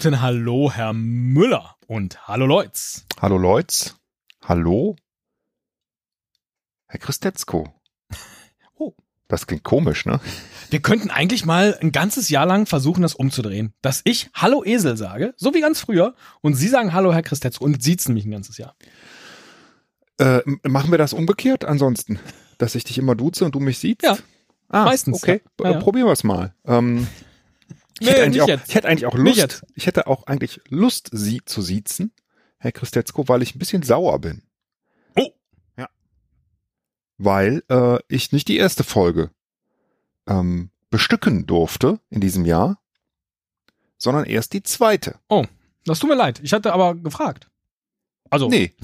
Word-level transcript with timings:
Guten 0.00 0.20
Hallo, 0.20 0.70
Herr 0.70 0.92
Müller. 0.92 1.74
Und 1.88 2.28
hallo, 2.28 2.46
Leutz. 2.46 3.04
Hallo, 3.20 3.36
Leutz. 3.36 3.96
Hallo, 4.44 4.94
Herr 6.86 7.00
Christetzko. 7.00 7.66
Oh. 8.78 8.94
Das 9.26 9.48
klingt 9.48 9.64
komisch, 9.64 10.06
ne? 10.06 10.20
Wir 10.70 10.80
könnten 10.80 11.10
eigentlich 11.10 11.44
mal 11.44 11.76
ein 11.80 11.90
ganzes 11.90 12.28
Jahr 12.28 12.46
lang 12.46 12.66
versuchen, 12.66 13.02
das 13.02 13.16
umzudrehen. 13.16 13.74
Dass 13.82 14.02
ich 14.04 14.30
Hallo 14.34 14.62
Esel 14.64 14.96
sage, 14.96 15.34
so 15.36 15.52
wie 15.52 15.60
ganz 15.60 15.80
früher, 15.80 16.14
und 16.42 16.54
Sie 16.54 16.68
sagen 16.68 16.92
Hallo 16.92 17.12
Herr 17.12 17.22
Christetzko 17.24 17.64
und 17.64 17.82
siezen 17.82 18.14
mich 18.14 18.24
ein 18.24 18.30
ganzes 18.30 18.56
Jahr. 18.56 18.76
Äh, 20.18 20.42
machen 20.62 20.92
wir 20.92 20.98
das 20.98 21.12
umgekehrt 21.12 21.64
ansonsten? 21.64 22.20
Dass 22.58 22.76
ich 22.76 22.84
dich 22.84 22.98
immer 22.98 23.16
duze 23.16 23.44
und 23.44 23.56
du 23.56 23.58
mich 23.58 23.80
siehst? 23.80 24.04
Ja. 24.04 24.16
Ah, 24.68 24.84
Meistens, 24.84 25.24
Okay, 25.24 25.40
ja. 25.58 25.66
Ja, 25.66 25.72
ja. 25.72 25.80
probieren 25.80 26.06
wir 26.06 26.12
es 26.12 26.22
mal. 26.22 26.54
Ähm, 26.66 27.08
ich, 28.00 28.06
Nee, 28.06 28.12
hätte 28.12 28.22
eigentlich 28.22 28.34
nicht 28.34 28.42
auch, 28.42 28.48
jetzt. 28.48 28.68
ich 28.68 28.74
hätte 28.74 28.88
eigentlich 28.88 29.06
auch 29.06 29.14
Lust, 29.14 29.62
ich 29.74 29.86
hätte 29.86 30.06
auch 30.06 30.26
eigentlich 30.26 30.60
Lust, 30.68 31.10
Sie 31.12 31.40
zu 31.44 31.62
siezen, 31.62 32.12
Herr 32.58 32.72
Christetzko, 32.72 33.28
weil 33.28 33.42
ich 33.42 33.54
ein 33.54 33.58
bisschen 33.58 33.82
sauer 33.82 34.18
bin. 34.20 34.42
Oh. 35.16 35.30
Ja. 35.76 35.88
Weil 37.18 37.62
äh, 37.68 37.98
ich 38.08 38.32
nicht 38.32 38.48
die 38.48 38.56
erste 38.56 38.84
Folge 38.84 39.30
ähm, 40.28 40.70
bestücken 40.90 41.46
durfte 41.46 42.00
in 42.10 42.20
diesem 42.20 42.44
Jahr, 42.44 42.80
sondern 43.96 44.24
erst 44.24 44.52
die 44.52 44.62
zweite. 44.62 45.18
Das 45.84 45.98
tut 45.98 46.10
mir 46.10 46.16
leid. 46.16 46.40
Ich 46.42 46.52
hatte 46.52 46.72
aber 46.72 46.94
gefragt. 46.94 47.50
Also, 48.30 48.48
Nee, 48.48 48.74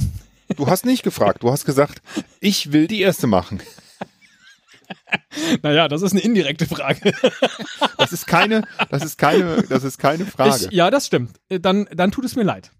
du 0.57 0.67
hast 0.67 0.85
nicht 0.87 1.03
gefragt. 1.03 1.43
Du 1.43 1.51
hast 1.51 1.65
gesagt, 1.65 2.03
ich 2.41 2.73
will 2.73 2.87
die 2.87 3.01
erste 3.01 3.27
machen. 3.27 3.61
naja, 5.63 5.89
das 5.89 6.03
ist 6.03 6.13
eine 6.13 6.21
indirekte 6.21 6.67
Frage. 6.67 7.13
Das 7.97 8.13
ist 8.13 8.27
keine, 8.27 8.65
das 8.91 9.05
ist 9.05 9.19
keine, 9.19 9.63
das 9.63 9.83
ist 9.83 9.99
keine 9.99 10.27
Frage. 10.27 10.67
Ich, 10.67 10.73
ja, 10.73 10.91
das 10.91 11.07
stimmt. 11.07 11.41
Dann, 11.49 11.89
dann 11.95 12.11
tut 12.11 12.25
es 12.25 12.37
mir 12.37 12.43
leid. 12.43 12.71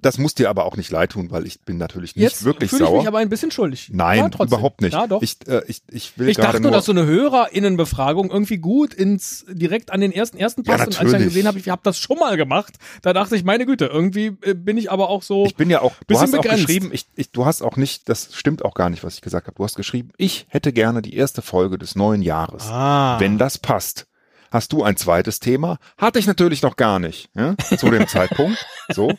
Das 0.00 0.16
muss 0.16 0.34
dir 0.34 0.48
aber 0.48 0.64
auch 0.64 0.76
nicht 0.76 0.90
leid 0.90 1.10
tun, 1.10 1.30
weil 1.32 1.46
ich 1.46 1.60
bin 1.62 1.76
natürlich 1.76 2.14
nicht 2.14 2.22
Jetzt 2.22 2.44
wirklich 2.44 2.70
fühle 2.70 2.84
ich 2.84 2.88
sauer. 2.88 2.98
mich 2.98 3.08
aber 3.08 3.18
ein 3.18 3.28
bisschen 3.28 3.50
schuldig. 3.50 3.90
Nein, 3.92 4.30
ja, 4.32 4.44
überhaupt 4.44 4.80
nicht. 4.80 4.92
Ja, 4.92 5.06
doch. 5.08 5.22
Ich, 5.22 5.38
Ich, 5.42 5.48
äh, 5.48 5.62
ich, 5.66 5.82
ich 5.90 6.18
will 6.18 6.32
gerade 6.34 6.48
dachte 6.52 6.60
nur, 6.62 6.70
dass 6.70 6.84
so 6.84 6.92
eine 6.92 7.04
HörerInnenbefragung 7.04 8.30
irgendwie 8.30 8.58
gut 8.58 8.94
ins 8.94 9.44
direkt 9.48 9.90
an 9.90 10.00
den 10.00 10.12
ersten 10.12 10.36
ersten 10.38 10.62
Ja, 10.64 10.76
passt. 10.76 10.86
und 10.88 10.98
als 11.00 11.06
ich 11.06 11.12
dann 11.12 11.24
gesehen 11.24 11.46
habe, 11.46 11.58
ich 11.58 11.68
habe 11.68 11.80
das 11.84 11.98
schon 11.98 12.18
mal 12.18 12.36
gemacht, 12.36 12.74
da 13.02 13.12
dachte 13.12 13.36
ich, 13.36 13.44
meine 13.44 13.66
Güte, 13.66 13.86
irgendwie 13.86 14.36
äh, 14.42 14.54
bin 14.54 14.76
ich 14.78 14.90
aber 14.90 15.08
auch 15.08 15.22
so. 15.22 15.44
ich 15.46 15.56
bin 15.56 15.70
ja 15.70 15.80
auch, 15.80 15.92
du 16.00 16.06
bisschen 16.06 16.22
hast 16.22 16.34
auch 16.34 16.42
begrenzt. 16.42 16.66
geschrieben, 16.66 16.90
ich, 16.92 17.06
ich, 17.16 17.32
du 17.32 17.44
hast 17.44 17.62
auch 17.62 17.76
nicht, 17.76 18.08
das 18.08 18.28
stimmt 18.34 18.64
auch 18.64 18.74
gar 18.74 18.90
nicht, 18.90 19.02
was 19.04 19.14
ich 19.16 19.20
gesagt 19.20 19.46
habe. 19.46 19.56
Du 19.56 19.64
hast 19.64 19.74
geschrieben, 19.76 20.10
ich 20.16 20.46
hätte 20.48 20.72
gerne 20.72 21.02
die 21.02 21.16
erste 21.16 21.42
Folge 21.42 21.78
des 21.78 21.96
neuen 21.96 22.22
Jahres. 22.22 22.64
ah. 22.68 23.16
Wenn 23.18 23.38
das 23.38 23.58
passt. 23.58 24.06
Hast 24.50 24.72
du 24.72 24.82
ein 24.82 24.96
zweites 24.96 25.40
Thema? 25.40 25.78
Hatte 25.96 26.18
ich 26.18 26.26
natürlich 26.26 26.62
noch 26.62 26.76
gar 26.76 26.98
nicht, 26.98 27.30
ja, 27.34 27.56
zu 27.76 27.90
dem 27.90 28.06
Zeitpunkt. 28.08 28.64
So. 28.88 29.12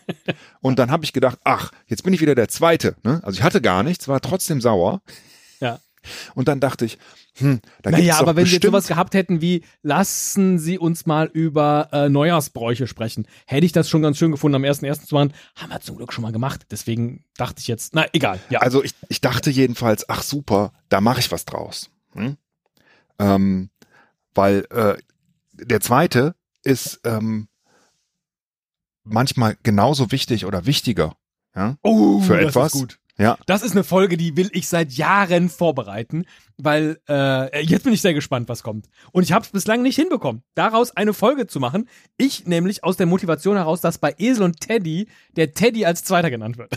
Und 0.61 0.79
dann 0.79 0.91
habe 0.91 1.05
ich 1.05 1.13
gedacht, 1.13 1.39
ach, 1.43 1.71
jetzt 1.87 2.03
bin 2.03 2.13
ich 2.13 2.21
wieder 2.21 2.35
der 2.35 2.47
Zweite. 2.47 2.95
Ne? 3.03 3.21
Also 3.23 3.37
ich 3.37 3.43
hatte 3.43 3.61
gar 3.61 3.83
nichts, 3.83 4.07
war 4.07 4.21
trotzdem 4.21 4.61
sauer. 4.61 5.01
Ja. 5.59 5.79
Und 6.33 6.47
dann 6.47 6.59
dachte 6.59 6.85
ich, 6.85 6.97
hm, 7.35 7.61
da 7.81 7.91
Naja, 7.91 8.17
aber 8.17 8.35
wenn 8.35 8.43
bestimmt, 8.43 8.63
sowas 8.63 8.87
gehabt 8.87 9.13
hätten 9.13 9.41
wie, 9.41 9.63
lassen 9.81 10.59
Sie 10.59 10.77
uns 10.77 11.05
mal 11.05 11.29
über 11.31 11.89
äh, 11.91 12.09
Neujahrsbräuche 12.09 12.87
sprechen, 12.87 13.27
hätte 13.45 13.65
ich 13.65 13.71
das 13.71 13.89
schon 13.89 14.01
ganz 14.01 14.17
schön 14.17 14.31
gefunden, 14.31 14.55
am 14.55 14.63
1.1. 14.63 15.05
zu 15.05 15.15
machen. 15.15 15.33
Haben 15.55 15.69
wir 15.69 15.81
zum 15.81 15.97
Glück 15.97 16.13
schon 16.13 16.21
mal 16.21 16.31
gemacht. 16.31 16.65
Deswegen 16.71 17.23
dachte 17.37 17.59
ich 17.59 17.67
jetzt, 17.67 17.93
na 17.95 18.05
egal. 18.13 18.39
Ja. 18.49 18.59
Also 18.59 18.83
ich, 18.83 18.93
ich 19.07 19.21
dachte 19.21 19.49
jedenfalls, 19.49 20.07
ach 20.09 20.23
super, 20.23 20.73
da 20.89 21.01
mache 21.01 21.19
ich 21.19 21.31
was 21.31 21.45
draus. 21.45 21.89
Hm? 22.13 22.37
Ähm, 23.19 23.69
weil 24.33 24.65
äh, 24.71 24.95
der 25.63 25.81
zweite 25.81 26.35
ist 26.63 27.01
ähm, 27.03 27.47
manchmal 29.03 29.57
genauso 29.63 30.11
wichtig 30.11 30.45
oder 30.45 30.65
wichtiger. 30.65 31.15
Ja? 31.55 31.77
oh, 31.81 32.21
für 32.21 32.39
etwas. 32.39 32.85
Ja. 33.19 33.37
Das 33.45 33.61
ist 33.63 33.73
eine 33.73 33.83
Folge, 33.83 34.15
die 34.17 34.35
will 34.37 34.49
ich 34.53 34.67
seit 34.69 34.93
Jahren 34.93 35.49
vorbereiten, 35.49 36.25
weil 36.57 36.99
äh, 37.09 37.61
jetzt 37.65 37.83
bin 37.83 37.91
ich 37.93 38.01
sehr 38.01 38.13
gespannt, 38.13 38.47
was 38.47 38.63
kommt. 38.63 38.87
Und 39.11 39.23
ich 39.23 39.33
habe 39.33 39.43
es 39.45 39.51
bislang 39.51 39.81
nicht 39.81 39.97
hinbekommen, 39.97 40.41
daraus 40.55 40.95
eine 40.95 41.13
Folge 41.13 41.45
zu 41.45 41.59
machen. 41.59 41.89
Ich 42.17 42.45
nämlich 42.47 42.83
aus 42.83 42.95
der 42.97 43.05
Motivation 43.07 43.57
heraus, 43.57 43.81
dass 43.81 43.97
bei 43.97 44.15
Esel 44.17 44.43
und 44.43 44.61
Teddy 44.61 45.09
der 45.35 45.53
Teddy 45.53 45.85
als 45.85 46.03
Zweiter 46.05 46.29
genannt 46.29 46.57
wird. 46.57 46.71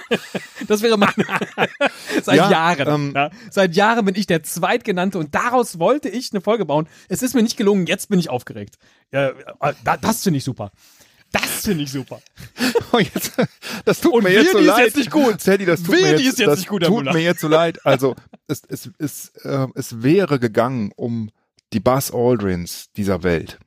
das 0.68 0.82
wäre 0.82 0.96
meine. 0.98 1.12
seit 2.22 2.36
Ja, 2.36 2.50
Jahren. 2.50 2.88
ähm, 2.88 3.12
ja. 3.14 3.30
Seit 3.50 3.74
Jahren 3.74 4.04
bin 4.04 4.14
ich 4.14 4.26
der 4.26 4.42
Zweitgenannte 4.42 5.18
und 5.18 5.34
daraus 5.34 5.78
wollte 5.78 6.08
ich 6.08 6.32
eine 6.32 6.40
Folge 6.40 6.64
bauen. 6.64 6.88
Es 7.08 7.22
ist 7.22 7.34
mir 7.34 7.42
nicht 7.42 7.56
gelungen, 7.56 7.86
jetzt 7.86 8.08
bin 8.08 8.18
ich 8.18 8.30
aufgeregt. 8.30 8.76
Ja, 9.12 9.28
äh, 9.30 9.74
da- 9.84 9.96
das 9.96 10.22
finde 10.22 10.38
ich 10.38 10.44
super. 10.44 10.70
Das 11.32 11.62
finde 11.64 11.84
ich 11.84 11.90
super. 11.90 12.20
Oh, 12.94 12.98
jetzt, 12.98 13.32
das 13.86 14.02
tut 14.02 14.12
Und 14.12 14.24
mir 14.24 14.32
jetzt 14.34 14.52
so 14.52 14.58
leid. 14.58 14.84
jetzt 14.84 14.96
nicht 14.98 15.10
gut. 15.10 15.38
Teddy, 15.38 15.64
das 15.64 15.82
tut 15.82 15.94
mir 15.94 16.10
jetzt, 16.10 16.22
jetzt 16.22 16.40
das 16.46 16.58
nicht 16.58 16.68
gut, 16.68 16.82
tut 16.84 17.04
mir 17.06 17.20
jetzt 17.22 17.40
so 17.40 17.48
leid. 17.48 17.84
Also 17.86 18.14
es, 18.48 18.62
es, 18.68 18.90
es, 18.98 19.28
äh, 19.44 19.66
es 19.74 20.02
wäre 20.02 20.38
gegangen 20.38 20.92
um 20.94 21.30
die 21.72 21.80
Buzz 21.80 22.10
Aldrins 22.12 22.90
dieser 22.94 23.22
Welt. 23.22 23.58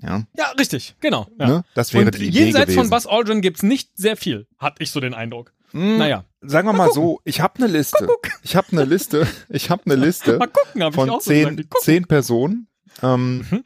Ja, 0.00 0.24
Ja, 0.34 0.46
richtig, 0.58 0.96
genau. 1.00 1.26
Ja. 1.38 1.46
ne? 1.46 1.64
Das 1.74 1.92
wäre 1.92 2.06
Und 2.06 2.14
die 2.18 2.28
Idee 2.28 2.44
jenseits 2.44 2.66
gewesen. 2.68 2.80
von 2.84 2.90
Buzz 2.90 3.04
Aldrin 3.06 3.42
gibt's 3.42 3.62
nicht 3.62 3.90
sehr 3.96 4.16
viel, 4.16 4.46
hatte 4.56 4.82
ich 4.82 4.90
so 4.92 5.00
den 5.00 5.12
Eindruck. 5.12 5.52
Hm, 5.72 5.98
Naja, 5.98 6.24
Sagen 6.40 6.66
wir 6.66 6.72
mal, 6.72 6.90
so, 6.90 7.20
ich 7.24 7.42
habe 7.42 7.56
eine 7.62 7.66
Liste. 7.66 8.08
Ich 8.42 8.56
habe 8.56 8.68
eine 8.72 8.84
Liste. 8.84 9.26
Ich 9.50 9.68
habe 9.68 9.82
eine 9.84 9.94
Liste 9.96 10.38
mal 10.38 10.46
gucken, 10.48 10.90
von 10.94 11.10
auch 11.10 11.20
so 11.20 11.30
zehn. 11.30 11.48
Gucken. 11.50 11.68
zehn 11.82 12.06
Personen, 12.06 12.66
ähm, 13.02 13.44
Mhm. 13.50 13.64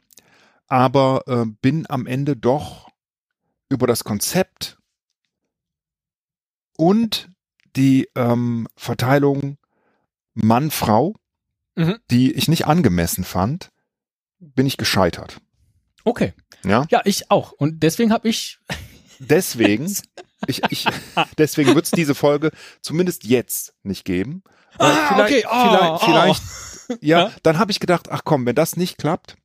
aber 0.67 1.23
äh, 1.27 1.45
bin 1.61 1.85
am 1.89 2.05
Ende 2.05 2.35
doch 2.35 2.84
über 3.69 3.87
das 3.87 4.03
Konzept 4.03 4.77
und 6.77 7.29
die 7.75 8.09
ähm, 8.15 8.67
Verteilung 8.75 9.57
Mann-Frau, 10.33 11.15
Mhm. 11.77 11.97
die 12.09 12.31
ich 12.31 12.47
nicht 12.47 12.67
angemessen 12.67 13.25
fand, 13.25 13.69
bin 14.39 14.65
ich 14.65 14.77
gescheitert. 14.77 15.41
Okay. 16.05 16.33
Ja, 16.63 16.85
Ja, 16.89 17.01
ich 17.03 17.29
auch. 17.31 17.51
Und 17.51 17.83
deswegen 17.83 18.13
habe 18.13 18.29
ich. 18.29 18.59
deswegen, 19.19 19.93
ich, 20.47 20.61
ich, 20.69 20.85
deswegen 21.37 21.75
wird 21.75 21.83
es 21.85 21.91
diese 21.91 22.15
Folge 22.15 22.51
zumindest 22.81 23.25
jetzt 23.25 23.73
nicht 23.83 24.05
geben. 24.05 24.41
Weil 24.77 24.91
Ah, 24.93 25.07
vielleicht, 25.27 25.45
okay. 25.45 25.47
Oh, 25.51 25.97
vielleicht, 25.99 26.03
vielleicht 26.39 27.03
ja, 27.03 27.19
Ja. 27.27 27.31
dann 27.43 27.59
habe 27.59 27.71
ich 27.71 27.81
gedacht, 27.81 28.09
ach 28.09 28.21
komm, 28.23 28.45
wenn 28.45 28.55
das 28.55 28.77
nicht 28.77 28.97
klappt, 28.97 29.35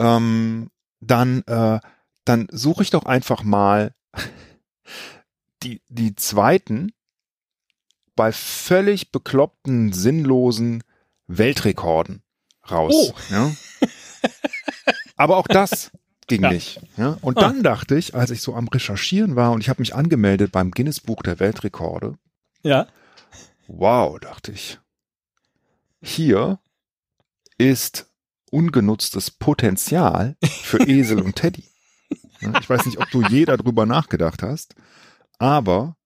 ähm, 0.00 0.70
dann, 1.00 1.42
äh, 1.46 1.78
dann 2.30 2.46
suche 2.52 2.82
ich 2.84 2.90
doch 2.90 3.04
einfach 3.06 3.42
mal 3.42 3.92
die, 5.62 5.82
die 5.88 6.14
zweiten 6.14 6.92
bei 8.16 8.32
völlig 8.32 9.12
bekloppten, 9.12 9.92
sinnlosen 9.92 10.82
Weltrekorden 11.26 12.22
raus. 12.70 12.92
Oh. 12.94 13.12
Ja? 13.30 13.52
Aber 15.16 15.36
auch 15.36 15.46
das 15.48 15.90
ging 16.26 16.42
Ja. 16.42 16.52
nicht. 16.52 16.80
Ja? 16.96 17.18
Und 17.20 17.38
Ah. 17.38 17.40
dann 17.40 17.62
dachte 17.62 17.96
ich, 17.96 18.14
als 18.14 18.30
ich 18.30 18.42
so 18.42 18.54
am 18.54 18.68
Recherchieren 18.68 19.36
war 19.36 19.52
und 19.52 19.60
ich 19.60 19.68
habe 19.68 19.80
mich 19.82 19.94
angemeldet 19.94 20.52
beim 20.52 20.70
Guinness 20.70 21.00
Buch 21.00 21.22
der 21.22 21.40
Weltrekorde, 21.40 22.16
Ja. 22.62 22.86
Wow, 23.66 24.18
dachte 24.18 24.52
ich. 24.52 24.78
Hier 26.02 26.58
ist 27.58 28.10
ungenutztes 28.50 29.30
Potenzial 29.30 30.36
für 30.42 30.78
Esel 30.88 31.20
und 31.22 31.36
Teddy. 31.36 31.69
Ja, 32.40 32.52
Ich 32.60 32.68
weiß 32.68 32.86
nicht, 32.86 32.98
ob 32.98 33.10
du 33.10 33.22
je 33.22 33.44
darüber 33.44 33.86
nachgedacht 33.86 34.42
hast, 34.42 34.74
aber 35.38 35.96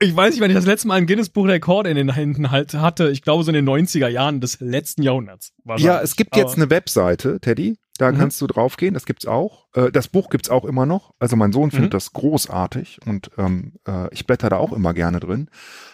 Ich 0.00 0.14
weiß 0.14 0.32
nicht, 0.34 0.40
wann 0.42 0.50
ich 0.50 0.56
das 0.56 0.66
letzte 0.66 0.88
Mal 0.88 0.94
ein 0.94 1.06
Guinness-Buch 1.06 1.46
der 1.46 1.54
Rekorde 1.56 1.88
in 1.90 1.96
den 1.96 2.12
Händen 2.12 2.50
halt 2.50 2.74
hatte. 2.74 3.10
Ich 3.10 3.22
glaube, 3.22 3.44
so 3.44 3.50
in 3.50 3.54
den 3.54 3.64
90er 3.68 4.08
Jahren 4.08 4.40
des 4.40 4.60
letzten 4.60 5.02
Jahrhunderts. 5.02 5.52
ja, 5.76 6.00
es 6.00 6.16
gibt 6.16 6.36
jetzt 6.36 6.56
eine 6.56 6.68
Webseite, 6.70 7.40
Teddy, 7.40 7.78
da 7.96 8.10
Mhm. 8.10 8.18
kannst 8.18 8.40
du 8.40 8.46
draufgehen, 8.48 8.92
das 8.92 9.06
gibt's 9.06 9.24
auch. 9.26 9.66
Äh, 9.74 9.92
Das 9.92 10.08
Buch 10.08 10.28
gibt's 10.30 10.50
auch 10.50 10.64
immer 10.64 10.84
noch. 10.84 11.14
Also 11.20 11.36
mein 11.36 11.52
Sohn 11.52 11.70
findet 11.70 11.90
Mhm. 11.92 11.96
das 11.96 12.12
großartig 12.12 12.98
und 13.06 13.30
ähm, 13.38 13.74
äh, 13.86 14.12
ich 14.12 14.26
blätter 14.26 14.48
da 14.50 14.56
auch 14.56 14.72
immer 14.72 14.94
gerne 14.94 15.20
drin. 15.20 15.48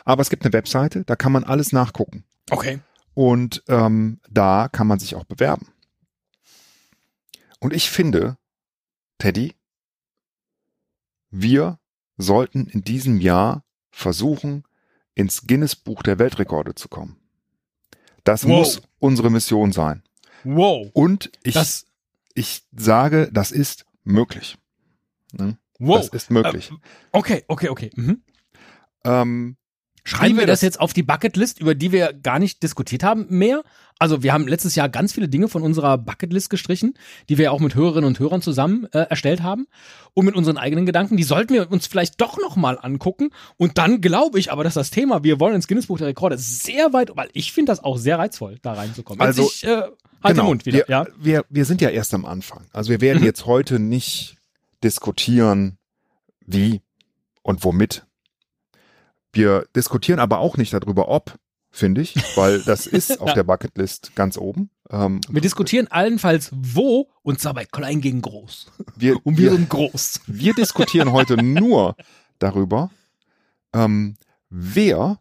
Aber 0.04 0.22
es 0.22 0.30
gibt 0.30 0.44
eine 0.44 0.52
Webseite, 0.54 1.04
da 1.04 1.14
kann 1.14 1.30
man 1.32 1.44
alles 1.44 1.72
nachgucken. 1.72 2.24
Okay. 2.50 2.80
Und 3.12 3.62
ähm, 3.68 4.20
da 4.30 4.68
kann 4.68 4.86
man 4.86 4.98
sich 4.98 5.14
auch 5.14 5.24
bewerben. 5.24 5.68
Und 7.60 7.74
ich 7.74 7.90
finde, 7.90 8.36
Teddy, 9.18 9.54
wir 11.30 11.78
sollten 12.16 12.66
in 12.66 12.82
diesem 12.82 13.20
Jahr 13.20 13.64
versuchen, 13.90 14.64
ins 15.14 15.46
Guinness 15.46 15.74
Buch 15.76 16.02
der 16.02 16.18
Weltrekorde 16.18 16.74
zu 16.74 16.88
kommen. 16.88 17.16
Das 18.24 18.44
Wow. 18.44 18.50
muss 18.58 18.82
unsere 18.98 19.30
Mission 19.30 19.72
sein. 19.72 20.02
Wow. 20.44 20.90
Und 20.92 21.30
ich, 21.42 21.54
Das, 21.54 21.86
ich 22.34 22.62
sage, 22.72 23.30
das 23.32 23.50
ist 23.50 23.86
möglich. 24.04 24.58
Ne? 25.32 25.58
wow. 25.78 25.98
Das 25.98 26.08
ist 26.08 26.30
möglich. 26.30 26.70
Äh, 26.70 26.76
okay, 27.12 27.44
okay, 27.48 27.68
okay. 27.68 27.90
Mhm. 27.94 28.22
Ähm, 29.04 29.56
Schreiben 30.04 30.38
wir 30.38 30.46
das 30.46 30.62
jetzt 30.62 30.80
auf 30.80 30.92
die 30.92 31.02
Bucketlist, 31.02 31.60
über 31.60 31.74
die 31.74 31.92
wir 31.92 32.12
gar 32.12 32.38
nicht 32.38 32.62
diskutiert 32.62 33.02
haben 33.02 33.26
mehr? 33.28 33.62
Also 33.98 34.22
wir 34.22 34.32
haben 34.32 34.48
letztes 34.48 34.74
Jahr 34.74 34.88
ganz 34.88 35.12
viele 35.12 35.28
Dinge 35.28 35.48
von 35.48 35.62
unserer 35.62 35.98
Bucketlist 35.98 36.48
gestrichen, 36.48 36.94
die 37.28 37.36
wir 37.36 37.52
auch 37.52 37.60
mit 37.60 37.74
Hörerinnen 37.74 38.08
und 38.08 38.18
Hörern 38.18 38.40
zusammen 38.40 38.86
äh, 38.92 39.00
erstellt 39.00 39.42
haben 39.42 39.66
und 40.14 40.24
mit 40.24 40.34
unseren 40.34 40.56
eigenen 40.56 40.86
Gedanken. 40.86 41.18
Die 41.18 41.22
sollten 41.22 41.52
wir 41.52 41.70
uns 41.70 41.86
vielleicht 41.86 42.18
doch 42.20 42.38
noch 42.38 42.56
mal 42.56 42.78
angucken. 42.80 43.28
Und 43.58 43.76
dann 43.76 44.00
glaube 44.00 44.38
ich 44.38 44.50
aber, 44.52 44.64
dass 44.64 44.74
das 44.74 44.90
Thema, 44.90 45.22
wir 45.22 45.38
wollen 45.38 45.54
ins 45.54 45.68
Guinness 45.68 45.86
Buch 45.86 45.98
der 45.98 46.06
Rekorde, 46.06 46.38
sehr 46.38 46.94
weit, 46.94 47.14
weil 47.14 47.28
ich 47.34 47.52
finde 47.52 47.72
das 47.72 47.84
auch 47.84 47.98
sehr 47.98 48.18
reizvoll, 48.18 48.58
da 48.62 48.72
reinzukommen. 48.72 49.20
Also, 49.20 49.42
ich, 49.42 49.64
äh, 49.64 49.82
halt 50.22 50.36
den 50.36 50.44
Mund 50.46 50.64
wieder. 50.64 50.78
wir, 50.78 50.84
ja. 50.88 51.06
wir, 51.18 51.44
wir 51.50 51.64
sind 51.66 51.82
ja 51.82 51.90
erst 51.90 52.14
am 52.14 52.24
Anfang. 52.24 52.66
Also 52.72 52.90
wir 52.90 53.02
werden 53.02 53.18
Mhm. 53.20 53.26
jetzt 53.26 53.44
heute 53.44 53.78
nicht 53.78 54.36
diskutieren, 54.82 55.76
wie 56.46 56.80
und 57.42 57.64
womit. 57.64 58.06
Wir 59.32 59.66
diskutieren 59.76 60.18
aber 60.20 60.38
auch 60.38 60.56
nicht 60.56 60.72
darüber, 60.72 61.08
ob, 61.08 61.36
finde 61.70 62.00
ich, 62.00 62.14
weil 62.36 62.60
das 62.62 62.86
ist 62.86 63.20
auf 63.20 63.28
Ja. 63.28 63.34
der 63.34 63.44
Bucketlist 63.44 64.14
ganz 64.16 64.36
oben. 64.36 64.70
Ähm, 64.90 65.20
Wir 65.28 65.40
diskutieren 65.40 65.86
allenfalls 65.88 66.50
wo, 66.52 67.10
und 67.22 67.40
zwar 67.40 67.54
bei 67.54 67.64
klein 67.64 68.00
gegen 68.00 68.22
groß. 68.22 68.70
wir, 68.96 69.14
Und 69.24 69.38
wir 69.38 69.50
wir, 69.50 69.56
sind 69.56 69.68
groß. 69.70 70.20
wir 70.26 70.54
diskutieren 70.54 71.12
heute 71.12 71.36
nur 71.42 71.94
darüber, 72.40 72.90
ähm, 73.72 74.16
wer 74.48 75.20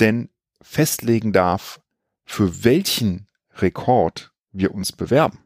denn 0.00 0.30
festlegen 0.62 1.32
darf, 1.32 1.80
für 2.24 2.64
welchen 2.64 3.26
Rekord 3.56 4.32
wir 4.52 4.74
uns 4.74 4.92
bewerben. 4.92 5.38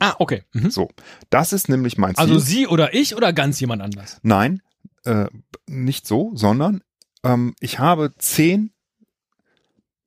Ah, 0.00 0.14
okay. 0.18 0.42
Mhm. 0.52 0.70
So, 0.70 0.88
das 1.30 1.52
ist 1.52 1.68
nämlich 1.68 1.98
mein 1.98 2.14
Ziel. 2.14 2.22
Also 2.22 2.38
Sie 2.38 2.66
oder 2.66 2.94
ich 2.94 3.14
oder 3.16 3.32
ganz 3.32 3.60
jemand 3.60 3.82
anders? 3.82 4.18
Nein, 4.22 4.62
äh, 5.04 5.26
nicht 5.66 6.06
so, 6.06 6.32
sondern 6.34 6.82
ähm, 7.22 7.54
ich 7.60 7.78
habe 7.78 8.14
zehn, 8.18 8.72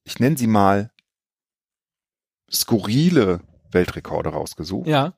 ich 0.04 0.20
nenne 0.20 0.38
sie 0.38 0.48
mal 0.48 0.92
skurrile 2.52 3.42
Weltrekorde 3.72 4.30
rausgesucht. 4.30 4.88
Ja. 4.88 5.18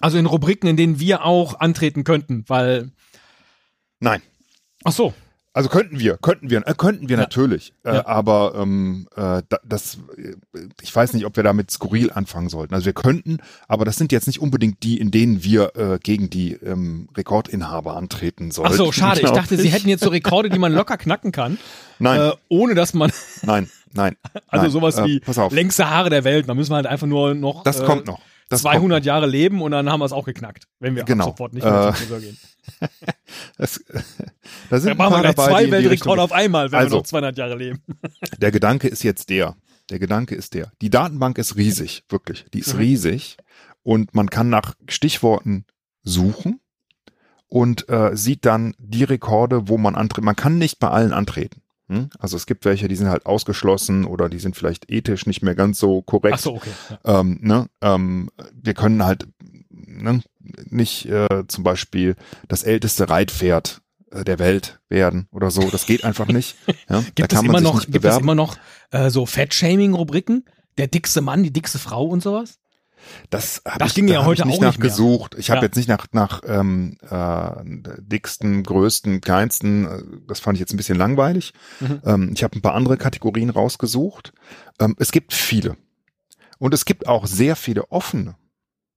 Also 0.00 0.18
in 0.18 0.26
Rubriken, 0.26 0.66
in 0.66 0.76
denen 0.76 0.98
wir 0.98 1.24
auch 1.24 1.60
antreten 1.60 2.04
könnten, 2.04 2.44
weil. 2.48 2.90
Nein. 4.00 4.22
Ach 4.84 4.92
so. 4.92 5.14
Also 5.56 5.68
könnten 5.68 6.00
wir, 6.00 6.16
könnten 6.16 6.50
wir, 6.50 6.66
äh, 6.66 6.74
könnten 6.76 7.08
wir 7.08 7.16
Ja. 7.16 7.22
natürlich. 7.22 7.72
Äh, 7.84 7.94
Ja. 7.94 8.06
Aber 8.08 8.54
ähm, 8.56 9.06
äh, 9.14 9.40
da, 9.48 9.58
das, 9.64 9.98
äh, 10.16 10.34
ich 10.82 10.94
weiß 10.94 11.12
nicht, 11.12 11.24
ob 11.26 11.36
wir 11.36 11.44
damit 11.44 11.70
skurril 11.70 12.10
anfangen 12.12 12.48
sollten. 12.48 12.74
Also 12.74 12.86
wir 12.86 12.92
könnten, 12.92 13.38
aber 13.68 13.84
das 13.84 13.94
sind 13.96 14.10
jetzt 14.10 14.26
nicht 14.26 14.40
unbedingt 14.40 14.82
die, 14.82 14.98
in 14.98 15.12
denen 15.12 15.44
wir 15.44 15.76
äh, 15.76 15.98
gegen 16.02 16.28
die 16.28 16.54
ähm, 16.54 17.08
Rekordinhaber 17.16 17.96
antreten 17.96 18.50
sollten. 18.50 18.72
Ach 18.72 18.76
so, 18.76 18.90
schade. 18.90 19.20
Ich 19.20 19.26
glaub 19.26 19.36
dachte, 19.36 19.56
Sie 19.56 19.68
hätten 19.68 19.88
jetzt 19.88 20.02
so 20.02 20.10
Rekorde, 20.10 20.50
die 20.50 20.58
man 20.58 20.72
locker 20.72 20.96
knacken 20.96 21.30
kann, 21.30 21.56
Nein, 22.00 22.20
äh, 22.20 22.32
ohne 22.48 22.74
dass 22.74 22.92
man, 22.92 23.12
nein, 23.42 23.70
nein. 23.92 24.16
also 24.48 24.64
nein. 24.64 24.70
sowas 24.72 24.98
Äh, 24.98 25.04
wie 25.04 25.22
auf. 25.40 25.52
längste 25.52 25.88
Haare 25.88 26.10
der 26.10 26.24
Welt. 26.24 26.48
Man 26.48 26.56
müssen 26.56 26.74
halt 26.74 26.86
einfach 26.86 27.06
nur 27.06 27.32
noch 27.34 27.62
Das 27.62 27.78
äh, 27.78 27.84
kommt 27.84 28.06
noch. 28.08 28.20
Das 28.48 28.60
200 28.62 29.04
Jahre 29.06 29.26
leben 29.26 29.62
und 29.62 29.70
dann 29.70 29.88
haben 29.90 30.00
wir 30.00 30.04
es 30.04 30.12
auch 30.12 30.24
geknackt, 30.26 30.64
wenn 30.80 30.96
wir 30.96 31.04
Genau. 31.04 31.26
sofort 31.26 31.54
nicht 31.54 31.64
mehr 31.64 31.94
Äh, 31.96 32.20
gehen. 32.20 32.36
Das, 33.58 33.82
da 34.70 34.78
sind 34.80 34.90
Da 34.90 34.94
machen 34.94 35.14
wir 35.14 35.20
gleich 35.20 35.34
dabei, 35.34 35.50
zwei 35.50 35.70
Weltrekorde 35.70 36.22
auf 36.22 36.32
einmal, 36.32 36.70
wenn 36.72 36.78
Also. 36.80 36.96
wir 36.96 36.98
noch 36.98 37.06
200 37.06 37.38
Jahre 37.38 37.56
leben. 37.56 37.82
Der 38.40 38.50
Gedanke 38.50 38.88
ist 38.88 39.02
jetzt 39.02 39.30
der. 39.30 39.56
Der 39.90 39.98
Gedanke 39.98 40.34
ist 40.34 40.54
der. 40.54 40.72
Die 40.80 40.88
Datenbank 40.90 41.36
ist 41.36 41.56
riesig, 41.56 42.04
wirklich. 42.08 42.46
Die 42.54 42.60
ist 42.60 42.72
Mhm. 42.74 42.80
riesig. 42.80 43.36
Und 43.82 44.14
man 44.14 44.30
kann 44.30 44.48
nach 44.48 44.74
Stichworten 44.88 45.66
suchen 46.02 46.60
und 47.48 47.86
äh, 47.90 48.16
sieht 48.16 48.46
dann 48.46 48.74
die 48.78 49.04
Rekorde, 49.04 49.68
wo 49.68 49.76
man 49.76 49.94
antritt. 49.94 50.24
Man 50.24 50.36
kann 50.36 50.56
nicht 50.56 50.78
bei 50.78 50.88
allen 50.88 51.12
antreten. 51.12 51.60
Hm? 51.88 52.08
Also 52.18 52.38
es 52.38 52.46
gibt 52.46 52.64
welche, 52.64 52.88
die 52.88 52.96
sind 52.96 53.08
halt 53.10 53.26
ausgeschlossen 53.26 54.06
oder 54.06 54.30
die 54.30 54.38
sind 54.38 54.56
vielleicht 54.56 54.90
ethisch 54.90 55.26
nicht 55.26 55.42
mehr 55.42 55.54
ganz 55.54 55.78
so 55.78 56.00
korrekt. 56.00 56.36
Ach 56.36 56.40
so, 56.40 56.54
okay. 56.54 56.70
Ja. 57.04 57.20
Ähm, 57.20 57.38
ne? 57.42 57.66
ähm, 57.82 58.30
wir 58.54 58.72
können 58.72 59.04
halt 59.04 59.26
ne? 60.02 60.22
nicht 60.70 61.06
äh, 61.06 61.44
zum 61.48 61.64
Beispiel 61.64 62.16
das 62.48 62.62
älteste 62.62 63.08
Reitpferd 63.08 63.80
äh, 64.10 64.24
der 64.24 64.38
Welt 64.38 64.80
werden 64.88 65.28
oder 65.30 65.50
so. 65.50 65.70
Das 65.70 65.86
geht 65.86 66.04
einfach 66.04 66.26
nicht. 66.28 66.56
Ja? 66.88 67.02
Gibt, 67.14 67.32
da 67.32 67.36
es 67.38 67.42
immer 67.42 67.60
noch, 67.60 67.86
gibt 67.86 68.04
es 68.04 68.18
immer 68.18 68.34
noch 68.34 68.56
äh, 68.90 69.08
so 69.10 69.24
Fettshaming-Rubriken? 69.26 70.44
Der 70.76 70.86
dickste 70.88 71.20
Mann, 71.22 71.42
die 71.42 71.52
dickste 71.52 71.78
Frau 71.78 72.04
und 72.04 72.22
sowas? 72.22 72.58
Das, 73.30 73.62
hab 73.66 73.78
Das 73.78 73.88
ich, 73.90 73.94
ging 73.94 74.06
da 74.06 74.14
ja 74.14 74.20
hab 74.20 74.26
heute 74.26 74.42
ich 74.42 74.46
nicht 74.46 74.56
auch 74.56 74.60
nicht 74.66 74.78
mehr. 74.78 74.88
nachgesucht. 74.88 75.34
Ich 75.38 75.50
habe 75.50 75.58
Ja. 75.60 75.64
jetzt 75.64 75.76
nicht 75.76 75.88
nach 75.88 76.06
nach 76.12 76.40
ähm, 76.46 76.96
äh, 77.08 78.00
dicksten, 78.00 78.62
größten, 78.62 79.20
kleinsten. 79.20 79.84
äh, 79.86 80.02
Das 80.26 80.40
fand 80.40 80.56
ich 80.56 80.60
jetzt 80.60 80.72
ein 80.72 80.76
bisschen 80.78 80.98
langweilig. 80.98 81.52
Mhm. 81.80 82.00
Ähm, 82.04 82.30
ich 82.34 82.42
habe 82.42 82.56
ein 82.58 82.62
paar 82.62 82.74
andere 82.74 82.96
Kategorien 82.96 83.50
rausgesucht. 83.50 84.32
Ähm, 84.80 84.94
es 84.98 85.12
gibt 85.12 85.32
viele 85.32 85.76
und 86.58 86.72
es 86.74 86.84
gibt 86.86 87.06
auch 87.06 87.26
sehr 87.26 87.56
viele 87.56 87.90
offene, 87.92 88.36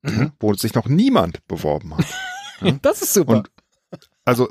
Mhm. 0.08 0.32
wo 0.40 0.54
sich 0.54 0.74
noch 0.74 0.88
niemand 0.88 1.46
beworben 1.48 1.98
hat. 1.98 2.06
Ja. 2.60 2.72
Das 2.82 3.04
ist 3.04 3.14
super. 3.14 3.34
Und 3.34 3.52
also 4.26 4.50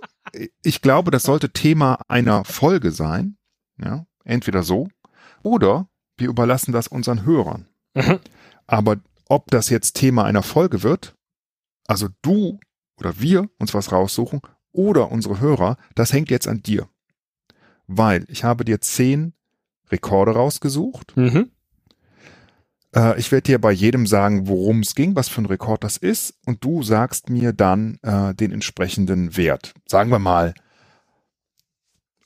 ich 0.62 0.80
glaube, 0.80 1.10
das 1.10 1.24
sollte 1.24 1.50
Thema 1.50 1.98
einer 2.06 2.44
Folge 2.44 2.92
sein. 2.92 3.36
Ja, 3.82 4.06
entweder 4.22 4.62
so 4.62 4.86
oder 5.42 5.88
wir 6.16 6.28
überlassen 6.28 6.70
das 6.70 6.86
unseren 6.86 7.26
Hörern. 7.26 7.66
Mhm. 7.94 8.20
Aber 8.68 8.98
ob 9.28 9.50
das 9.50 9.70
jetzt 9.70 9.94
Thema 9.94 10.24
einer 10.24 10.44
Folge 10.44 10.84
wird, 10.84 11.16
also 11.88 12.08
du 12.22 12.60
oder 12.96 13.18
wir 13.20 13.50
uns 13.58 13.74
was 13.74 13.90
raussuchen 13.90 14.40
oder 14.72 15.10
unsere 15.10 15.40
Hörer, 15.40 15.76
das 15.94 16.12
hängt 16.12 16.30
jetzt 16.30 16.46
an 16.46 16.62
dir. 16.62 16.88
Weil 17.88 18.24
ich 18.28 18.44
habe 18.44 18.64
dir 18.64 18.80
zehn 18.80 19.34
Rekorde 19.90 20.32
rausgesucht. 20.32 21.16
Mhm. 21.16 21.50
Äh, 22.96 23.18
ich 23.20 23.30
werde 23.30 23.42
dir 23.42 23.60
bei 23.60 23.70
jedem 23.72 24.06
sagen, 24.06 24.48
worum 24.48 24.80
es 24.80 24.94
ging, 24.94 25.14
was 25.14 25.28
für 25.28 25.42
ein 25.42 25.46
Rekord 25.46 25.84
das 25.84 25.96
ist. 25.96 26.34
Und 26.46 26.64
du 26.64 26.82
sagst 26.82 27.28
mir 27.28 27.52
dann 27.52 27.98
äh, 28.02 28.34
den 28.34 28.52
entsprechenden 28.52 29.36
Wert. 29.36 29.74
Sagen 29.86 30.10
wir 30.10 30.18
mal, 30.18 30.54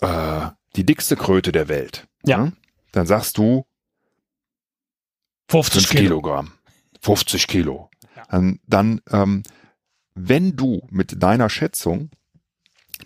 äh, 0.00 0.48
die 0.76 0.86
dickste 0.86 1.16
Kröte 1.16 1.52
der 1.52 1.68
Welt. 1.68 2.06
Ja. 2.24 2.52
Dann 2.92 3.06
sagst 3.06 3.36
du 3.38 3.66
50 5.48 5.86
5 5.88 5.90
Kilo. 5.90 6.02
Kilogramm. 6.02 6.52
50 7.02 7.46
Kilo. 7.48 7.90
Ja. 8.16 8.22
Dann, 8.30 8.60
dann 8.66 9.00
ähm, 9.10 9.42
wenn 10.14 10.56
du 10.56 10.86
mit 10.90 11.22
deiner 11.22 11.48
Schätzung 11.50 12.10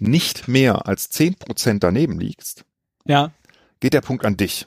nicht 0.00 0.48
mehr 0.48 0.88
als 0.88 1.10
10% 1.12 1.78
daneben 1.78 2.18
liegst, 2.18 2.64
Ja. 3.04 3.30
geht 3.80 3.94
der 3.94 4.00
Punkt 4.00 4.24
an 4.24 4.36
dich. 4.36 4.66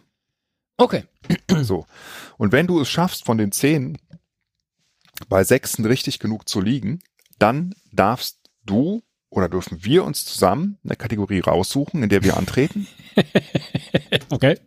Okay. 0.77 1.03
So. 1.62 1.86
Und 2.38 2.51
wenn 2.51 2.67
du 2.67 2.79
es 2.79 2.89
schaffst, 2.89 3.25
von 3.25 3.38
den 3.38 3.51
10 3.51 3.98
bei 5.27 5.43
6 5.43 5.79
richtig 5.84 6.19
genug 6.19 6.48
zu 6.48 6.62
liegen, 6.62 7.00
dann 7.39 7.74
darfst 7.91 8.39
du 8.63 9.01
oder 9.29 9.50
dürfen 9.50 9.84
wir 9.84 10.03
uns 10.05 10.24
zusammen 10.25 10.77
eine 10.84 10.96
Kategorie 10.96 11.39
raussuchen, 11.39 12.01
in 12.03 12.10
der 12.10 12.24
wir 12.24 12.38
antreten. 12.38 12.88
Okay. 14.29 14.60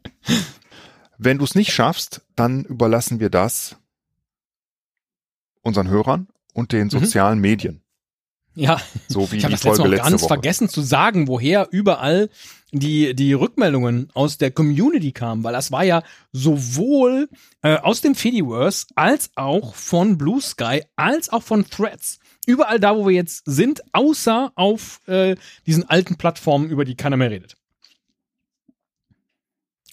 Wenn 1.19 1.38
du 1.38 1.45
es 1.45 1.55
nicht 1.55 1.73
schaffst, 1.73 2.23
dann 2.35 2.64
überlassen 2.64 3.21
wir 3.21 3.31
das 3.31 3.76
unseren 5.62 5.88
Hörern 5.88 6.29
und 6.55 6.73
den 6.73 6.87
Mhm. 6.87 6.90
sozialen 6.90 7.38
Medien. 7.40 7.83
Ja. 8.61 8.79
So 9.09 9.33
wie 9.33 9.38
Ich 9.38 9.45
habe 9.45 9.52
das 9.52 9.64
letzte 9.64 9.83
Mal 9.83 9.97
ganz 9.97 10.21
Woche. 10.21 10.29
vergessen 10.29 10.69
zu 10.69 10.83
sagen, 10.83 11.29
woher 11.29 11.69
überall 11.71 12.29
die, 12.73 13.14
die 13.14 13.33
Rückmeldungen 13.33 14.11
aus 14.12 14.37
der 14.37 14.50
Community 14.50 15.12
kamen, 15.12 15.43
weil 15.43 15.55
das 15.55 15.73
war 15.73 15.83
ja 15.83 16.02
sowohl 16.33 17.31
äh, 17.62 17.76
aus 17.76 18.02
dem 18.02 18.14
Fediverse 18.14 18.87
als 18.97 19.31
auch 19.35 19.75
von 19.75 20.19
Blue 20.19 20.43
Sky 20.43 20.83
als 20.95 21.31
auch 21.31 21.43
von 21.43 21.69
Threads. 21.71 22.19
Überall 22.47 22.79
da, 22.79 22.95
wo 22.97 23.07
wir 23.07 23.14
jetzt 23.14 23.45
sind, 23.47 23.83
außer 23.93 24.52
auf 24.57 25.00
äh, 25.07 25.37
diesen 25.67 25.88
alten 25.88 26.17
Plattformen, 26.17 26.69
über 26.69 26.85
die 26.85 26.97
keiner 26.97 27.17
mehr 27.17 27.31
redet. 27.31 27.57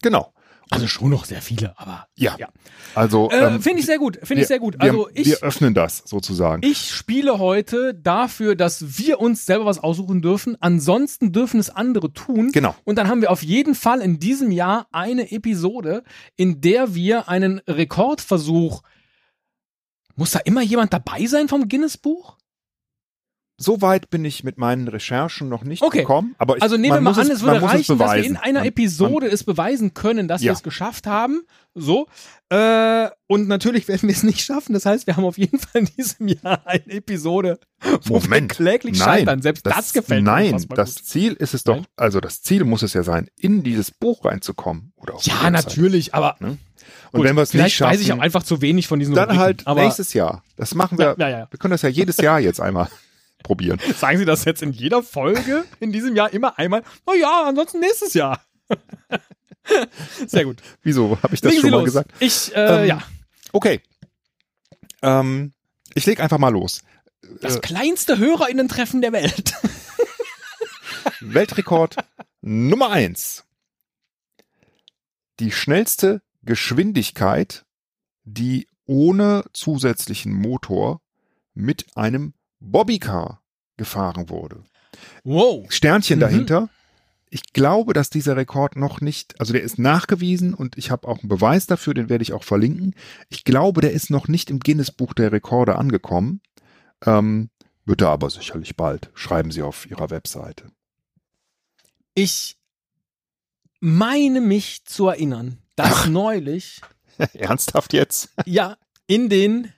Genau. 0.02 0.34
Also 0.70 0.86
schon 0.86 1.10
noch 1.10 1.24
sehr 1.24 1.40
viele, 1.42 1.78
aber 1.78 2.06
Ja. 2.14 2.36
Ja. 2.38 2.48
Also 2.94 3.30
äh, 3.30 3.36
ähm, 3.54 3.62
finde 3.62 3.80
ich 3.80 3.86
sehr 3.86 3.98
gut, 3.98 4.16
finde 4.16 4.36
wir- 4.36 4.42
ich 4.42 4.48
sehr 4.48 4.58
gut. 4.58 4.74
wir, 4.74 4.82
Also 4.82 5.08
ich, 5.14 5.26
wir 5.26 5.38
öffnen 5.42 5.74
das 5.74 6.02
sozusagen. 6.06 6.62
Ich 6.64 6.90
spiele 6.94 7.38
heute 7.38 7.94
dafür, 7.94 8.54
dass 8.54 8.98
wir 8.98 9.20
uns 9.20 9.46
selber 9.46 9.64
was 9.66 9.78
aussuchen 9.78 10.22
dürfen. 10.22 10.56
Ansonsten 10.60 11.32
dürfen 11.32 11.60
es 11.60 11.70
andere 11.70 12.12
tun. 12.12 12.52
Genau. 12.52 12.74
Und 12.84 12.96
dann 12.96 13.08
haben 13.08 13.20
wir 13.20 13.30
auf 13.30 13.42
jeden 13.42 13.74
Fall 13.74 14.00
in 14.00 14.18
diesem 14.18 14.50
Jahr 14.50 14.86
eine 14.92 15.30
Episode, 15.32 16.02
in 16.36 16.60
der 16.60 16.94
wir 16.94 17.28
einen 17.28 17.58
Rekordversuch. 17.68 18.82
Muss 20.16 20.32
da 20.32 20.40
immer 20.40 20.62
jemand 20.62 20.92
dabei 20.92 21.26
sein 21.26 21.48
vom 21.48 21.68
Guinness-Buch? 21.68 22.37
So 23.60 23.82
weit 23.82 24.08
bin 24.08 24.24
ich 24.24 24.44
mit 24.44 24.56
meinen 24.56 24.86
Recherchen 24.86 25.48
noch 25.48 25.64
nicht 25.64 25.82
Okay. 25.82 25.98
gekommen. 26.02 26.36
Aber 26.38 26.56
ich, 26.56 26.62
Also 26.62 26.76
nehmen 26.76 26.94
wir 26.94 27.00
man 27.00 27.14
mal 27.16 27.20
an, 27.20 27.28
es 27.30 27.40
würde 27.42 27.54
man 27.54 27.62
muss 27.62 27.70
reichen, 27.72 27.98
dass 27.98 28.14
wir 28.14 28.24
in 28.24 28.36
einer 28.36 28.60
Man- 28.60 28.68
Episode 28.68 29.26
es 29.26 29.42
beweisen 29.42 29.94
können, 29.94 30.28
dass 30.28 30.42
wir 30.42 30.46
Ja. 30.46 30.52
es 30.52 30.62
geschafft 30.62 31.08
haben. 31.08 31.42
So. 31.74 32.06
Äh, 32.50 33.08
und 33.26 33.48
natürlich 33.48 33.88
werden 33.88 34.08
wir 34.08 34.14
es 34.14 34.22
nicht 34.22 34.40
schaffen. 34.44 34.74
Das 34.74 34.86
heißt, 34.86 35.06
wir 35.08 35.16
haben 35.16 35.24
auf 35.24 35.38
jeden 35.38 35.58
Fall 35.58 35.82
in 35.82 35.88
diesem 35.96 36.28
Jahr 36.28 36.62
eine 36.66 36.86
Episode, 36.86 37.58
wo 38.04 38.20
Moment. 38.20 38.30
wir 38.52 38.56
kläglich 38.56 38.98
Nein, 38.98 39.18
scheitern. 39.18 39.42
Selbst 39.42 39.66
das, 39.66 39.92
gefällt 39.92 40.22
mir 40.24 40.30
Nein, 40.30 40.64
das 40.74 40.94
gut. 40.96 41.04
Ziel 41.04 41.32
ist 41.34 41.52
es 41.52 41.64
doch, 41.64 41.76
Nein? 41.76 41.86
also 41.96 42.20
das 42.20 42.40
Ziel 42.42 42.62
muss 42.64 42.82
es 42.82 42.92
ja 42.94 43.02
sein, 43.02 43.28
in 43.36 43.64
dieses 43.64 43.90
Buch 43.90 44.24
reinzukommen. 44.24 44.92
Oder 44.96 45.14
Ja, 45.22 45.50
natürlich, 45.50 46.14
aber 46.14 46.36
Und 46.40 46.58
gut, 47.12 47.24
wenn 47.24 47.34
wir 47.36 47.42
es 47.42 47.52
nicht 47.54 47.74
schaffen, 47.74 47.92
weiß 47.94 48.00
ich 48.00 48.12
auch 48.12 48.18
einfach 48.20 48.44
zu 48.44 48.60
wenig 48.62 48.86
von 48.86 48.98
diesen 49.00 49.14
dann 49.14 49.24
Rubriken, 49.24 49.42
halt 49.42 49.66
aber 49.66 49.82
nächstes 49.82 50.12
Jahr. 50.14 50.42
Das 50.56 50.74
machen 50.76 50.96
wir. 50.96 51.16
Ja, 51.18 51.28
ja, 51.28 51.38
ja. 51.40 51.46
Wir 51.50 51.58
können 51.58 51.72
das 51.72 51.82
ja 51.82 51.88
jedes 51.88 52.16
Jahr 52.18 52.38
jetzt 52.40 52.60
einmal 52.60 52.88
probieren. 53.42 53.78
Sagen 53.96 54.18
Sie 54.18 54.24
das 54.24 54.44
jetzt 54.44 54.62
in 54.62 54.72
jeder 54.72 55.02
Folge 55.02 55.64
in 55.80 55.92
diesem 55.92 56.14
Jahr 56.16 56.32
immer 56.32 56.58
einmal? 56.58 56.82
Na 57.06 57.14
ja, 57.14 57.44
ansonsten 57.46 57.80
nächstes 57.80 58.14
Jahr. 58.14 58.42
Sehr 60.26 60.44
gut. 60.44 60.62
Wieso 60.82 61.18
habe 61.22 61.34
ich 61.34 61.40
das 61.40 61.50
Legen 61.52 61.60
schon 61.62 61.68
Sie 61.68 61.70
mal 61.70 61.76
los. 61.78 61.84
gesagt? 61.86 62.10
Ich, 62.20 62.54
äh, 62.54 62.82
Ähm, 62.82 62.88
ja. 62.88 63.02
Okay. 63.52 63.80
Ähm, 65.02 65.52
ich 65.94 66.06
leg 66.06 66.20
einfach 66.20 66.38
mal 66.38 66.48
los. 66.50 66.82
Das 67.40 67.60
kleinste 67.60 68.18
HörerInnen-Treffen 68.18 69.00
der 69.02 69.12
Welt. 69.12 69.52
Weltrekord 71.20 71.96
Nummer 72.40 72.90
eins. 72.90 73.44
Die 75.40 75.52
schnellste 75.52 76.22
Geschwindigkeit, 76.42 77.64
die 78.24 78.66
ohne 78.86 79.44
zusätzlichen 79.52 80.32
Motor 80.32 81.00
mit 81.54 81.86
einem 81.96 82.32
Bobbycar 82.60 83.42
gefahren 83.76 84.28
wurde. 84.28 84.64
Wow. 85.24 85.70
Sternchen 85.70 86.18
Mhm. 86.18 86.20
dahinter. 86.20 86.68
Ich 87.30 87.52
glaube, 87.52 87.92
dass 87.92 88.08
dieser 88.08 88.36
Rekord 88.38 88.76
noch 88.76 89.02
nicht, 89.02 89.38
also 89.38 89.52
der 89.52 89.62
ist 89.62 89.78
nachgewiesen 89.78 90.54
und 90.54 90.78
ich 90.78 90.90
habe 90.90 91.06
auch 91.06 91.18
einen 91.20 91.28
Beweis 91.28 91.66
dafür, 91.66 91.92
den 91.92 92.08
werde 92.08 92.22
ich 92.22 92.32
auch 92.32 92.42
verlinken. 92.42 92.94
Ich 93.28 93.44
glaube, 93.44 93.82
der 93.82 93.92
ist 93.92 94.08
noch 94.10 94.28
nicht 94.28 94.48
im 94.50 94.60
Guinness-Buch 94.60 95.12
der 95.12 95.30
Rekorde 95.30 95.76
angekommen. 95.76 96.40
Ähm, 97.04 97.50
wird 97.84 98.00
er 98.00 98.08
aber 98.08 98.30
sicherlich 98.30 98.76
bald. 98.76 99.10
Schreiben 99.14 99.50
Sie 99.50 99.60
auf 99.62 99.88
Ihrer 99.90 100.08
Webseite. 100.10 100.70
Ich 102.14 102.56
meine 103.80 104.40
mich 104.40 104.84
zu 104.86 105.08
erinnern, 105.08 105.58
dass 105.76 106.06
neulich, 106.06 106.80
Ernsthaft 107.34 107.92
jetzt? 107.92 108.30
ja, 108.46 108.76
in 109.06 109.28
den 109.28 109.72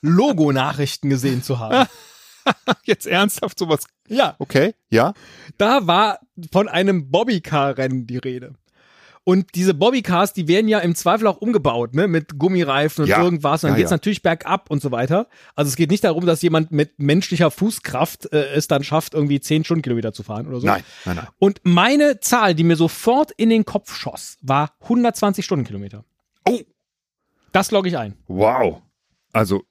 Logo-Nachrichten 0.00 1.10
gesehen 1.10 1.42
zu 1.42 1.58
haben. 1.58 1.86
Jetzt 2.84 3.06
ernsthaft 3.06 3.58
sowas? 3.58 3.86
Ja, 4.08 4.36
Okay, 4.38 4.74
ja. 4.90 5.14
da 5.58 5.86
war 5.86 6.20
von 6.52 6.68
einem 6.68 7.10
Bobbycar-Rennen 7.10 8.06
die 8.06 8.18
Rede. 8.18 8.54
Und 9.28 9.56
diese 9.56 9.74
Bobbycars, 9.74 10.34
die 10.34 10.46
werden 10.46 10.68
ja 10.68 10.78
im 10.78 10.94
Zweifel 10.94 11.26
auch 11.26 11.38
umgebaut, 11.38 11.94
ne, 11.96 12.06
mit 12.06 12.38
Gummireifen 12.38 13.02
und 13.02 13.08
Ja. 13.10 13.20
irgendwas. 13.20 13.64
Und 13.64 13.70
dann 13.70 13.74
Ja, 13.76 13.78
geht's 13.78 13.90
ja. 13.90 13.96
natürlich 13.96 14.22
bergab 14.22 14.70
und 14.70 14.80
so 14.80 14.92
weiter. 14.92 15.26
Also 15.56 15.68
es 15.68 15.74
geht 15.74 15.90
nicht 15.90 16.04
darum, 16.04 16.26
dass 16.26 16.42
jemand 16.42 16.70
mit 16.70 17.00
menschlicher 17.00 17.50
Fußkraft 17.50 18.32
äh, 18.32 18.50
es 18.54 18.68
dann 18.68 18.84
schafft, 18.84 19.14
irgendwie 19.14 19.40
10 19.40 19.64
Stundenkilometer 19.64 20.12
zu 20.12 20.22
fahren 20.22 20.46
oder 20.46 20.60
so. 20.60 20.66
Nein, 20.68 20.84
nein, 21.04 21.16
nein. 21.16 21.26
Und 21.40 21.60
meine 21.64 22.20
Zahl, 22.20 22.54
die 22.54 22.62
mir 22.62 22.76
sofort 22.76 23.32
in 23.32 23.48
den 23.50 23.64
Kopf 23.64 23.96
schoss, 23.96 24.36
war 24.42 24.76
120 24.82 25.44
Stundenkilometer. 25.44 26.04
Oh. 26.48 26.60
Das 27.50 27.72
logge 27.72 27.88
ich 27.88 27.98
ein. 27.98 28.14
Wow. 28.28 28.82
Also, 29.32 29.64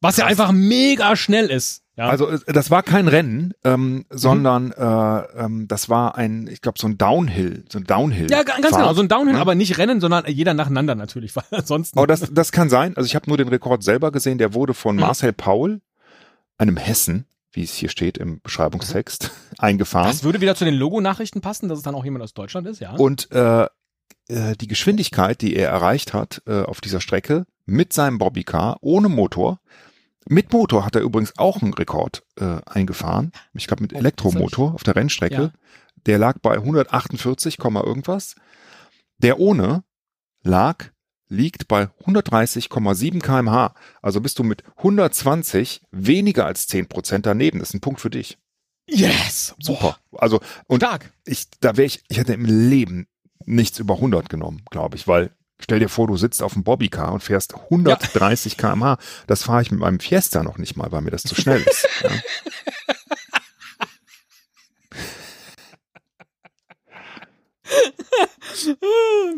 Was 0.00 0.16
ja 0.16 0.26
einfach 0.26 0.52
mega 0.52 1.14
schnell 1.16 1.46
ist. 1.50 1.82
Ja. 1.96 2.08
also 2.08 2.28
äh, 2.30 2.38
das 2.46 2.70
war 2.70 2.82
kein 2.82 3.08
Rennen, 3.08 3.52
ähm, 3.62 4.06
sondern 4.08 4.72
äh, 4.72 5.42
ähm, 5.44 5.68
das 5.68 5.90
war 5.90 6.14
ein, 6.16 6.46
ich 6.46 6.62
glaube, 6.62 6.78
so 6.78 6.86
ein 6.86 6.96
Downhill, 6.96 7.64
so 7.70 7.78
ein 7.78 7.84
Downhill. 7.84 8.30
ja, 8.30 8.42
ga- 8.42 8.54
ganz 8.58 8.74
genau. 8.74 8.94
So 8.94 9.02
ein 9.02 9.08
Downhill, 9.08 9.34
Ja. 9.34 9.40
aber 9.42 9.54
nicht 9.54 9.76
Rennen, 9.76 10.00
sondern 10.00 10.24
jeder 10.26 10.54
nacheinander 10.54 10.94
natürlich, 10.94 11.36
weil 11.36 11.44
ansonsten. 11.50 11.98
Aber 11.98 12.06
das, 12.06 12.26
das 12.32 12.52
kann 12.52 12.70
sein. 12.70 12.96
Also 12.96 13.06
ich 13.06 13.14
habe 13.14 13.28
nur 13.28 13.36
den 13.36 13.48
Rekord 13.48 13.82
selber 13.82 14.10
gesehen. 14.12 14.38
Der 14.38 14.54
wurde 14.54 14.72
von 14.72 14.94
Mhm. 14.96 15.02
Marcel 15.02 15.32
Paul, 15.34 15.82
einem 16.56 16.78
Hessen, 16.78 17.26
wie 17.52 17.64
es 17.64 17.74
hier 17.74 17.90
steht 17.90 18.16
im 18.16 18.40
Beschreibungstext, 18.40 19.30
eingefahren. 19.58 20.06
das 20.08 20.24
würde 20.24 20.40
wieder 20.40 20.54
zu 20.54 20.64
den 20.64 20.74
Logo-Nachrichten 20.74 21.42
passen, 21.42 21.68
dass 21.68 21.76
es 21.78 21.84
dann 21.84 21.94
auch 21.94 22.04
jemand 22.04 22.22
aus 22.24 22.32
Deutschland 22.32 22.66
ist, 22.66 22.80
ja. 22.80 22.92
Und 22.94 23.30
äh, 23.32 23.64
äh, 24.28 24.56
die 24.58 24.68
Geschwindigkeit, 24.68 25.42
die 25.42 25.54
er 25.54 25.68
erreicht 25.68 26.14
hat 26.14 26.40
äh, 26.46 26.62
auf 26.62 26.80
dieser 26.80 27.02
Strecke 27.02 27.44
mit 27.66 27.92
seinem 27.92 28.16
Bobbycar 28.16 28.78
ohne 28.80 29.10
Motor, 29.10 29.60
mit 30.28 30.52
Motor 30.52 30.84
hat 30.84 30.96
er 30.96 31.02
übrigens 31.02 31.36
auch 31.38 31.62
einen 31.62 31.74
Rekord 31.74 32.22
äh, 32.36 32.58
eingefahren. 32.66 33.32
Ich 33.54 33.66
glaube 33.66 33.82
mit 33.82 33.92
Oh, 33.94 33.98
Elektromotor 33.98 34.74
auf 34.74 34.82
der 34.82 34.96
Rennstrecke. 34.96 35.42
Ja. 35.42 35.52
Der 36.06 36.18
lag 36.18 36.38
bei 36.40 36.54
148, 36.54 37.58
Komma 37.58 37.82
irgendwas. 37.82 38.36
Der 39.18 39.38
ohne 39.38 39.84
lag 40.42 40.86
liegt 41.28 41.68
bei 41.68 41.84
130,7 42.04 43.20
kmh. 43.20 43.74
Also 44.02 44.20
bist 44.20 44.38
du 44.38 44.42
mit 44.42 44.64
120 44.78 45.82
weniger 45.90 46.46
als 46.46 46.66
10 46.66 46.86
Prozent 46.88 47.26
daneben. 47.26 47.58
Das 47.60 47.70
ist 47.70 47.74
ein 47.74 47.80
Punkt 47.80 48.00
für 48.00 48.10
dich. 48.10 48.38
Yes! 48.88 49.54
Super. 49.60 49.98
Also 50.12 50.40
und 50.66 50.80
Stark. 50.80 51.12
ich, 51.24 51.48
da 51.60 51.76
wäre 51.76 51.86
ich, 51.86 52.02
ich 52.08 52.18
hätte 52.18 52.32
im 52.34 52.44
Leben 52.44 53.06
nichts 53.46 53.78
über 53.78 53.94
100 53.94 54.28
genommen, 54.28 54.62
glaube 54.70 54.96
ich, 54.96 55.06
weil 55.06 55.30
stell 55.60 55.78
dir 55.78 55.88
vor, 55.88 56.06
du 56.06 56.16
sitzt 56.16 56.42
auf 56.42 56.52
dem 56.54 56.64
Bobbycar 56.64 57.12
und 57.12 57.22
fährst 57.22 57.54
130 57.54 58.56
km/h. 58.56 58.98
Das 59.26 59.42
fahre 59.44 59.62
ich 59.62 59.70
mit 59.70 59.80
meinem 59.80 60.00
Fiesta 60.00 60.42
noch 60.42 60.58
nicht 60.58 60.76
mal, 60.76 60.90
weil 60.92 61.02
mir 61.02 61.10
das 61.10 61.22
zu 61.22 61.34
schnell 61.34 61.62
ist. 61.62 61.86
Ja. 62.02 62.10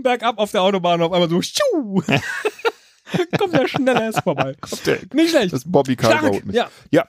Bergab 0.02 0.38
auf 0.38 0.50
der 0.52 0.62
Autobahn 0.62 1.02
auf 1.02 1.12
einmal 1.12 1.29
so, 1.29 1.41
tschu. 1.41 2.02
Kommt 3.38 3.52
der 3.55 3.69
schneller 3.69 4.02
erst 4.05 4.23
vorbei. 4.23 4.57
Der- 4.87 5.00
Nicht 5.12 5.31
schlecht. 5.31 5.52
Das 5.52 5.64
Bobbycar 5.71 6.23
mich. 6.23 6.55
Ja. 6.55 6.71
Ja. 6.91 7.09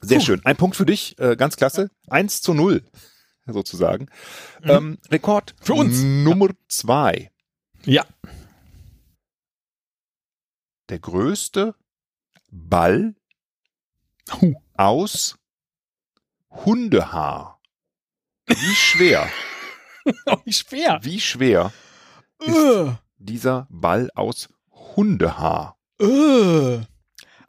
Sehr 0.00 0.18
Puh. 0.18 0.24
schön. 0.24 0.40
Ein 0.44 0.56
Punkt 0.56 0.76
für 0.76 0.86
dich, 0.86 1.18
äh, 1.18 1.36
ganz 1.36 1.56
klasse. 1.56 1.90
Eins 2.08 2.40
zu 2.42 2.54
null, 2.54 2.84
sozusagen. 3.46 4.06
Mhm. 4.62 4.70
Ähm, 4.70 4.98
Rekord 5.10 5.54
Für 5.60 5.74
uns. 5.74 6.02
Nummer 6.02 6.48
zwei. 6.68 7.30
Ja. 7.86 8.04
Der 10.88 10.98
größte 10.98 11.74
Ball 12.50 13.14
Huh. 14.40 14.54
aus 14.74 15.36
Hundehaar. 16.50 17.60
Wie 18.46 18.74
schwer, 18.74 19.28
Oh, 20.26 20.36
wie 20.44 20.52
schwer. 20.52 20.98
wie 21.02 21.20
schwer 21.20 21.72
Äh, 22.40 22.92
dieser 23.18 23.66
Ball 23.70 24.10
aus 24.14 24.48
Hundehaar? 24.70 25.76
äh. 26.00 26.80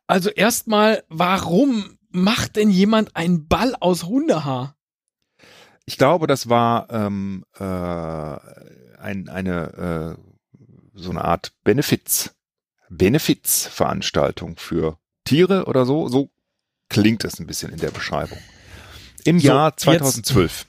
Also 0.08 0.30
erstmal, 0.30 1.04
warum 1.10 1.98
macht 2.10 2.56
denn 2.58 2.70
jemand 2.70 3.16
einen 3.16 3.48
Ball 3.48 3.74
aus 3.80 4.04
Hundehaar? 4.04 4.76
Ich 5.86 5.98
glaube, 5.98 6.28
das 6.28 6.48
war 6.50 6.90
ähm, 6.92 7.44
äh, 7.58 8.36
ein, 9.06 9.30
eine 9.30 10.18
äh, 10.18 10.22
so 10.94 11.10
eine 11.12 11.24
Art 11.24 11.52
Benefiz, 11.64 12.36
Benefizveranstaltung 12.90 14.58
für 14.58 14.98
Tiere 15.24 15.66
oder 15.66 15.86
so. 15.86 16.08
So 16.08 16.30
klingt 16.90 17.24
es 17.24 17.40
ein 17.40 17.48
bisschen 17.48 17.72
in 17.72 17.80
der 17.80 17.92
Beschreibung. 17.92 18.38
Im 19.24 19.40
So, 19.40 19.48
Jahr 19.48 19.70
jetzt- 19.70 19.80
2012. 19.82 20.66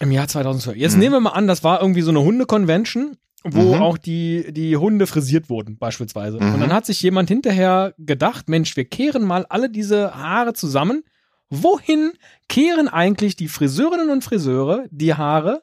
Im 0.00 0.10
Jahr 0.10 0.26
2012. 0.28 0.76
Jetzt 0.76 0.94
Mhm. 0.94 0.98
nehmen 1.00 1.12
wir 1.16 1.20
mal 1.20 1.30
an, 1.30 1.46
das 1.46 1.62
war 1.62 1.80
irgendwie 1.80 2.00
so 2.02 2.10
eine 2.10 2.20
Hunde-Convention, 2.22 3.16
wo 3.44 3.74
Mhm. 3.76 3.82
auch 3.82 3.98
die, 3.98 4.52
die 4.52 4.76
Hunde 4.76 5.06
frisiert 5.06 5.50
wurden, 5.50 5.76
beispielsweise. 5.78 6.40
Mhm. 6.40 6.54
Und 6.54 6.60
dann 6.60 6.72
hat 6.72 6.86
sich 6.86 7.00
jemand 7.02 7.28
hinterher 7.28 7.94
gedacht, 7.98 8.48
Mensch, 8.48 8.76
wir 8.76 8.84
kehren 8.86 9.22
mal 9.24 9.44
alle 9.48 9.68
diese 9.70 10.14
Haare 10.14 10.54
zusammen. 10.54 11.04
Wohin 11.50 12.12
kehren 12.48 12.88
eigentlich 12.88 13.36
die 13.36 13.48
Friseurinnen 13.48 14.08
und 14.10 14.24
Friseure 14.24 14.86
die 14.90 15.14
Haare 15.14 15.62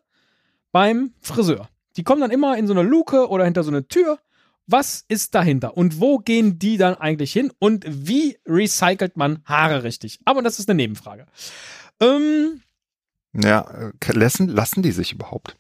beim 0.72 1.14
Friseur? 1.22 1.68
Die 1.98 2.04
kommen 2.04 2.22
dann 2.22 2.32
immer 2.32 2.58
in 2.58 2.68
so 2.68 2.74
eine 2.74 2.84
Luke 2.84 3.30
oder 3.30 3.46
hinter 3.46 3.64
so 3.64 3.72
eine 3.72 3.88
Tür. 3.88 4.20
Was 4.68 5.04
ist 5.08 5.34
dahinter? 5.34 5.76
Und 5.76 6.00
wo 6.00 6.20
gehen 6.20 6.60
die 6.60 6.78
dann 6.78 6.94
eigentlich 6.96 7.34
hin? 7.34 7.52
Und 7.58 7.86
wie 7.88 8.38
recycelt 8.48 9.18
man 9.18 9.40
Haare 9.46 9.84
richtig? 9.84 10.20
Aber 10.26 10.44
das 10.44 10.60
ist 10.60 10.70
eine 10.70 10.78
Nebenfrage. 10.78 11.26
Ähm, 12.00 12.62
Ja, 13.34 13.62
äh, 13.72 14.12
lassen, 14.12 14.48
lassen 14.48 14.84
die 14.84 14.92
sich 14.92 15.12
überhaupt 15.14 15.56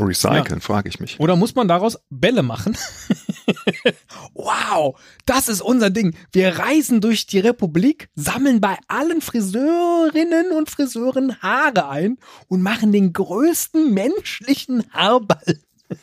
recyceln, 0.00 0.60
frage 0.60 0.88
ich 0.88 1.00
mich. 1.00 1.20
Oder 1.20 1.36
muss 1.36 1.54
man 1.54 1.68
daraus 1.68 1.98
Bälle 2.10 2.42
machen? 2.42 2.76
wow, 4.34 4.98
das 5.26 5.48
ist 5.48 5.60
unser 5.60 5.90
Ding. 5.90 6.14
Wir 6.32 6.58
reisen 6.58 7.00
durch 7.00 7.26
die 7.26 7.38
Republik, 7.40 8.08
sammeln 8.14 8.60
bei 8.60 8.76
allen 8.88 9.20
Friseurinnen 9.20 10.52
und 10.56 10.70
Friseuren 10.70 11.40
Haare 11.42 11.88
ein 11.88 12.18
und 12.48 12.62
machen 12.62 12.92
den 12.92 13.12
größten 13.12 13.92
menschlichen 13.92 14.84
Haarball. 14.92 15.58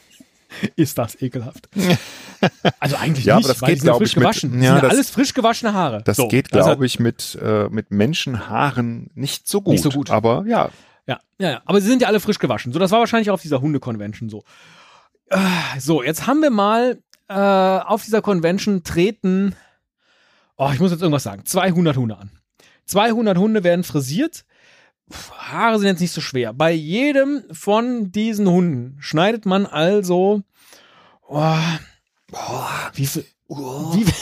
Ist 0.76 0.98
das 0.98 1.22
ekelhaft. 1.22 1.70
Also 2.80 2.96
eigentlich 2.96 3.26
Ja, 3.26 3.36
nicht, 3.36 3.46
aber 3.48 3.54
das 3.54 3.60
geht, 3.60 3.70
die 3.76 3.80
sind 3.82 3.88
glaub 3.88 3.98
frisch 3.98 4.12
ich, 4.12 4.16
mit- 4.16 4.24
gewaschen. 4.24 4.54
Das 4.54 4.64
ja, 4.64 4.80
das- 4.80 4.92
alles 4.92 5.10
frisch 5.10 5.34
gewaschene 5.34 5.74
Haare. 5.74 6.02
Das 6.06 6.16
So, 6.16 6.30
geht, 6.30 6.54
also- 6.54 6.68
glaube 6.70 6.86
ich, 6.86 6.98
mit, 6.98 7.38
äh, 7.42 7.68
mit 7.68 7.92
Menschenhaaren 7.92 9.10
nicht 9.14 9.46
so 9.50 9.62
gut. 9.62 9.74
Nicht 9.74 9.84
so 9.84 9.90
gut. 9.90 10.10
Aber 10.10 10.46
ja, 10.48 10.70
Ja, 11.06 11.20
ja, 11.38 11.50
ja. 11.52 11.62
Aber 11.66 11.82
sie 11.82 11.88
sind 11.90 12.02
ja 12.02 12.08
alle 12.08 12.22
frisch 12.22 12.40
gewaschen. 12.40 12.72
So, 12.72 12.80
das 12.80 12.92
war 12.92 13.00
wahrscheinlich 13.00 13.30
auf 13.30 13.42
dieser 13.42 13.60
Hunde-Convention 13.60 14.30
so. 14.30 14.46
Äh, 15.28 15.38
So, 15.80 16.02
jetzt 16.02 16.28
haben 16.28 16.42
wir 16.42 16.50
mal 16.50 17.00
äh, 17.30 17.34
auf 17.34 18.04
dieser 18.04 18.22
Convention 18.22 18.84
treten, 18.84 19.56
oh, 20.58 20.70
ich 20.74 20.80
muss 20.80 20.92
jetzt 20.92 21.02
irgendwas 21.02 21.24
sagen, 21.24 21.46
200 21.46 21.96
Hunde 21.98 22.18
an. 22.18 22.32
200 22.86 23.38
Hunde 23.38 23.64
werden 23.64 23.84
frisiert. 23.84 24.46
Puh, 25.10 25.34
Haare 25.38 25.80
sind 25.80 25.88
jetzt 25.88 26.00
nicht 26.02 26.12
so 26.12 26.22
schwer. 26.22 26.54
Bei 26.54 26.72
jedem 26.72 27.44
von 27.52 28.12
diesen 28.12 28.48
Hunden 28.50 28.98
schneidet 29.00 29.46
man 29.46 29.66
also, 29.66 30.42
oh, 31.28 31.56
wie 32.94 33.06
viel, 33.06 33.26
wie, 33.48 34.04
viel- 34.04 34.14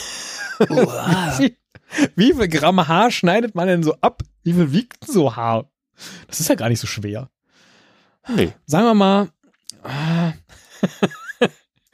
wie, 0.60 1.36
viel, 1.38 1.58
wie 2.16 2.34
viel 2.34 2.48
Gramm 2.48 2.88
Haar 2.88 3.12
schneidet 3.12 3.56
man 3.56 3.68
denn 3.68 3.84
so 3.84 3.96
ab? 4.02 4.22
Wie 4.44 4.54
viel 4.54 4.72
wiegt 4.74 5.08
denn 5.08 5.14
so 5.14 5.36
Haar? 5.36 5.70
Das 6.28 6.40
ist 6.40 6.48
ja 6.50 6.56
gar 6.56 6.70
nicht 6.70 6.80
so 6.80 6.88
schwer. 6.88 7.30
nee. 8.28 8.54
Sagen 8.66 8.86
wir 8.86 8.94
mal, 8.94 9.30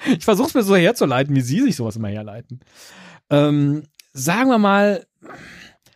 ich 0.17 0.24
versuche 0.25 0.48
es 0.50 0.53
mir 0.53 0.63
so 0.63 0.75
herzuleiten, 0.75 1.36
wie 1.36 1.41
Sie 1.41 1.62
sich 1.62 1.75
sowas 1.75 1.95
immer 1.95 2.10
herleiten. 2.10 2.60
Ähm, 3.29 3.83
sagen 4.13 4.50
wir 4.50 4.57
mal 4.57 5.05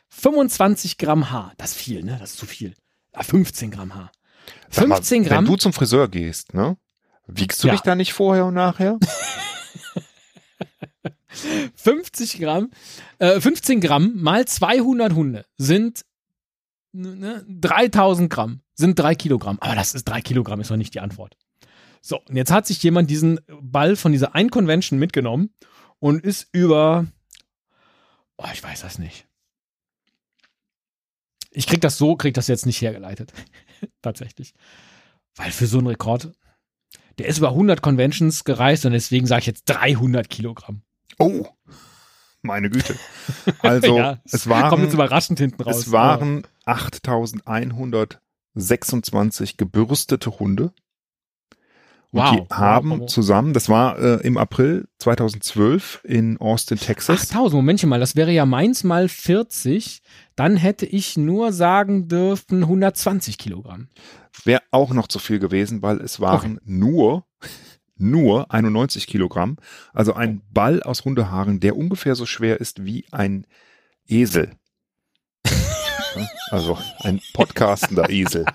25 0.09 0.97
Gramm 0.97 1.29
Haar. 1.31 1.53
Das 1.57 1.71
ist 1.71 1.77
viel, 1.77 2.03
ne? 2.03 2.17
Das 2.19 2.31
ist 2.31 2.37
zu 2.39 2.45
viel. 2.45 2.73
Ah, 3.13 3.23
15 3.23 3.71
Gramm 3.71 3.95
Haar. 3.95 4.11
Sag 4.69 4.87
mal, 4.87 4.95
15 4.95 5.23
Wenn 5.23 5.29
Gramm. 5.29 5.45
du 5.45 5.55
zum 5.57 5.73
Friseur 5.73 6.07
gehst, 6.07 6.53
ne? 6.53 6.77
Wiegst 7.27 7.63
du 7.63 7.67
Ja. 7.67 7.73
dich 7.73 7.81
da 7.81 7.95
nicht 7.95 8.13
vorher 8.13 8.45
und 8.45 8.53
nachher? 8.53 8.97
50 11.75 12.39
Gramm, 12.39 12.71
äh, 13.19 13.39
15 13.39 13.81
Gramm 13.81 14.13
mal 14.15 14.45
200 14.47 15.13
Hunde 15.13 15.45
sind 15.57 16.03
ne, 16.93 17.45
3000 17.47 18.29
Gramm, 18.31 18.61
sind 18.73 18.97
3 18.97 19.13
Kilogramm. 19.15 19.57
Aber 19.59 19.75
das 19.75 19.93
ist 19.93 20.05
3 20.05 20.21
Kilogramm, 20.21 20.61
ist 20.61 20.69
noch 20.69 20.77
nicht 20.77 20.93
die 20.93 20.99
Antwort. 20.99 21.37
So, 22.01 22.19
und 22.21 22.35
jetzt 22.35 22.51
hat 22.51 22.67
sich 22.67 22.81
jemand 22.83 23.09
diesen 23.09 23.39
Ball 23.61 23.95
von 23.95 24.11
dieser 24.11 24.35
ein 24.35 24.49
Convention 24.49 24.99
mitgenommen 24.99 25.53
und 25.99 26.21
ist 26.23 26.49
über, 26.51 27.05
oh, 28.37 28.47
ich 28.53 28.61
weiß 28.63 28.81
das 28.81 28.99
nicht. 28.99 29.25
Ich 31.51 31.67
krieg 31.67 31.81
das 31.81 31.97
so, 31.97 32.15
krieg 32.15 32.33
das 32.33 32.47
jetzt 32.47 32.65
nicht 32.65 32.81
hergeleitet. 32.81 33.33
Tatsächlich. 34.01 34.53
Weil 35.35 35.51
für 35.51 35.67
so 35.67 35.77
einen 35.79 35.87
Rekord, 35.87 36.31
der 37.17 37.27
ist 37.27 37.39
über 37.39 37.49
100 37.49 37.81
Conventions 37.81 38.43
gereist 38.43 38.85
und 38.85 38.91
deswegen 38.91 39.25
sage 39.27 39.39
ich 39.41 39.47
jetzt 39.47 39.63
300 39.65 40.29
Kilogramm. 40.29 40.83
Oh, 41.17 41.47
meine 42.43 42.69
Güte. 42.69 42.95
Also, 43.59 43.97
Ja, 43.99 44.21
es 44.25 44.43
Kommt 44.43 44.43
jetzt 44.45 44.49
waren, 44.49 44.91
überraschend 44.91 45.39
hinten 45.39 45.63
raus. 45.63 45.77
es 45.77 45.91
waren 45.91 46.45
8126 46.65 49.57
gebürstete 49.57 50.39
Hunde. 50.39 50.73
Und 52.17 52.23
Wow. 52.23 52.31
die 52.47 52.53
haben 52.55 52.99
wow. 53.01 53.09
zusammen, 53.09 53.53
das 53.53 53.69
war 53.69 53.99
äh, 53.99 54.25
im 54.25 54.37
April 54.37 54.87
2012 54.97 56.01
in 56.03 56.37
Austin, 56.37 56.79
Texas. 56.79 57.21
8000, 57.29 57.53
Momentchen 57.53 57.89
mal, 57.89 57.99
das 57.99 58.15
wäre 58.15 58.31
ja 58.31 58.47
meins 58.47 58.83
mal 58.83 59.07
40. 59.07 60.01
Dann 60.35 60.57
hätte 60.57 60.87
ich 60.87 61.15
nur 61.15 61.53
sagen 61.53 62.07
dürfen 62.07 62.63
120 62.63 63.37
Kilogramm. 63.37 63.89
Wäre 64.43 64.63
auch 64.71 64.93
noch 64.93 65.07
zu 65.07 65.19
viel 65.19 65.37
gewesen, 65.37 65.83
weil 65.83 66.01
es 66.01 66.19
waren 66.19 66.59
nur, 66.65 67.23
nur 67.97 68.51
91 68.51 69.05
Kilogramm. 69.05 69.57
Also 69.93 70.13
ein 70.13 70.41
Ball 70.51 70.81
aus 70.81 71.05
Hundehaaren, 71.05 71.59
der 71.59 71.77
ungefähr 71.77 72.15
so 72.15 72.25
schwer 72.25 72.59
ist 72.59 72.83
wie 72.83 73.05
ein 73.11 73.45
Esel. 74.07 74.51
Also 76.49 76.79
ein 77.01 77.21
podcastender 77.33 78.09
Esel. 78.09 78.45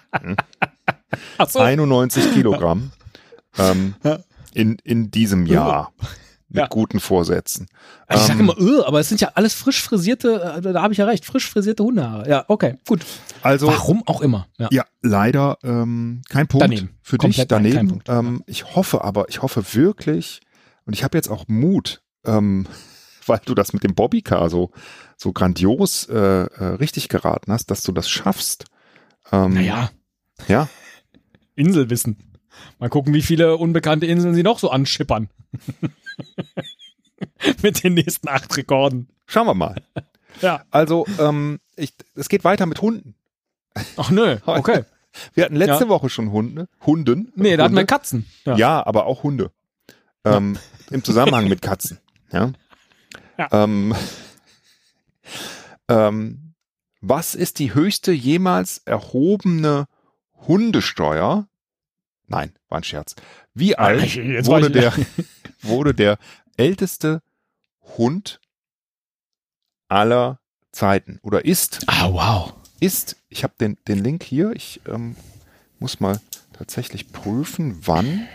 So. 1.47 1.61
91 1.61 2.33
Kilogramm 2.33 2.91
ähm, 3.59 3.95
in, 4.55 4.77
in 4.85 5.11
diesem 5.11 5.47
Jahr. 5.47 5.93
Mit 6.49 6.59
Ja. 6.61 6.67
guten 6.69 7.01
Vorsätzen. 7.01 7.67
Also 8.07 8.21
ich 8.25 8.27
sage 8.29 8.41
Ähm, 8.41 8.51
immer, 8.51 8.61
öh, 8.61 8.83
aber 8.85 9.01
es 9.01 9.09
sind 9.09 9.23
ja 9.23 9.31
alles 9.37 9.55
frisch 9.55 9.81
frisierte, 9.83 10.59
äh, 10.59 10.61
da 10.61 10.83
habe 10.83 10.93
ich 10.93 10.99
ja 10.99 11.07
recht, 11.07 11.25
frisch 11.25 11.49
frisierte 11.49 11.83
Hundehaare. 11.83 12.29
Ja, 12.29 12.45
okay, 12.49 12.77
gut. 12.87 13.07
Also 13.41 13.69
Warum 13.69 14.07
auch 14.07 14.21
immer. 14.21 14.49
Ja. 14.59 14.69
Ja, 14.71 14.85
leider 15.01 15.57
ähm, 15.63 16.21
kein 16.29 16.49
Punkt 16.49 16.63
Daneben. 16.65 16.91
für 17.01 17.17
Komplett 17.17 17.39
dich 17.39 17.49
daneben. 17.49 17.75
kein 17.77 17.89
Punkt. 17.89 18.09
Ähm, 18.11 18.43
ich 18.47 18.75
hoffe 18.77 19.03
aber, 19.03 19.31
ich 19.31 19.41
hoffe 19.41 19.65
wirklich, 19.73 20.43
und 20.85 20.93
ich 20.93 21.05
habe 21.05 21.17
jetzt 21.17 21.31
auch 21.31 21.49
Mut, 21.49 22.03
ähm, 22.27 22.67
weil 23.27 23.41
du 23.47 23.55
das 23.55 23.73
mit 23.73 23.83
dem 23.83 23.95
Bobbycar 23.95 24.51
so, 24.51 24.73
so 25.17 25.33
grandios 25.33 26.07
äh, 26.11 26.15
äh, 26.19 26.65
richtig 26.75 27.09
geraten 27.09 27.51
hast, 27.51 27.71
dass 27.71 27.83
du 27.83 27.93
das 27.93 28.11
schaffst. 28.11 28.67
Ähm, 29.33 29.55
Naja, 29.55 29.91
Ja, 30.49 30.69
Inselwissen. 31.55 32.19
Mal 32.79 32.89
gucken, 32.89 33.15
wie 33.15 33.23
viele 33.23 33.57
unbekannte 33.57 34.07
Inseln 34.07 34.35
sie 34.35 34.43
noch 34.43 34.59
so 34.59 34.71
anschippern. 34.71 35.29
Mit 37.63 37.85
den 37.85 37.95
nächsten 37.95 38.29
acht 38.29 38.57
Rekorden. 38.57 39.09
schauen 39.27 39.47
wir 39.47 39.55
mal. 39.55 39.77
Ja. 40.41 40.65
Also, 40.71 41.07
ähm, 41.19 41.61
ich, 41.77 41.93
es 42.15 42.29
geht 42.29 42.45
weiter 42.45 42.67
mit 42.67 42.83
Hunden. 42.83 43.15
Ach 43.97 44.11
nö, 44.11 44.39
okay. 44.47 44.85
Wir 45.35 45.45
hatten 45.45 45.57
letzte 45.57 45.85
Ja. 45.85 45.89
Woche 45.91 46.09
schon 46.09 46.33
Hunde. 46.33 46.69
Hunden. 46.87 47.33
Nee, 47.37 47.57
da 47.57 47.65
hatten 47.65 47.77
wir. 47.77 47.85
Katzen. 47.85 48.27
Ja. 48.45 48.85
aber 48.87 49.07
auch 49.07 49.23
Hunde. 49.23 49.51
Ähm, 50.25 50.59
Im 50.91 51.05
Zusammenhang 51.05 51.49
mit 51.49 51.63
Katzen. 51.63 51.99
Ja. 52.33 52.53
Ja. 53.39 53.49
Ähm, 53.53 53.95
ähm, 55.89 56.55
was 57.01 57.35
ist 57.35 57.59
die 57.59 57.75
höchste 57.75 58.13
jemals 58.13 58.79
erhobene 58.85 59.87
Hundesteuer? 60.47 61.47
Nein, 62.33 62.53
war 62.69 62.79
ein 62.79 62.85
Scherz. 62.85 63.15
Wie 63.55 63.77
alt 63.77 64.03
jetzt 64.17 64.47
wurde 64.49 64.71
der, 64.71 64.93
wurde 65.63 65.95
der 65.95 66.19
älteste 66.57 67.23
Hund 67.97 68.41
aller 69.89 70.41
Zeiten? 70.73 71.19
Oder 71.23 71.45
ist, 71.45 71.81
Ah, 71.87 72.11
wow. 72.13 72.55
ist, 72.81 73.17
ich 73.29 73.45
habe 73.45 73.55
den, 73.61 73.77
den 73.87 73.99
Link 74.03 74.23
hier, 74.23 74.53
ich 74.53 74.81
ähm, 74.89 75.17
muss 75.79 76.01
mal 76.01 76.21
tatsächlich 76.53 77.13
prüfen, 77.13 77.79
wann. 77.87 78.27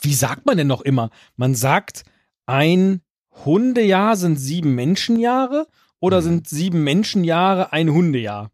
Wie 0.00 0.14
sagt 0.14 0.46
man 0.46 0.56
denn 0.56 0.66
noch 0.66 0.80
immer? 0.82 1.10
Man 1.36 1.54
sagt, 1.54 2.04
ein 2.46 3.00
Hundejahr 3.44 4.16
sind 4.16 4.36
sieben 4.36 4.74
Menschenjahre 4.74 5.66
oder 6.00 6.18
Mhm. 6.20 6.24
sind 6.24 6.48
sieben 6.48 6.84
Menschenjahre 6.84 7.72
ein 7.72 7.90
Hundejahr? 7.90 8.50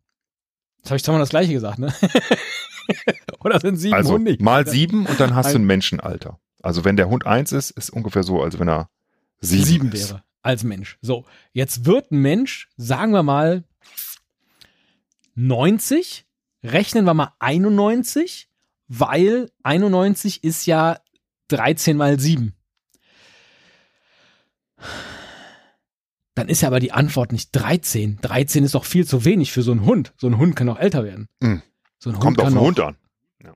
Jetzt 0.87 0.91
habe 0.91 0.97
ich 0.99 1.05
zweimal 1.05 1.21
das 1.21 1.31
gleiche 1.31 1.53
gesagt, 1.53 1.79
ne? 1.81 1.93
oder 3.41 3.59
sind 3.59 3.77
sieben 3.77 3.95
Also 3.95 4.13
Hunde? 4.15 4.37
mal 4.41 4.67
sieben 4.67 5.05
und 5.07 5.19
dann 5.19 5.35
hast 5.35 5.51
du 5.53 5.57
Ein- 5.59 5.63
ein 5.63 5.67
Menschenalter. 5.67 6.39
Also 6.63 6.85
wenn 6.85 6.97
der 6.97 7.09
Hund 7.09 7.27
eins 7.27 7.51
ist, 7.53 7.71
ist 7.73 7.91
ungefähr 7.91 8.23
so, 8.23 8.41
als 8.43 8.59
wenn 8.61 8.69
er 8.69 8.89
sieben, 9.41 9.65
sieben 9.65 9.93
ist. 9.93 10.11
wäre 10.11 10.23
als 10.43 10.63
Mensch. 10.63 10.97
So, 11.03 11.25
jetzt 11.53 11.85
wird 11.87 12.13
ein 12.13 12.23
Mensch, 12.23 12.69
sagen 12.77 13.11
wir 13.13 13.25
mal 13.25 13.65
90, 15.35 16.25
rechnen 16.63 17.05
wir 17.05 17.15
mal 17.15 17.33
91, 17.41 18.49
weil 18.87 19.51
91 19.65 20.45
ist 20.45 20.67
ja 20.67 20.99
13 21.49 21.97
mal 21.97 22.19
7. 22.21 22.55
Dann 26.37 26.49
ist 26.51 26.61
ja 26.61 26.69
aber 26.69 26.81
die 26.81 26.93
Antwort 26.93 27.33
nicht 27.33 27.49
13. 27.53 28.19
13 28.21 28.63
ist 28.63 28.75
doch 28.75 28.85
viel 28.85 29.07
zu 29.07 29.25
wenig 29.25 29.53
für 29.53 29.63
so 29.63 29.73
einen 29.73 29.87
Hund. 29.87 30.13
So 30.19 30.27
ein 30.27 30.37
Hund 30.37 30.55
kann 30.55 30.69
auch 30.69 30.79
älter 30.79 31.03
werden. 31.03 31.29
Mhm. 31.41 31.63
So 31.99 32.11
ein 32.11 32.17
Hund 32.17 32.23
Kommt 32.23 32.39
auf 32.39 32.45
kann 32.45 32.55
den 32.55 32.61
Hund 32.61 32.79
an. 32.79 32.97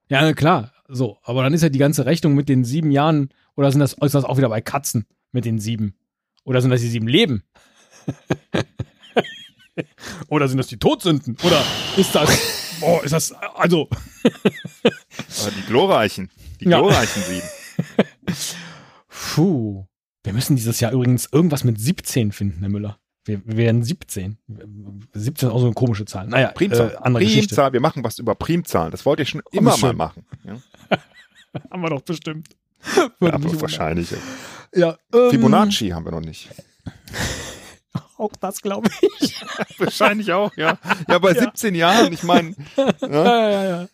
Ja, 0.09 0.23
na 0.23 0.33
klar. 0.33 0.73
So, 0.89 1.19
aber 1.23 1.43
dann 1.43 1.53
ist 1.53 1.63
ja 1.63 1.69
die 1.69 1.79
ganze 1.79 2.07
Rechnung 2.07 2.35
mit 2.35 2.49
den 2.49 2.65
sieben 2.65 2.91
Jahren, 2.91 3.29
oder 3.55 3.71
sind 3.71 3.81
das, 3.81 3.93
ist 3.93 4.15
das 4.15 4.25
auch 4.25 4.39
wieder 4.39 4.49
bei 4.49 4.63
Katzen 4.63 5.05
mit 5.31 5.45
den 5.45 5.59
sieben? 5.61 5.95
Oder 6.45 6.63
sind 6.63 6.71
das 6.71 6.81
die 6.81 6.89
sieben 6.89 7.07
Leben? 7.07 7.43
oder 10.29 10.49
sind 10.49 10.57
das 10.57 10.69
die 10.69 10.79
Todsünden? 10.79 11.37
Oder 11.45 11.63
ist 11.99 12.15
das, 12.15 12.31
oh, 12.81 13.01
ist 13.05 13.13
das, 13.13 13.33
also, 13.33 13.89
Aber 14.25 15.51
die 15.57 15.67
glorreichen, 15.67 16.31
die 16.61 16.65
Ja. 16.65 16.79
glorreichen 16.79 17.23
sieben. 17.23 17.49
puh. 19.35 19.85
Wir 20.23 20.33
müssen 20.33 20.57
dieses 20.57 20.81
Jahr 20.81 20.93
übrigens 20.93 21.29
irgendwas 21.33 21.65
mit 21.65 21.81
17 21.81 22.33
finden, 22.33 22.61
Herr 22.61 22.69
Müller. 22.69 22.99
Wir, 23.25 23.41
wir 23.45 23.57
werden 23.57 23.83
17. 23.83 24.39
17 25.15 25.49
ist 25.49 25.55
auch 25.55 25.59
so 25.61 25.67
eine 25.67 25.75
komische 25.75 26.05
Zahl. 26.05 26.27
Naja, 26.27 26.49
Primzahl. 26.53 26.93
äh, 26.93 26.97
andere 26.97 27.25
Geschichte. 27.25 27.49
Primzahl, 27.55 27.73
wir 27.73 27.81
machen 27.81 28.03
was 28.05 28.19
über 28.19 28.35
Primzahlen. 28.35 28.91
Das 28.91 29.05
wollte 29.07 29.23
ich 29.23 29.29
schon 29.31 29.43
immer 29.53 29.73
schön. 29.73 29.97
mal 29.97 30.07
machen. 30.07 30.27
Ja, 30.45 30.57
Haben 31.71 31.83
wir 31.83 31.91
doch 31.91 32.03
bestimmt. 32.03 32.49
ja 32.97 33.33
aber 33.33 33.61
wahrscheinlich. 33.61 34.15
Ja, 34.75 34.97
ähm, 35.13 35.31
Fibonacci 35.31 35.89
haben 35.91 36.05
wir 36.05 36.13
noch 36.13 36.21
nicht. 36.21 36.49
Auch 38.17 38.33
das 38.41 38.61
glaube 38.61 38.89
ich. 39.21 39.35
Wahrscheinlich 39.79 40.31
auch, 40.33 40.55
ja. 40.57 40.79
Ja, 41.09 41.19
bei 41.19 41.33
Ja. 41.33 41.41
17 41.41 41.75
Jahren, 41.75 42.13
ich 42.13 42.23
meine, 42.23 42.55
ja, 42.77 43.51
ja, 43.51 43.65
ja. 43.65 43.89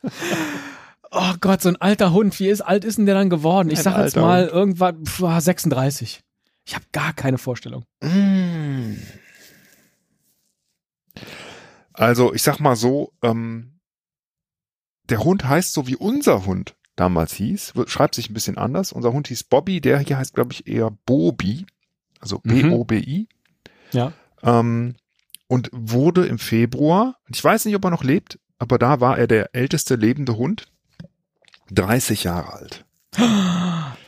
Oh 1.11 1.35
Gott, 1.41 1.63
so 1.63 1.69
ein 1.69 1.77
alter 1.77 2.13
Hund. 2.13 2.39
Wie 2.41 2.49
ist, 2.49 2.61
alt 2.61 2.85
ist 2.85 2.99
denn 2.99 3.07
der 3.07 3.15
dann 3.15 3.31
geworden? 3.31 3.71
Ich 3.71 3.79
Ein 3.79 3.85
sag 3.85 3.99
jetzt 3.99 4.17
mal 4.17 4.43
Hund. 4.45 4.53
irgendwann 4.53 5.05
pf, 5.07 5.23
36. 5.39 6.21
Ich 6.65 6.75
habe 6.75 6.85
gar 6.93 7.13
keine 7.13 7.39
Vorstellung. 7.39 7.85
Mm. 8.03 8.95
Also, 11.93 12.35
ich 12.35 12.43
sag 12.43 12.59
mal 12.61 12.77
so, 12.77 13.13
ähm, 13.23 13.79
der 15.09 15.23
Hund 15.25 15.45
heißt 15.45 15.73
so 15.73 15.87
wie 15.87 15.97
unser 15.97 16.45
Hund 16.45 16.75
damals 16.97 17.35
hieß, 17.35 17.75
schreibt 17.87 18.15
sich 18.15 18.31
ein 18.31 18.35
bisschen 18.35 18.59
anders. 18.59 18.93
Unser 18.93 19.13
Hund 19.13 19.29
hieß 19.29 19.45
Bobby, 19.45 19.81
der 19.81 19.99
hier 20.01 20.19
heißt, 20.19 20.35
glaube 20.35 20.53
ich, 20.53 20.67
eher 20.67 20.91
Bobi, 21.07 21.67
also 22.21 22.41
Mhm. 22.43 22.71
B-O-B-I. 22.71 23.29
Ja. 23.93 24.13
Ähm, 24.43 24.97
und 25.47 25.71
wurde 25.73 26.27
im 26.27 26.39
Februar, 26.39 27.17
ich 27.29 27.43
weiß 27.43 27.65
nicht, 27.67 27.77
ob 27.77 27.85
er 27.85 27.91
noch 27.91 28.03
lebt, 28.03 28.39
aber 28.59 28.79
da 28.79 29.01
war 29.01 29.19
er 29.19 29.27
der 29.27 29.55
älteste 29.55 29.95
lebende 29.95 30.37
Hund, 30.37 30.67
30 31.73 32.25
Jahre 32.25 32.53
alt. 32.53 32.85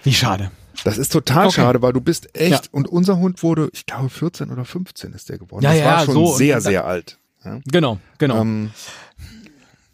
Wie 0.05 0.15
schade. 0.15 0.51
Das 0.85 0.97
ist 0.99 1.13
total 1.13 1.47
Okay. 1.47 1.57
schade, 1.57 1.83
weil 1.83 1.93
du 1.93 2.01
bist 2.01 2.35
echt, 2.39 2.67
Ja. 2.67 2.71
und 2.73 2.87
unser 2.89 3.17
Hund 3.19 3.43
wurde, 3.43 3.69
ich 3.73 3.85
glaube, 3.87 4.11
14 4.11 4.51
oder 4.51 4.65
15 4.65 5.13
ist 5.13 5.29
der 5.29 5.39
geworden. 5.39 5.65
Ja, 5.65 5.71
das 5.71 5.79
ja, 5.81 5.85
war 5.87 6.05
schon 6.05 6.15
so. 6.15 6.35
sehr, 6.37 6.61
sehr 6.61 6.85
alt. 6.85 7.19
Ja. 7.45 7.59
Genau, 7.67 7.99
genau. 8.19 8.41
Ähm, 8.41 8.71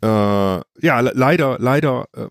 äh, 0.03 0.07
ja, 0.07 1.00
le- 1.00 1.12
leider, 1.14 1.59
leider, 1.59 2.09
äh, 2.14 2.27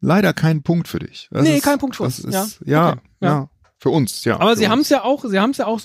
leider 0.00 0.32
kein 0.32 0.62
Punkt 0.62 0.88
für 0.88 0.98
dich. 1.00 1.28
Das 1.30 1.42
Nee, 1.42 1.56
ist, 1.58 1.64
kein 1.64 1.78
Punkt 1.78 1.96
für 1.96 2.04
uns. 2.04 2.18
Ist, 2.20 2.32
Ja, 2.32 2.46
ja, 2.64 2.88
okay. 2.92 3.00
ja, 3.20 3.48
für 3.78 3.90
uns, 3.90 4.24
ja. 4.24 4.40
Aber 4.40 4.56
sie 4.56 4.68
haben 4.68 4.80
es 4.80 4.88
ja 4.88 5.04
auch, 5.04 5.24
sie 5.24 5.38
haben 5.38 5.50
es 5.50 5.58
ja 5.58 5.66
auch, 5.66 5.80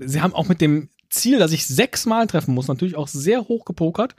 sie 0.00 0.20
haben 0.22 0.34
auch 0.34 0.48
mit 0.48 0.60
dem 0.60 0.88
Ziel, 1.10 1.38
dass 1.38 1.52
ich 1.52 1.66
sechsmal 1.66 2.26
treffen 2.26 2.54
muss, 2.54 2.68
natürlich 2.68 2.96
auch 2.96 3.08
sehr 3.08 3.42
hoch 3.48 3.64
gepokert 3.64 4.14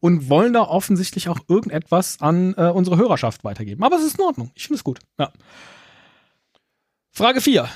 und 0.00 0.28
wollen 0.28 0.52
da 0.52 0.62
offensichtlich 0.62 1.28
auch 1.28 1.38
irgendetwas 1.48 2.20
an 2.20 2.54
äh, 2.56 2.68
unsere 2.70 2.96
Hörerschaft 2.96 3.44
weitergeben. 3.44 3.82
Aber 3.84 3.96
es 3.96 4.04
ist 4.04 4.18
in 4.18 4.24
Ordnung. 4.24 4.50
Ich 4.54 4.64
finde 4.64 4.76
es 4.78 4.84
gut. 4.84 5.00
Ja. 5.18 5.32
Frage 7.12 7.40
4. 7.40 7.68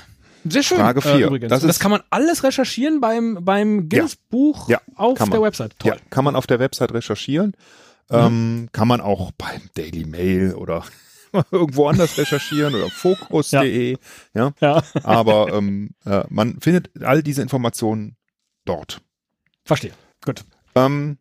Sehr 0.43 0.63
schön. 0.63 0.77
Frage 0.77 0.99
Äh, 0.99 1.17
vier. 1.17 1.27
übrigens. 1.27 1.49
Das 1.49 1.61
Das, 1.61 1.79
kann 1.79 1.91
man 1.91 2.01
alles 2.09 2.43
recherchieren 2.43 2.99
beim, 2.99 3.39
beim 3.41 3.89
Guinness-Buch 3.89 4.69
Ja, 4.69 4.81
auf 4.95 5.17
kann 5.17 5.29
der. 5.29 5.41
Website. 5.41 5.77
Toll. 5.77 5.91
Ja, 5.91 5.97
kann 6.09 6.23
man 6.25 6.35
auf 6.35 6.47
der 6.47 6.59
Website 6.59 6.91
recherchieren. 6.93 7.53
Mhm. 8.09 8.17
Ähm, 8.17 8.69
kann 8.71 8.87
man 8.87 9.01
auch 9.01 9.31
beim 9.33 9.61
Daily 9.75 10.05
Mail 10.05 10.55
oder 10.55 10.83
irgendwo 11.51 11.87
anders 11.87 12.17
recherchieren 12.17 12.73
oder 12.75 12.89
fokus.de. 12.89 13.97
Ja. 14.33 14.51
Ja, 14.59 14.83
Aber 15.03 15.53
ähm, 15.53 15.91
äh, 16.05 16.23
man 16.29 16.59
findet 16.59 16.89
all 17.03 17.21
diese 17.23 17.41
Informationen 17.43 18.15
dort. 18.65 19.01
verstehe. 19.63 19.93
Gut. 20.25 20.43
Ähm, 20.75 21.17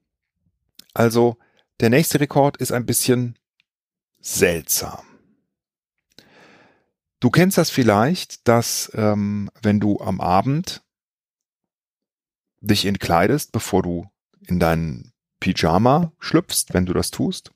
also 0.95 1.37
der 1.81 1.91
nächste 1.91 2.21
Rekord 2.21 2.57
ist 2.59 2.73
ein 2.73 2.87
bisschen 2.87 3.39
seltsam. 4.21 5.03
Du 7.21 7.31
kennst 7.31 7.59
das 7.59 7.71
vielleicht, 7.71 8.49
dass 8.49 8.91
ähm, 8.95 9.51
wenn 9.63 9.81
du 9.81 10.01
am 10.01 10.21
Abend 10.21 10.83
dich 12.61 12.87
entkleidest, 12.87 13.53
bevor 13.53 13.83
du 13.83 14.09
in 14.47 14.59
deinen 14.59 15.13
Pyjama 15.39 16.13
schlüpfst, 16.19 16.67
wenn 16.73 16.87
du 16.87 16.93
das 16.93 17.11
tust, 17.11 17.51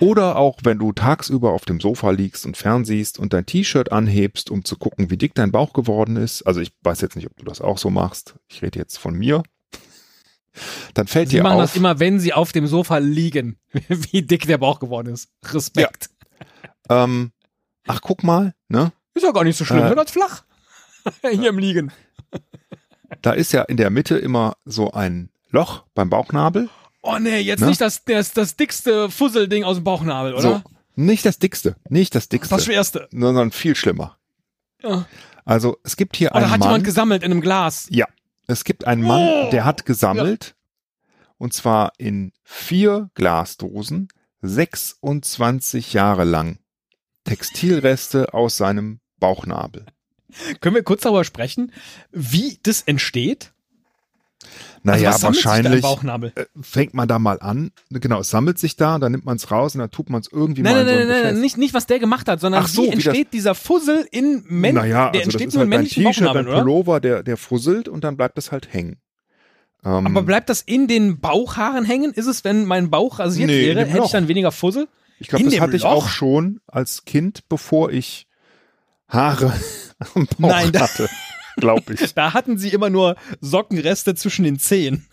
oder 0.00 0.36
auch 0.36 0.60
wenn 0.62 0.78
du 0.78 0.92
tagsüber 0.92 1.52
auf 1.52 1.64
dem 1.64 1.80
Sofa 1.80 2.10
liegst 2.10 2.46
und 2.46 2.56
fernsiehst 2.56 3.18
und 3.18 3.32
dein 3.32 3.46
T-Shirt 3.46 3.90
anhebst, 3.90 4.50
um 4.50 4.64
zu 4.64 4.76
gucken, 4.76 5.10
wie 5.10 5.16
dick 5.16 5.34
dein 5.34 5.50
Bauch 5.50 5.72
geworden 5.72 6.16
ist. 6.16 6.42
Also 6.42 6.60
ich 6.60 6.72
weiß 6.82 7.00
jetzt 7.00 7.16
nicht, 7.16 7.26
ob 7.26 7.36
du 7.36 7.44
das 7.44 7.60
auch 7.60 7.78
so 7.78 7.90
machst. 7.90 8.36
Ich 8.48 8.62
rede 8.62 8.78
jetzt 8.78 8.96
von 8.96 9.14
mir. 9.14 9.42
Dann 10.94 11.06
fällt 11.06 11.28
Sie 11.30 11.36
dir 11.36 11.42
machen 11.42 11.56
auf, 11.56 11.60
das 11.62 11.76
immer, 11.76 11.98
wenn 12.00 12.20
sie 12.20 12.32
auf 12.32 12.52
dem 12.52 12.66
Sofa 12.66 12.98
liegen, 12.98 13.58
wie 13.88 14.22
dick 14.22 14.46
der 14.46 14.58
Bauch 14.58 14.80
geworden 14.80 15.12
ist. 15.12 15.28
Respekt. 15.52 16.10
ähm, 16.88 17.32
ach 17.86 18.00
guck 18.02 18.22
mal, 18.22 18.54
ne? 18.68 18.92
Ist 19.14 19.22
ja 19.24 19.32
gar 19.32 19.44
nicht 19.44 19.56
so 19.56 19.64
schlimm, 19.64 19.84
Äh, 19.84 19.94
ganz 19.94 20.10
flach. 20.12 20.44
Hier 21.22 21.48
im 21.50 21.58
Liegen. 21.58 21.90
Da 23.22 23.32
ist 23.32 23.52
ja 23.52 23.62
in 23.62 23.76
der 23.76 23.90
Mitte 23.90 24.18
immer 24.18 24.56
so 24.64 24.92
ein 24.92 25.30
Loch 25.50 25.84
beim 25.94 26.10
Bauchnabel. 26.10 26.68
Oh 27.02 27.16
nee, 27.18 27.38
jetzt 27.38 27.60
Ne? 27.60 27.68
nicht 27.68 27.80
das, 27.80 28.04
das, 28.04 28.32
das 28.32 28.56
dickste 28.56 29.10
Fusselding 29.10 29.64
aus 29.64 29.76
dem 29.76 29.84
Bauchnabel, 29.84 30.34
oder? 30.34 30.42
So, 30.42 30.62
nicht 30.94 31.24
das 31.24 31.38
dickste, 31.38 31.76
nicht 31.88 32.14
das 32.14 32.24
Das 32.24 32.28
dickste, 32.28 32.60
schwerste. 32.60 33.08
sondern 33.10 33.50
viel 33.50 33.74
schlimmer. 33.76 34.18
Ja. 34.82 35.06
Also 35.44 35.78
es 35.84 35.96
gibt 35.96 36.16
hier 36.16 36.32
Oder 36.32 36.36
einen 36.42 36.50
hat 36.50 36.60
Mann. 36.60 36.68
jemand 36.68 36.84
gesammelt 36.84 37.22
in 37.22 37.30
einem 37.32 37.40
Glas? 37.40 37.86
Ja, 37.90 38.06
es 38.48 38.64
gibt 38.64 38.86
einen 38.86 39.02
Mann, 39.02 39.22
Oh! 39.46 39.50
der 39.50 39.64
hat 39.64 39.86
gesammelt 39.86 40.56
und 41.36 41.52
zwar 41.52 41.92
in 41.98 42.32
vier 42.42 43.10
Glasdosen 43.14 44.08
26 44.42 45.92
Jahre 45.92 46.24
lang 46.24 46.58
Textilreste 47.24 48.34
aus 48.34 48.56
seinem 48.56 49.00
Bauchnabel. 49.18 49.86
Können 50.60 50.74
wir 50.74 50.82
kurz 50.82 51.02
darüber 51.02 51.24
sprechen, 51.24 51.72
wie 52.10 52.58
das 52.62 52.82
entsteht? 52.82 53.52
Naja, 54.84 55.10
also 55.10 55.26
wahrscheinlich 55.26 55.84
äh, 55.84 56.44
fängt 56.62 56.94
man 56.94 57.08
da 57.08 57.18
mal 57.18 57.40
an. 57.40 57.72
Genau, 57.90 58.20
es 58.20 58.30
sammelt 58.30 58.58
sich 58.58 58.76
da, 58.76 58.98
dann 58.98 59.12
nimmt 59.12 59.24
man 59.24 59.36
es 59.36 59.50
raus 59.50 59.74
und 59.74 59.80
dann 59.80 59.90
tut 59.90 60.08
man 60.10 60.20
es 60.20 60.28
irgendwie 60.30 60.62
Nein, 60.62 60.74
mal 60.74 60.84
nein, 60.84 60.94
in 60.94 61.00
so 61.02 61.08
nein, 61.08 61.16
ein 61.26 61.32
nein, 61.34 61.40
nicht, 61.40 61.58
nicht, 61.58 61.74
was 61.74 61.86
der 61.86 61.98
gemacht 61.98 62.28
hat, 62.28 62.40
sondern 62.40 62.64
so, 62.66 62.82
wie 62.82 62.86
wie 62.86 62.90
das- 62.94 63.06
entsteht 63.06 63.32
dieser 63.32 63.54
Fussel 63.54 64.06
in 64.12 64.44
Men 64.48 64.76
naja, 64.76 65.10
der 65.10 65.20
also 65.22 65.32
das 65.32 65.40
entsteht 65.42 65.48
ist 65.48 65.54
nur 65.54 65.64
in 65.64 65.70
halt 65.70 65.72
dein 65.74 65.80
männlichen 65.80 66.04
T-Shirt, 66.04 66.34
dein? 66.34 66.44
Pullover, 66.46 67.00
der, 67.00 67.22
der 67.24 67.36
fusselt 67.36 67.88
und 67.88 68.04
dann 68.04 68.16
bleibt 68.16 68.38
es 68.38 68.52
halt 68.52 68.72
hängen. 68.72 68.96
Ähm, 69.84 70.06
Aber 70.06 70.22
bleibt 70.22 70.48
das 70.48 70.60
in 70.60 70.86
den 70.88 71.18
Bauchhaaren 71.20 71.84
hängen? 71.84 72.12
Ist 72.12 72.26
es, 72.26 72.44
wenn 72.44 72.64
mein 72.64 72.90
Bauch 72.90 73.18
rasiert 73.18 73.48
Nee, 73.48 73.66
wäre, 73.74 73.84
hätte 73.84 74.04
ich 74.04 74.10
dann 74.12 74.28
weniger 74.28 74.52
Fussel? 74.52 74.88
ich 75.20 75.28
glaube, 75.28 75.44
das 75.46 75.58
hatte 75.60 75.76
ich 75.76 75.82
Loch? 75.82 75.90
auch 75.90 76.08
schon 76.08 76.60
als 76.68 77.04
Kind, 77.04 77.48
bevor 77.48 77.90
ich 77.90 78.26
Haare 79.08 79.52
am 80.14 80.26
Bauch 80.38 80.50
Nein, 80.50 80.72
hatte, 80.78 81.08
glaube 81.60 81.94
ich. 81.94 82.14
Da 82.18 82.32
hatten 82.34 82.58
sie 82.58 82.70
immer 82.70 82.90
nur 82.90 83.16
Sockenreste 83.40 84.14
zwischen 84.14 84.44
den 84.44 84.58
Zehen. 84.58 85.06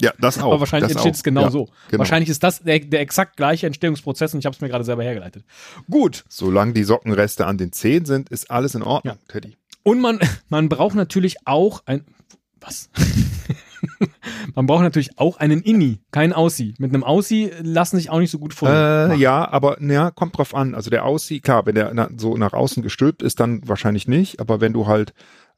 Ja, 0.00 0.12
das 0.18 0.38
auch. 0.38 0.46
Aber 0.46 0.60
wahrscheinlich 0.60 0.92
entsteht 0.92 1.14
es 1.14 1.22
genau 1.22 1.42
ja, 1.42 1.50
so. 1.50 1.68
genau. 1.88 2.00
Wahrscheinlich 2.00 2.30
ist 2.30 2.42
das 2.42 2.60
der, 2.62 2.78
der 2.80 3.00
exakt 3.00 3.36
gleiche 3.36 3.66
Entstehungsprozess 3.66 4.32
und 4.32 4.40
ich 4.40 4.46
habe 4.46 4.54
es 4.54 4.60
mir 4.60 4.68
gerade 4.68 4.84
selber 4.84 5.02
hergeleitet. 5.02 5.44
Gut. 5.90 6.24
Solange 6.28 6.72
die 6.72 6.84
Sockenreste 6.84 7.46
an 7.46 7.58
den 7.58 7.72
Zehen 7.72 8.06
sind, 8.06 8.30
ist 8.30 8.50
alles 8.50 8.74
in 8.74 8.82
Ordnung, 8.82 9.18
Teddy. 9.28 9.56
Und 9.82 10.00
man, 10.00 10.18
man 10.48 10.68
braucht 10.68 10.94
natürlich 10.94 11.46
auch 11.46 11.82
ein. 11.86 12.04
Was? 12.60 12.90
man 14.54 14.66
braucht 14.66 14.82
natürlich 14.82 15.18
auch 15.18 15.36
einen 15.38 15.62
Inni, 15.62 16.00
kein 16.10 16.32
Aussie. 16.32 16.74
Mit 16.78 16.92
einem 16.92 17.04
Aussie 17.04 17.50
lassen 17.62 17.96
sich 17.96 18.10
auch 18.10 18.18
nicht 18.18 18.30
so 18.30 18.38
gut 18.38 18.52
Äh, 18.52 18.56
folgen. 18.56 19.18
ja, 19.20 19.48
aber 19.50 19.80
ja, 19.82 20.10
kommt 20.10 20.36
drauf 20.38 20.54
an. 20.54 20.74
Also 20.74 20.90
der 20.90 21.04
aussieht, 21.04 21.42
klar, 21.42 21.66
wenn 21.66 21.74
der 21.74 21.92
na, 21.94 22.08
so 22.16 22.36
nach 22.36 22.52
außen 22.52 22.82
gestülpt 22.82 23.22
ist, 23.22 23.40
dann 23.40 23.66
wahrscheinlich 23.68 24.06
nicht. 24.08 24.40
Aber 24.40 24.60
wenn 24.60 24.72
du 24.72 24.86
halt 24.86 25.14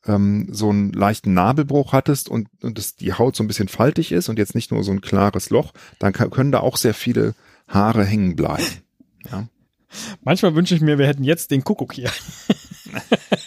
ähm, 0.06 0.48
so 0.50 0.70
einen 0.70 0.92
leichten 0.92 1.32
Nabelbruch 1.34 1.92
hattest 1.92 2.28
und, 2.28 2.48
und 2.62 2.76
das, 2.78 2.96
die 2.96 3.12
Haut 3.12 3.36
so 3.36 3.44
ein 3.44 3.48
bisschen 3.48 3.68
faltig 3.68 4.12
ist 4.12 4.28
und 4.28 4.38
jetzt 4.38 4.54
nicht 4.54 4.70
nur 4.72 4.82
so 4.84 4.90
ein 4.92 5.00
klares 5.00 5.50
Loch, 5.50 5.72
dann 5.98 6.12
kann, 6.12 6.30
können 6.30 6.52
da 6.52 6.60
auch 6.60 6.76
sehr 6.76 6.94
viele 6.94 7.34
Haare 7.68 8.04
hängen 8.04 8.34
bleiben. 8.36 8.64
Manchmal 10.24 10.54
wünsche 10.54 10.74
ich 10.74 10.80
mir, 10.80 10.98
wir 10.98 11.06
hätten 11.06 11.22
jetzt 11.24 11.50
den 11.50 11.64
Kuckuck 11.64 11.92
hier. 11.92 12.10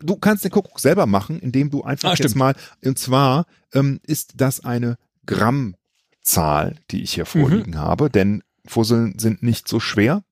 Du 0.00 0.16
kannst 0.16 0.44
den 0.44 0.50
Kuckuck 0.50 0.80
selber 0.80 1.06
machen, 1.06 1.38
indem 1.40 1.70
du 1.70 1.82
einfach 1.82 2.08
Ah, 2.10 2.12
jetzt 2.12 2.18
stimmt. 2.18 2.36
mal, 2.36 2.54
und 2.84 2.98
zwar 2.98 3.46
ähm, 3.72 4.00
ist 4.04 4.34
das 4.36 4.64
eine 4.64 4.96
Grammzahl, 5.26 6.76
die 6.90 7.02
ich 7.02 7.14
hier 7.14 7.24
Mhm. 7.24 7.28
vorliegen 7.40 7.78
habe, 7.78 8.10
denn 8.10 8.42
Fusseln 8.66 9.18
sind 9.18 9.42
nicht 9.42 9.68
so 9.68 9.80
schwer, 9.80 10.22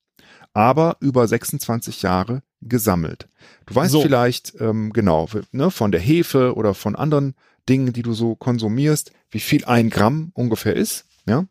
aber 0.53 0.97
über 1.01 1.27
26 1.29 2.03
Jahre 2.03 2.43
gesammelt. 2.61 3.29
Du 3.67 3.75
weißt 3.75 3.93
So. 3.93 4.03
vielleicht, 4.03 4.55
ähm, 4.61 4.93
genau, 4.93 5.29
ne, 5.53 5.71
von 5.71 5.93
der 5.93 6.01
Hefe 6.01 6.55
oder 6.55 6.75
von 6.75 6.97
anderen 6.97 7.35
Dingen, 7.69 7.93
die 7.93 8.03
du 8.03 8.13
so 8.13 8.35
konsumierst, 8.37 9.13
wie 9.31 9.41
viel 9.41 9.65
ein 9.65 9.91
Gramm 9.91 10.31
ungefähr 10.35 10.75
ist, 10.77 11.07
ja? 11.27 11.45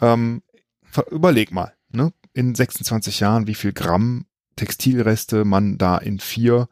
Ähm, 0.00 0.42
überleg 1.10 1.52
mal, 1.52 1.74
ne, 1.90 2.12
in 2.32 2.54
26 2.54 3.20
Jahren, 3.20 3.46
wie 3.46 3.54
viel 3.54 3.72
Gramm 3.72 4.26
Textilreste 4.56 5.44
man 5.44 5.78
da 5.78 5.96
in 5.98 6.18
vier 6.20 6.68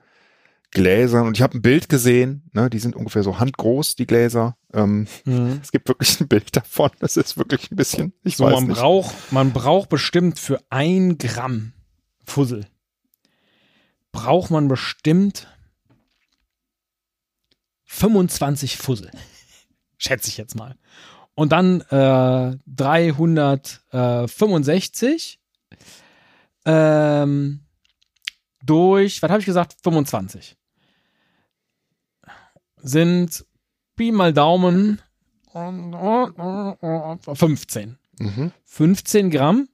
Gläsern 0.70 1.26
und 1.26 1.36
ich 1.36 1.42
habe 1.42 1.56
ein 1.56 1.62
Bild 1.62 1.88
gesehen, 1.88 2.50
ne, 2.52 2.68
die 2.68 2.78
sind 2.78 2.94
ungefähr 2.94 3.22
so 3.22 3.38
handgroß, 3.38 3.96
die 3.96 4.06
Gläser. 4.06 4.56
Ähm, 4.74 5.06
es 5.62 5.72
gibt 5.72 5.88
wirklich 5.88 6.20
ein 6.20 6.28
Bild 6.28 6.54
davon, 6.54 6.90
das 7.00 7.16
ist 7.16 7.38
wirklich 7.38 7.70
ein 7.70 7.76
bisschen, 7.76 8.12
ich 8.22 8.36
So, 8.36 8.44
weiß 8.44 8.52
man 8.54 8.66
nicht. 8.68 8.78
braucht, 8.78 9.32
man 9.32 9.52
braucht 9.52 9.88
bestimmt 9.88 10.38
für 10.38 10.60
ein 10.70 11.16
Gramm 11.18 11.72
Fussel 12.24 12.66
braucht 14.12 14.50
man 14.50 14.68
bestimmt 14.68 15.46
25 17.84 18.76
Fussel. 18.76 19.10
Schätze 19.96 20.28
ich 20.28 20.36
jetzt 20.36 20.54
mal. 20.56 20.76
Und 21.34 21.52
dann 21.52 21.80
äh, 21.82 22.56
365 22.66 25.40
ähm, 26.64 27.60
durch, 28.62 29.22
was 29.22 29.30
habe 29.30 29.40
ich 29.40 29.46
gesagt? 29.46 29.76
25. 29.82 30.56
Sind 32.88 33.44
Pi 33.96 34.12
mal 34.12 34.32
Daumen 34.32 35.02
15. 37.34 37.98
Mhm. 38.18 38.52
15 38.64 39.30
Gramm. 39.30 39.68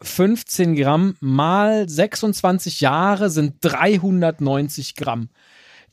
15 0.00 0.76
Gramm 0.76 1.16
mal 1.20 1.86
26 1.88 2.80
Jahre 2.80 3.28
sind 3.28 3.56
390 3.60 4.94
Gramm. 4.94 5.28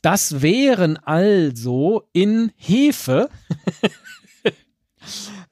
Das 0.00 0.40
wären 0.40 0.96
also 0.96 2.08
in 2.14 2.52
Hefe 2.56 3.28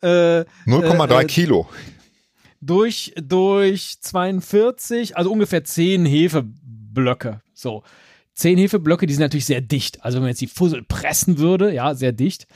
äh, 0.00 0.44
0,3 0.66 1.20
äh, 1.20 1.24
Kilo. 1.26 1.68
durch, 2.62 3.12
durch 3.16 4.00
42, 4.00 5.18
also 5.18 5.30
ungefähr 5.30 5.64
10 5.64 6.06
Hefeblöcke. 6.06 7.42
So. 7.52 7.82
10 8.34 8.58
Hefeblöcke, 8.58 9.06
die 9.06 9.14
sind 9.14 9.22
natürlich 9.22 9.46
sehr 9.46 9.60
dicht. 9.60 10.04
Also 10.04 10.16
wenn 10.16 10.22
man 10.22 10.30
jetzt 10.30 10.40
die 10.40 10.46
Fussel 10.46 10.82
pressen 10.82 11.38
würde, 11.38 11.72
ja, 11.72 11.94
sehr 11.94 12.12
dicht. 12.12 12.46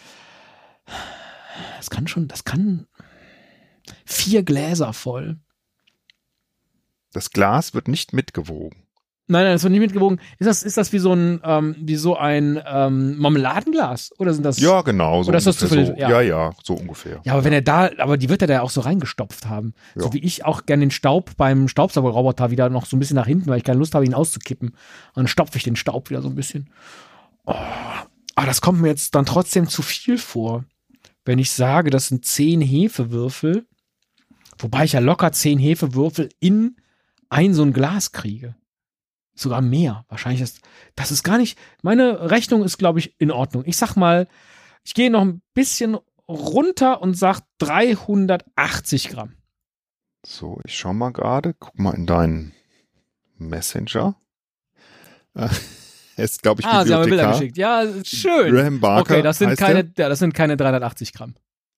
Das 1.77 1.91
kann 1.91 2.07
schon, 2.07 2.29
das 2.29 2.45
kann 2.45 2.87
vier 4.05 4.43
Gläser 4.43 4.93
voll. 4.93 5.39
Das 7.13 7.31
Glas 7.31 7.75
wird 7.75 7.89
nicht 7.89 8.13
mitgewogen. 8.13 8.88
Nein, 9.31 9.45
nein, 9.45 9.53
das 9.53 9.63
wird 9.63 9.73
nicht 9.73 9.81
mitgewogen. 9.81 10.21
Ist 10.39 10.47
das, 10.47 10.63
ist 10.63 10.79
das 10.79 10.91
wie 10.95 10.99
so 10.99 11.13
ein, 11.13 11.41
ähm, 11.45 11.77
wie 11.79 11.97
so 11.97 12.17
ein 12.17 12.59
ähm, 12.67 13.19
Marmeladenglas? 13.19 14.11
Oder 14.19 14.33
sind 14.33 14.43
das? 14.43 14.59
Ja, 14.59 14.81
genau. 14.81 15.23
So 15.23 15.29
Oder 15.29 15.37
ist 15.39 15.47
das 15.47 15.63
ungefähr 15.63 15.85
zufällig- 15.85 15.97
so. 15.99 16.01
ja. 16.01 16.09
Ja. 16.09 16.21
ja, 16.49 16.53
so 16.65 16.75
ungefähr. 16.75 17.21
Ja, 17.25 17.35
aber 17.35 17.45
wenn 17.45 17.53
er 17.53 17.61
da, 17.61 17.91
aber 17.99 18.17
die 18.17 18.31
wird 18.31 18.41
er 18.41 18.49
da 18.49 18.55
ja 18.55 18.63
auch 18.63 18.71
so 18.71 18.81
reingestopft 18.81 19.47
haben. 19.47 19.75
Ja. 19.95 20.03
So 20.05 20.13
wie 20.15 20.19
ich 20.21 20.47
auch 20.47 20.65
gerne 20.65 20.81
den 20.87 20.91
Staub 20.91 21.37
beim 21.37 21.69
Staubsaugerroboter 21.69 22.51
wieder 22.51 22.71
noch 22.71 22.87
so 22.87 22.97
ein 22.97 23.01
bisschen 23.01 23.17
nach 23.17 23.27
hinten, 23.27 23.49
weil 23.51 23.59
ich 23.59 23.65
keine 23.65 23.79
Lust 23.79 23.95
habe, 23.95 24.07
ihn 24.07 24.15
auszukippen. 24.15 24.71
Und 24.71 24.77
dann 25.17 25.29
stopfe 25.29 25.59
ich 25.59 25.65
den 25.65 25.77
Staub 25.77 26.09
wieder 26.09 26.23
so 26.23 26.29
ein 26.29 26.35
bisschen. 26.35 26.71
Oh, 27.45 27.55
aber 28.35 28.47
das 28.47 28.61
kommt 28.63 28.81
mir 28.81 28.89
jetzt 28.89 29.15
dann 29.15 29.27
trotzdem 29.27 29.69
zu 29.69 29.83
viel 29.83 30.17
vor. 30.17 30.65
Wenn 31.27 31.39
ich 31.39 31.51
sage, 31.53 31.91
das 31.91 32.09
sind 32.09 32.25
zehn 32.25 32.63
Hefewürfel, 32.63 33.67
wobei 34.59 34.85
ich 34.85 34.93
ja 34.93 35.01
locker 35.01 35.33
zehn 35.33 35.59
Hefewürfel 35.59 36.31
in 36.41 36.77
ein 37.29 37.53
so 37.53 37.63
ein 37.63 37.75
Glas 37.75 38.13
kriege. 38.13 38.55
Sogar 39.39 39.61
mehr. 39.61 40.05
Wahrscheinlich 40.09 40.41
ist, 40.43 40.61
das 40.97 41.11
ist 41.13 41.23
gar 41.23 41.39
nicht, 41.39 41.59
meine 41.83 42.31
Rechnung 42.31 42.65
ist, 42.65 42.79
glaube 42.79 42.99
ich, 42.99 43.15
in 43.21 43.31
Ordnung. 43.31 43.63
Ich 43.67 43.77
sag 43.77 43.95
mal, 43.97 44.27
ich 44.85 44.95
gehe 44.95 45.11
noch 45.11 45.23
ein 45.23 45.43
bisschen 45.55 45.97
runter 46.29 47.01
und 47.03 47.15
sag 47.17 47.41
380 47.59 49.09
Gramm. 49.11 49.35
So, 50.27 50.61
ich 50.65 50.77
schau 50.77 50.93
mal 50.93 51.11
gerade. 51.13 51.55
Guck 51.55 51.79
mal 51.79 51.95
in 51.95 52.07
deinen 52.07 52.53
Messenger. 53.37 54.17
Äh, 55.35 55.49
ist, 56.17 56.43
glaube 56.43 56.61
ich, 56.61 56.67
Ah, 56.67 56.85
Sie 56.85 56.93
haben 56.93 57.03
mir 57.03 57.09
Bilder 57.11 57.31
geschickt. 57.33 57.57
Ja, 57.57 57.85
schön. 58.05 58.53
Graham 58.53 58.81
Barker. 58.81 59.13
Okay, 59.15 59.23
das 59.23 59.39
sind 59.39 59.57
keine, 59.57 59.91
ja, 59.97 60.09
das 60.09 60.19
sind 60.19 60.35
keine 60.35 60.57
380 60.57 61.13
Gramm. 61.13 61.35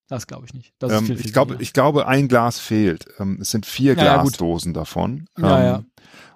Das 0.08 0.26
glaube 0.26 0.46
ich 0.46 0.54
nicht. 0.54 0.74
Das 0.78 0.90
ist 0.90 0.98
viel, 1.00 1.10
Ähm, 1.10 1.16
viel 1.18 1.26
ich, 1.26 1.32
glaube, 1.32 1.56
ich 1.60 1.72
glaube, 1.72 2.08
ein 2.08 2.26
Glas 2.26 2.58
fehlt. 2.58 3.06
Ähm, 3.20 3.38
es 3.40 3.50
sind 3.50 3.66
vier 3.66 3.94
Ja. 3.94 4.22
Glasdosen 4.22 4.72
davon. 4.74 5.26
Ja, 5.38 5.58
ähm, 5.58 5.64
ja. 5.64 5.84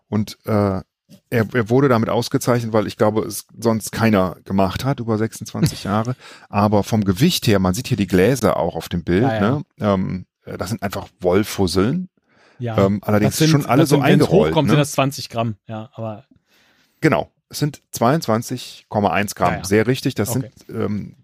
Und 0.09 0.39
äh, 0.45 0.83
er, 1.31 1.47
er 1.53 1.69
wurde 1.71 1.89
damit 1.89 2.09
ausgezeichnet, 2.09 2.73
weil 2.73 2.87
ich 2.87 2.97
glaube, 2.97 3.23
es 3.23 3.47
sonst 3.59 3.93
keiner 3.93 4.37
gemacht 4.45 4.85
hat 4.85 5.01
über 5.01 5.19
26 5.19 5.85
Jahre. 5.85 6.17
Aber 6.49 6.83
vom 6.83 7.05
Gewicht 7.05 7.47
her, 7.47 7.59
man 7.59 7.75
sieht 7.75 7.89
hier 7.89 7.97
die 7.97 8.07
Gläser 8.07 8.57
auch 8.57 8.75
auf 8.77 8.89
dem 8.89 9.05
Bild. 9.05 9.23
Ja, 9.23 9.35
ja. 9.35 9.41
Ne? 9.57 9.63
Ähm, 9.81 10.27
äh, 10.45 10.57
das 10.59 10.71
sind 10.71 10.83
einfach 10.83 11.09
Wollfusseln. 11.21 12.09
ja. 12.59 12.79
Ähm, 12.87 13.01
allerdings 13.03 13.37
sind, 13.37 13.51
schon 13.51 13.67
alle 13.67 13.83
das 13.83 13.91
so 13.91 13.97
sind, 13.97 14.05
eingerollt. 14.05 14.51
hochkommt, 14.53 14.67
ne? 14.69 14.73
sind 14.73 14.81
das 14.81 14.93
20 14.93 15.29
Gramm. 15.29 15.57
Ja, 15.67 15.91
aber 15.95 16.25
Genau. 17.01 17.31
Es 17.51 17.59
sind 17.59 17.83
22,1 17.95 19.35
Gramm. 19.35 19.55
Ja. 19.55 19.65
Sehr 19.65 19.87
richtig. 19.87 20.15
Das 20.15 20.31
Okay. 20.31 20.51
sind, 20.67 20.77
ähm, 20.77 21.17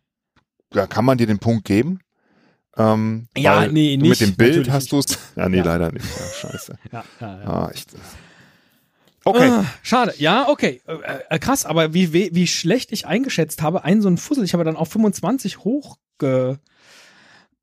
da 0.70 0.86
kann 0.86 1.04
man 1.04 1.18
dir 1.18 1.26
den 1.26 1.38
Punkt 1.38 1.64
geben. 1.64 2.00
Ähm, 2.76 3.26
Ja, 3.36 3.66
nee, 3.66 3.96
nicht. 3.96 4.08
Mit 4.08 4.20
dem 4.20 4.36
Bild 4.36 4.50
Natürlich 4.56 4.70
hast 4.70 4.92
du 4.92 4.98
es. 4.98 5.18
Ja, 5.34 5.48
nee, 5.48 5.60
leider 5.60 5.90
nicht. 5.90 6.04
Scheiße. 6.06 6.78
ja, 6.92 7.04
ja, 7.20 7.40
ja. 7.40 7.46
Ah, 7.46 7.70
ich, 7.74 7.84
okay. 9.24 9.48
Ah, 9.50 9.64
schade. 9.82 10.14
Ja, 10.18 10.48
okay. 10.48 10.80
Äh, 10.86 10.96
äh, 11.30 11.38
krass, 11.38 11.64
aber 11.66 11.94
wie, 11.94 12.12
wie, 12.12 12.30
wie 12.32 12.46
schlecht 12.46 12.92
ich 12.92 13.06
eingeschätzt 13.06 13.62
habe, 13.62 13.84
ein 13.84 14.00
so 14.02 14.08
ein 14.08 14.16
Fussel, 14.18 14.44
ich 14.44 14.52
habe 14.54 14.64
dann 14.64 14.76
auf 14.76 14.88
25 14.90 15.58
hochge. 15.64 16.58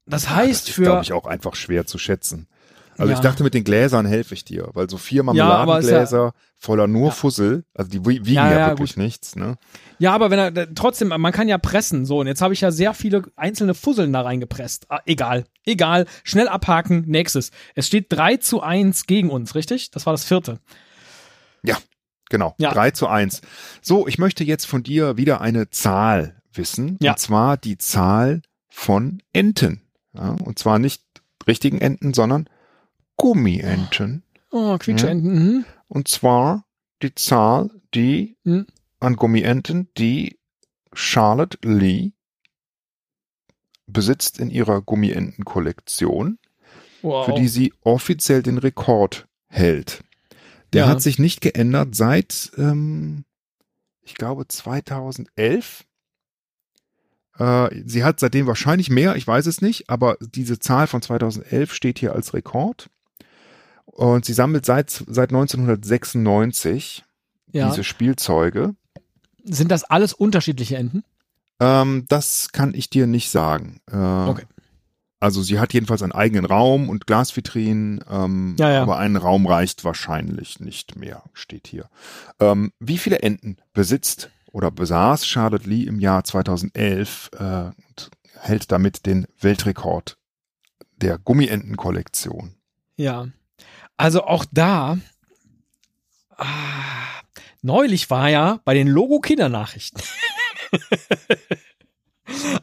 Das 0.05 0.29
heißt 0.29 0.61
das 0.63 0.67
ist, 0.69 0.75
für. 0.75 0.83
glaube 0.83 1.03
ich, 1.03 1.13
auch 1.13 1.25
einfach 1.25 1.55
schwer 1.55 1.85
zu 1.85 1.97
schätzen. 1.97 2.47
Also 2.99 3.11
Ja. 3.11 3.17
ich 3.17 3.21
dachte, 3.21 3.43
mit 3.43 3.53
den 3.53 3.63
Gläsern 3.63 4.07
helfe 4.07 4.33
ich 4.33 4.43
dir, 4.43 4.69
weil 4.73 4.89
so 4.89 4.97
vier 4.97 5.23
Ja, 5.23 5.31
ist 5.31 5.37
ja- 5.37 5.45
Marmeladengläser 5.45 6.33
voller 6.57 6.87
nur 6.87 7.07
Ja. 7.09 7.11
Fussel, 7.11 7.63
also 7.75 7.91
die 7.91 7.99
wi- 8.03 8.25
wiegen 8.25 8.33
Ja, 8.33 8.51
ja, 8.51 8.59
ja, 8.59 8.67
wirklich 8.69 8.97
nichts, 8.97 9.35
ne? 9.35 9.57
Ja, 9.99 10.13
aber 10.13 10.31
wenn 10.31 10.39
er 10.39 10.73
trotzdem, 10.73 11.09
man 11.09 11.31
kann 11.31 11.47
ja 11.47 11.59
pressen. 11.59 12.05
So, 12.07 12.21
und 12.21 12.27
jetzt 12.27 12.41
habe 12.41 12.55
ich 12.55 12.61
ja 12.61 12.71
sehr 12.71 12.95
viele 12.95 13.21
einzelne 13.35 13.75
Fusseln 13.75 14.13
da 14.13 14.21
reingepresst. 14.21 14.87
Ah, 14.89 15.01
egal. 15.05 15.43
Egal. 15.65 16.07
Schnell 16.23 16.47
abhaken. 16.47 17.03
Nächstes. 17.05 17.51
Es 17.75 17.85
steht 17.85 18.07
3 18.09 18.37
zu 18.37 18.61
1 18.63 19.05
gegen 19.05 19.29
uns, 19.29 19.53
richtig? 19.53 19.91
Das 19.91 20.05
war 20.07 20.13
das 20.13 20.23
vierte. 20.23 20.59
Genau, 22.29 22.55
Ja. 22.57 22.73
3 22.73 22.91
zu 22.91 23.07
1. 23.07 23.39
So, 23.81 24.05
ich 24.05 24.17
möchte 24.17 24.43
jetzt 24.43 24.65
von 24.65 24.83
dir 24.83 25.15
wieder 25.15 25.39
eine 25.39 25.69
Zahl 25.69 26.41
wissen. 26.51 26.97
Ja. 27.01 27.11
Und 27.13 27.19
zwar 27.19 27.55
die 27.55 27.77
Zahl 27.77 28.41
von 28.67 29.21
Enten. 29.31 29.81
Ja, 30.11 30.31
und 30.43 30.59
zwar 30.59 30.77
nicht 30.77 31.01
richtigen 31.47 31.79
Enten, 31.79 32.13
sondern 32.13 32.49
Gummienten. 33.15 34.23
Oh, 34.51 34.77
Quietscheenten. 34.77 35.33
Mhm. 35.33 35.65
Und 35.87 36.09
zwar 36.09 36.65
die 37.01 37.15
Zahl, 37.15 37.69
die 37.93 38.35
Hm. 38.43 38.67
an 38.99 39.15
Gummienten, 39.15 39.87
die 39.97 40.37
Charlotte 40.91 41.57
Lee 41.63 42.11
besitzt 43.85 44.37
in 44.39 44.49
ihrer 44.49 44.81
Gummienten-Kollektion, 44.81 46.39
Wow. 47.01 47.25
für 47.25 47.33
die 47.33 47.47
sie 47.47 47.73
offiziell 47.81 48.43
den 48.43 48.57
Rekord 48.57 49.27
hält. 49.47 50.03
Der 50.73 50.83
Ja. 50.85 50.89
hat 50.89 51.01
sich 51.01 51.17
nicht 51.19 51.41
geändert 51.41 51.95
seit, 51.95 52.51
ähm, 52.57 53.23
ich 54.01 54.15
glaube, 54.15 54.47
2011. 54.47 55.85
Äh, 57.37 57.83
sie 57.85 58.03
hat 58.03 58.19
seitdem 58.19 58.47
wahrscheinlich 58.47 58.89
mehr, 58.89 59.15
ich 59.15 59.27
weiß 59.27 59.45
es 59.45 59.61
nicht, 59.61 59.89
aber 59.89 60.17
diese 60.19 60.59
Zahl 60.59 60.87
von 60.87 61.01
2011 61.01 61.73
steht 61.73 61.99
hier 61.99 62.13
als 62.13 62.33
Rekord. 62.33 62.89
Und 63.85 64.25
sie 64.25 64.33
sammelt 64.33 64.65
seit, 64.65 65.03
seit 65.07 65.29
1996 65.31 67.03
ja. 67.51 67.69
diese 67.69 67.83
Spielzeuge. 67.83 68.75
Sind 69.43 69.71
das 69.71 69.83
alles 69.83 70.13
unterschiedliche 70.13 70.77
Enten? 70.77 71.03
Ähm, 71.59 72.05
das 72.09 72.51
kann 72.51 72.73
ich 72.73 72.89
dir 72.89 73.07
nicht 73.07 73.29
sagen. 73.31 73.79
Äh, 73.91 73.95
Okay. 73.95 74.45
Also 75.19 75.41
sie 75.41 75.59
hat 75.59 75.73
jedenfalls 75.73 76.03
einen 76.03 76.11
eigenen 76.11 76.45
Raum 76.45 76.89
und 76.89 77.07
Glasvitrinen, 77.07 78.03
ähm, 78.09 78.55
Ja, 78.59 78.69
ja. 78.71 78.81
aber 78.83 78.97
ein 78.97 79.15
Raum 79.15 79.47
reicht 79.47 79.83
wahrscheinlich 79.83 80.59
nicht 80.59 80.95
mehr, 80.95 81.23
steht 81.33 81.67
hier. 81.67 81.89
Ähm, 82.39 82.71
wie 82.79 82.99
viele 82.99 83.19
Enten 83.19 83.57
besitzt 83.73 84.29
oder 84.51 84.69
besaß 84.69 85.25
Charlotte 85.25 85.67
Lee 85.67 85.83
im 85.83 85.99
Jahr 85.99 86.23
2011 86.23 87.31
äh, 87.33 87.43
und 87.43 88.11
hält 88.39 88.71
damit 88.71 89.05
den 89.07 89.25
Weltrekord 89.41 90.17
der 90.97 91.17
Gummientenkollektion? 91.17 92.55
Ja. 92.95 93.27
Also 93.97 94.23
auch 94.23 94.45
da. 94.51 94.99
Ah, 96.37 96.45
neulich 97.63 98.11
war 98.11 98.29
ja 98.29 98.59
bei 98.65 98.75
den 98.75 98.87
Logo-Kindernachrichten 98.87 100.01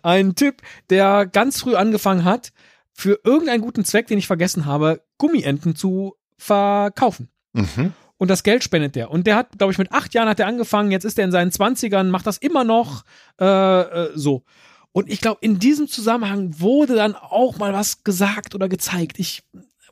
ein 0.03 0.35
Typ, 0.35 0.63
der 0.91 1.27
ganz 1.27 1.61
früh 1.61 1.75
angefangen 1.75 2.25
hat, 2.25 2.53
für 2.93 3.21
irgendeinen 3.25 3.63
guten 3.63 3.85
Zweck, 3.85 4.07
den 4.07 4.19
ich 4.19 4.27
vergessen 4.27 4.67
habe, 4.67 5.03
Gummienten 5.19 5.75
zu 5.75 6.15
verkaufen. 6.39 7.29
Mhm. 7.53 7.93
Und 8.17 8.29
das 8.29 8.45
Geld 8.45 8.63
spendet 8.63 8.95
der. 8.95 9.11
Und 9.11 9.27
der 9.27 9.37
hat, 9.37 9.59
glaube 9.59 9.73
ich, 9.73 9.79
mit 9.79 9.93
acht 9.93 10.15
Jahren 10.15 10.29
hat 10.29 10.41
er 10.41 10.47
angefangen, 10.47 10.93
jetzt 10.93 11.05
ist 11.05 11.19
er 11.19 11.25
in 11.25 11.33
seinen 11.33 11.51
Zwanzigern, 11.51 12.11
macht 12.11 12.27
das 12.27 12.39
immer 12.39 12.65
noch 12.65 13.05
äh, 13.41 13.45
äh, 13.45 14.11
so. 14.15 14.45
Und 14.93 15.11
ich 15.11 15.21
glaube, 15.21 15.39
in 15.41 15.59
diesem 15.59 15.89
Zusammenhang 15.89 16.61
wurde 16.61 16.95
dann 16.95 17.17
auch 17.17 17.59
mal 17.59 17.73
was 17.73 18.05
gesagt 18.05 18.55
oder 18.55 18.69
gezeigt. 18.69 19.19
Ich 19.19 19.43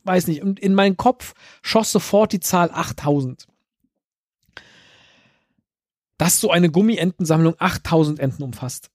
weiß 0.05 0.29
nicht. 0.29 0.43
Und 0.43 0.61
in 0.61 0.75
meinen 0.75 0.97
Kopf 0.97 1.35
schoss 1.61 1.91
sofort 1.91 2.33
die 2.33 2.41
Zahl 2.41 2.71
8000. 2.73 3.49
Dass 6.19 6.41
so 6.41 6.53
eine 6.53 6.71
Gummientensammlung 6.71 7.57
8000 7.59 8.21
Enten 8.21 8.45
umfasst. 8.45 8.91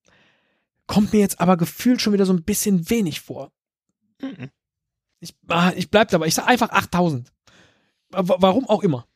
Kommt 0.88 1.14
mir 1.14 1.20
jetzt 1.20 1.40
aber 1.40 1.58
gefühlt 1.58 2.02
schon 2.02 2.14
wieder 2.14 2.26
so 2.26 2.34
ein 2.34 2.44
bisschen 2.44 2.90
wenig 2.90 3.20
vor. 3.22 3.52
Ich, 5.20 5.36
ah, 5.48 5.72
ich 5.76 5.90
bleib 5.92 6.10
dabei. 6.10 6.28
Ich 6.28 6.36
sag 6.36 6.48
einfach 6.48 6.70
8000. 6.70 7.32
W- 8.12 8.36
Warum 8.38 8.68
auch 8.70 8.84
immer. 8.84 9.08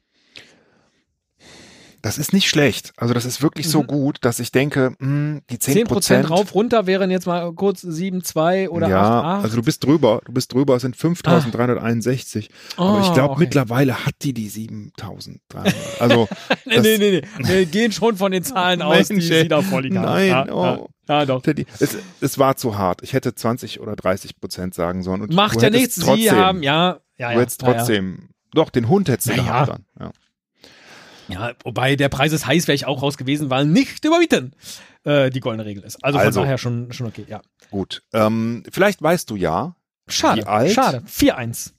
Das 2.02 2.18
ist 2.18 2.34
nicht 2.34 2.50
schlecht. 2.50 2.94
Also 2.98 3.14
das 3.14 3.26
ist 3.26 3.42
wirklich 3.44 3.70
so 3.70 3.84
Mhm. 3.84 3.88
gut, 3.88 4.18
dass 4.22 4.40
ich 4.40 4.52
denke, 4.52 4.94
mh, 5.00 5.42
die 5.50 5.60
10 5.60 5.74
10 5.76 5.88
Prozent. 5.88 6.30
rauf, 6.30 6.56
runter 6.56 6.88
wären 6.88 7.12
jetzt 7.12 7.28
mal 7.28 7.54
kurz 7.54 7.82
7, 7.82 8.24
2 8.24 8.70
oder 8.70 8.90
ja, 8.90 9.20
8, 9.20 9.26
8. 9.40 9.44
also 9.44 9.56
du 9.58 9.62
bist 9.64 9.84
drüber, 9.86 10.22
du 10.26 10.32
bist 10.34 10.52
drüber, 10.54 10.76
es 10.76 10.82
sind 10.82 10.96
5361. 10.96 12.50
aber 12.78 13.02
ich 13.02 13.08
Oh, 13.10 13.14
glaube, 13.14 13.32
okay. 13.34 13.40
mittlerweile 13.40 14.06
hat 14.06 14.16
die 14.24 14.34
die 14.34 14.50
7300. 14.50 15.74
Also, 16.00 16.28
Nee, 16.66 16.80
nee, 16.80 16.98
nee, 16.98 17.12
nee. 17.40 17.48
Wir 17.48 17.66
gehen 17.66 17.92
schon 17.92 18.16
von 18.18 18.32
den 18.32 18.44
Zahlen 18.44 18.82
aus, 18.82 19.08
die 19.08 19.14
Mensch, 19.16 19.28
sie 19.28 19.48
da 19.48 19.62
vorliegen. 19.62 19.96
Nein, 20.02 20.28
ja, 20.30 20.46
oh. 20.52 20.90
ja, 21.08 21.20
ja, 21.20 21.26
doch. 21.26 21.44
Es, 21.80 21.98
es 22.22 22.40
war 22.40 22.56
zu 22.56 22.78
hart. 22.78 23.02
Ich 23.04 23.14
hätte 23.14 23.36
20 23.36 23.80
oder 23.80 23.96
30 23.96 24.40
Prozent 24.40 24.74
sagen 24.74 25.04
sollen. 25.04 25.22
Und 25.22 25.34
Macht 25.34 25.62
ja 25.62 25.70
nichts, 25.70 25.96
Trotzdem, 25.98 26.18
sie 26.18 26.32
haben, 26.32 26.64
ja, 26.64 27.00
ja, 27.18 27.30
ja. 27.30 27.34
du 27.36 27.42
hättest 27.42 27.62
trotzdem, 27.62 28.30
doch, 28.54 28.70
den 28.70 28.88
Hund 28.88 29.10
hättest 29.10 29.30
du 29.30 29.34
Ja, 29.34 29.44
gehabt 29.44 29.70
dann. 29.70 29.86
Ja. 30.00 30.12
Ja, 31.32 31.54
wobei 31.64 31.96
der 31.96 32.10
Preis 32.10 32.32
ist 32.32 32.46
heiß, 32.46 32.68
wäre 32.68 32.76
ich 32.76 32.86
auch 32.86 33.02
raus 33.02 33.18
gewesen, 33.18 33.50
weil 33.50 33.66
nicht 33.66 34.04
überbieten 34.06 34.54
äh, 35.04 35.30
die 35.30 35.40
goldene 35.40 35.66
Regel 35.66 35.84
ist. 35.84 36.04
Also 36.04 36.20
von 36.20 36.26
Also. 36.28 36.42
daher 36.42 36.58
schon, 36.58 36.92
schon 36.94 37.08
okay, 37.08 37.26
ja. 37.28 37.42
Gut. 37.70 38.04
Ähm, 38.14 38.64
vielleicht 38.72 39.02
weißt 39.02 39.30
du 39.30 39.36
ja, 39.36 39.76
Schade, 40.08 40.42
Wie 40.42 40.46
alt? 40.46 40.72
schade. 40.74 41.04
4-1. 41.08 41.72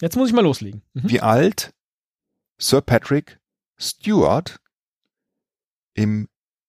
Jetzt 0.00 0.16
muss 0.16 0.28
ich 0.28 0.34
mal 0.34 0.42
loslegen. 0.42 0.82
Mhm. 0.94 1.10
wie 1.10 1.20
alt 1.20 1.72
Sir 2.58 2.80
Patrick 2.80 3.38
Stewart 3.76 4.58
im 5.94 6.28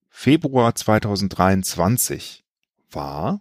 Februar 0.09 0.75
2023 0.75 2.43
war. 2.91 3.39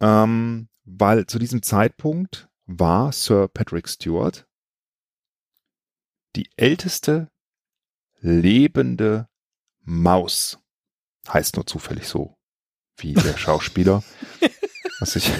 Ähm, 0.00 0.68
weil 0.84 1.26
zu 1.26 1.38
diesem 1.38 1.62
Zeitpunkt 1.62 2.48
war 2.66 3.10
Sir 3.12 3.48
Patrick 3.48 3.88
Stewart 3.88 4.46
die 6.36 6.48
älteste 6.56 7.30
lebende 8.20 9.28
Maus. 9.80 10.58
Heißt 11.28 11.56
nur 11.56 11.66
zufällig 11.66 12.08
so, 12.08 12.36
wie 12.96 13.14
der 13.14 13.36
Schauspieler. 13.38 14.02
was 15.00 15.16
ich, 15.16 15.30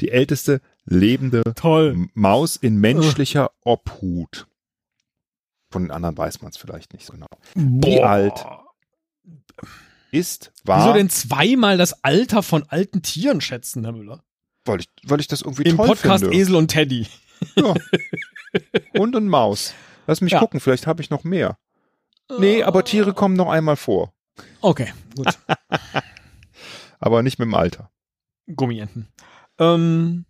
die 0.00 0.10
älteste 0.10 0.60
lebende 0.84 1.42
Toll. 1.54 2.08
Maus 2.14 2.56
in 2.56 2.76
menschlicher 2.76 3.50
Obhut. 3.62 4.46
Von 5.70 5.84
den 5.84 5.90
anderen 5.92 6.16
weiß 6.16 6.42
man 6.42 6.50
es 6.50 6.56
vielleicht 6.56 6.92
nicht 6.92 7.06
so 7.06 7.12
genau. 7.12 7.28
Wie 7.54 8.02
alt 8.02 8.44
Ist, 10.10 10.52
Wieso 10.64 10.66
war, 10.68 10.92
denn 10.94 11.08
zweimal 11.10 11.78
das 11.78 12.02
Alter 12.02 12.42
von 12.42 12.64
alten 12.64 13.02
Tieren 13.02 13.40
schätzen, 13.40 13.84
Herr 13.84 13.92
Müller? 13.92 14.24
weil 14.64 14.80
ich, 14.80 14.86
weil 15.04 15.20
ich 15.20 15.26
das 15.28 15.42
irgendwie 15.42 15.62
Im 15.62 15.76
toll 15.76 15.88
Podcast 15.88 16.24
finde. 16.24 16.36
Esel 16.36 16.54
und 16.56 16.68
Teddy. 16.68 17.06
Ja. 17.56 17.74
Hund 18.96 19.14
und 19.16 19.28
Maus. 19.28 19.74
Lass 20.06 20.20
mich 20.20 20.32
Ja. 20.32 20.38
gucken, 20.40 20.60
vielleicht 20.60 20.86
habe 20.86 21.02
ich 21.02 21.10
noch 21.10 21.24
mehr. 21.24 21.58
Nee, 22.38 22.62
aber 22.62 22.84
Tiere 22.84 23.12
kommen 23.12 23.34
noch 23.34 23.48
einmal 23.50 23.76
vor. 23.76 24.12
Okay, 24.60 24.92
gut. 25.16 25.26
Aber 27.00 27.22
nicht 27.22 27.38
mit 27.38 27.46
dem 27.46 27.54
Alter. 27.54 27.90
Gummienten. 28.54 29.08
Ähm, 29.58 30.26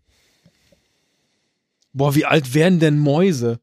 boah, 1.93 2.15
wie 2.15 2.25
alt 2.25 2.55
werden 2.55 2.79
denn 2.79 2.99
Mäuse? 2.99 3.61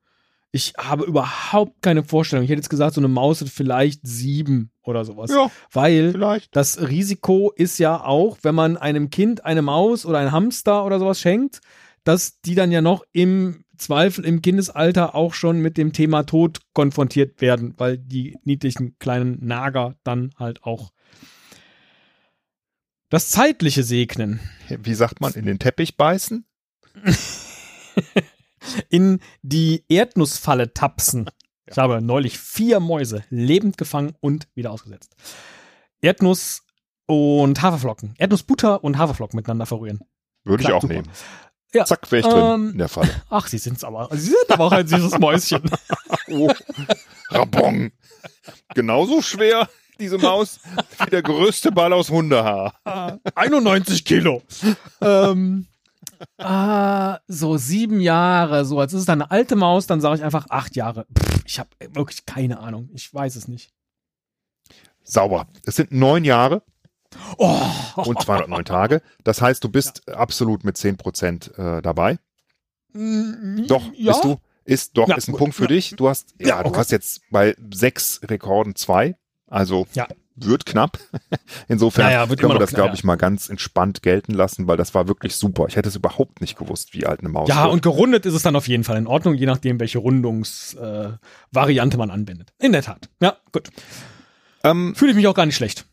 Ich 0.51 0.73
habe 0.77 1.03
überhaupt 1.05 1.81
keine 1.81 2.03
Vorstellung. 2.03 2.43
Ich 2.43 2.49
hätte 2.49 2.59
jetzt 2.59 2.69
gesagt, 2.69 2.95
so 2.95 3.01
eine 3.01 3.07
Maus 3.07 3.41
hat 3.41 3.49
vielleicht 3.49 4.01
sieben 4.05 4.71
oder 4.83 5.03
sowas. 5.05 5.29
Ja, 5.31 5.51
Weil 5.71 6.11
vielleicht. 6.11 6.55
das 6.55 6.79
Risiko 6.87 7.51
ist 7.55 7.77
ja 7.79 8.03
auch, 8.03 8.37
wenn 8.41 8.55
man 8.55 8.77
einem 8.77 9.09
Kind 9.09 9.45
eine 9.45 9.61
Maus 9.61 10.05
oder 10.05 10.19
ein 10.19 10.31
Hamster 10.31 10.85
oder 10.85 10.99
sowas 10.99 11.19
schenkt, 11.19 11.59
dass 12.03 12.39
die 12.41 12.55
dann 12.55 12.71
ja 12.71 12.81
noch 12.81 13.03
im 13.11 13.65
Zweifel 13.77 14.25
im 14.25 14.41
Kindesalter 14.41 15.15
auch 15.15 15.33
schon 15.33 15.59
mit 15.59 15.77
dem 15.77 15.93
Thema 15.93 16.23
Tod 16.23 16.59
konfrontiert 16.73 17.41
werden, 17.41 17.73
weil 17.77 17.97
die 17.97 18.37
niedlichen 18.43 18.97
kleinen 18.99 19.45
Nager 19.45 19.95
dann 20.03 20.31
halt 20.37 20.63
auch 20.63 20.91
das 23.09 23.29
Zeitliche 23.29 23.83
segnen. 23.83 24.39
Wie 24.69 24.93
sagt 24.93 25.21
man, 25.21 25.33
in 25.33 25.45
den 25.45 25.59
Teppich 25.59 25.95
beißen? 25.95 26.45
in 28.89 29.19
die 29.41 29.85
Erdnussfalle 29.87 30.73
tapsen. 30.73 31.29
Ich 31.65 31.77
habe 31.77 32.01
neulich 32.01 32.37
vier 32.37 32.79
Mäuse 32.79 33.23
lebend 33.29 33.77
gefangen 33.77 34.15
und 34.19 34.47
wieder 34.55 34.71
ausgesetzt. 34.71 35.15
Erdnuss 36.01 36.63
und 37.05 37.61
Haferflocken. 37.61 38.13
Erdnussbutter 38.17 38.83
und 38.83 38.97
Haferflocken 38.97 39.37
miteinander 39.37 39.65
verrühren. 39.65 39.99
Würde 40.43 40.61
ich 40.61 40.67
Klar, 40.67 40.77
auch 40.77 40.81
super. 40.81 40.93
nehmen. 40.93 41.09
Ja, 41.77 41.85
Zack, 41.85 42.11
wäre 42.11 42.21
ich 42.21 42.27
drin 42.27 42.53
ähm, 42.53 42.69
in 42.71 42.77
der 42.79 42.87
Falle. 42.89 43.09
Ach, 43.29 43.45
sie 43.45 43.59
sind's 43.59 43.83
aber. 43.83 44.09
Sie 44.11 44.31
sind 44.31 44.49
aber 44.49 44.65
auch 44.65 44.71
ein 44.71 44.87
süßes 44.87 45.19
Mäuschen. 45.19 45.61
Oh, 46.29 46.51
Rabong. 47.29 47.91
Genauso 48.75 49.21
schwer, 49.21 49.69
diese 49.97 50.17
Maus, 50.17 50.59
wie 51.05 51.09
der 51.09 51.21
größte 51.21 51.71
Ball 51.71 51.93
aus 51.93 52.09
Hundehaar. 52.09 52.73
91 53.33 54.03
Kilo. 54.03 54.41
ähm, 54.99 55.67
ah, 56.37 57.19
so 57.29 57.55
sieben 57.55 58.01
Jahre, 58.01 58.65
so 58.65 58.77
als 58.81 58.91
ist 58.91 59.01
es 59.01 59.05
dann 59.05 59.21
eine 59.21 59.31
alte 59.31 59.55
Maus, 59.55 59.87
dann 59.87 60.01
sage 60.01 60.17
ich 60.17 60.23
einfach 60.23 60.47
acht 60.49 60.75
Jahre. 60.75 61.05
Pff, 61.17 61.43
ich 61.45 61.59
habe 61.59 61.69
wirklich 61.93 62.25
keine 62.25 62.59
Ahnung. 62.59 62.89
Ich 62.93 63.13
weiß 63.13 63.37
es 63.37 63.47
nicht. 63.47 63.71
Sauber. 65.03 65.47
Es 65.65 65.77
sind 65.77 65.93
neun 65.93 66.25
Jahre 66.25 66.61
Oh, 67.37 67.59
und 67.97 68.21
209 68.21 68.65
Tage. 68.65 69.01
Das 69.23 69.41
heißt, 69.41 69.63
du 69.63 69.69
bist 69.69 70.07
absolut 70.09 70.63
mit 70.63 70.77
10 70.77 70.97
Prozent 70.97 71.51
äh, 71.57 71.81
dabei. 71.81 72.17
Doch, 72.93 73.83
ja? 73.95 74.11
bist 74.13 74.23
du. 74.23 74.37
Ist, 74.65 74.97
doch, 74.97 75.07
Ja, 75.07 75.15
ist 75.15 75.29
ein. 75.29 75.35
Punkt 75.35 75.55
für 75.55 75.63
Ja. 75.63 75.67
dich. 75.69 75.95
Du 75.95 76.09
hast, 76.09 76.33
ja, 76.39 76.47
Ja, 76.47 76.63
du 76.63 76.69
okay. 76.69 76.79
hast 76.79 76.91
jetzt 76.91 77.21
bei 77.31 77.55
sechs 77.73 78.19
Rekorden 78.23 78.75
zwei. 78.75 79.15
Also 79.47 79.87
Ja. 79.93 80.07
wird 80.35 80.65
knapp. 80.65 80.99
Insofern 81.69 82.05
Ja, 82.07 82.11
ja, 82.23 82.29
wird 82.29 82.39
können 82.41 82.51
wir 82.53 82.59
das, 82.59 82.71
glaube 82.71 82.89
ja. 82.89 82.93
ich, 82.95 83.03
mal 83.05 83.15
ganz 83.15 83.47
entspannt 83.49 84.01
gelten 84.01 84.33
lassen, 84.33 84.67
weil 84.67 84.75
das 84.75 84.93
war 84.93 85.07
wirklich 85.07 85.35
super. 85.37 85.65
Ich 85.69 85.77
hätte 85.77 85.87
es 85.89 85.95
überhaupt 85.95 86.41
nicht 86.41 86.57
gewusst, 86.57 86.93
wie 86.93 87.05
alt 87.05 87.21
eine 87.21 87.29
Maus 87.29 87.47
Ja, 87.47 87.63
wird. 87.63 87.73
und 87.73 87.81
gerundet 87.81 88.25
ist 88.25 88.33
es 88.33 88.41
dann 88.43 88.55
auf 88.57 88.67
jeden 88.67 88.83
Fall 88.83 88.97
in 88.97 89.07
Ordnung, 89.07 89.35
je 89.35 89.45
nachdem, 89.45 89.79
welche 89.79 89.99
Rundungsvariante 89.99 91.95
äh, 91.95 91.97
man 91.97 92.11
anwendet. 92.11 92.51
In 92.59 92.73
der 92.73 92.81
Tat. 92.81 93.09
Ja, 93.21 93.37
gut. 93.53 93.69
ähm, 94.65 94.95
Fühle 94.95 95.11
ich 95.11 95.15
mich 95.15 95.27
auch 95.27 95.33
gar 95.35 95.45
nicht 95.45 95.55
schlecht. 95.55 95.85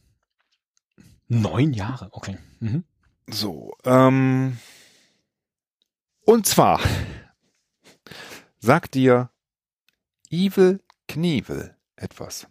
Neun 1.29 1.73
Jahre, 1.73 2.09
okay. 2.13 2.39
Mhm. 2.61 2.85
So, 3.27 3.75
ähm, 3.85 4.59
und 6.27 6.47
zwar 6.47 6.81
sagt 8.59 8.95
dir 8.95 9.31
Evil 10.31 10.83
Knievel 11.09 11.77
etwas. 11.97 12.47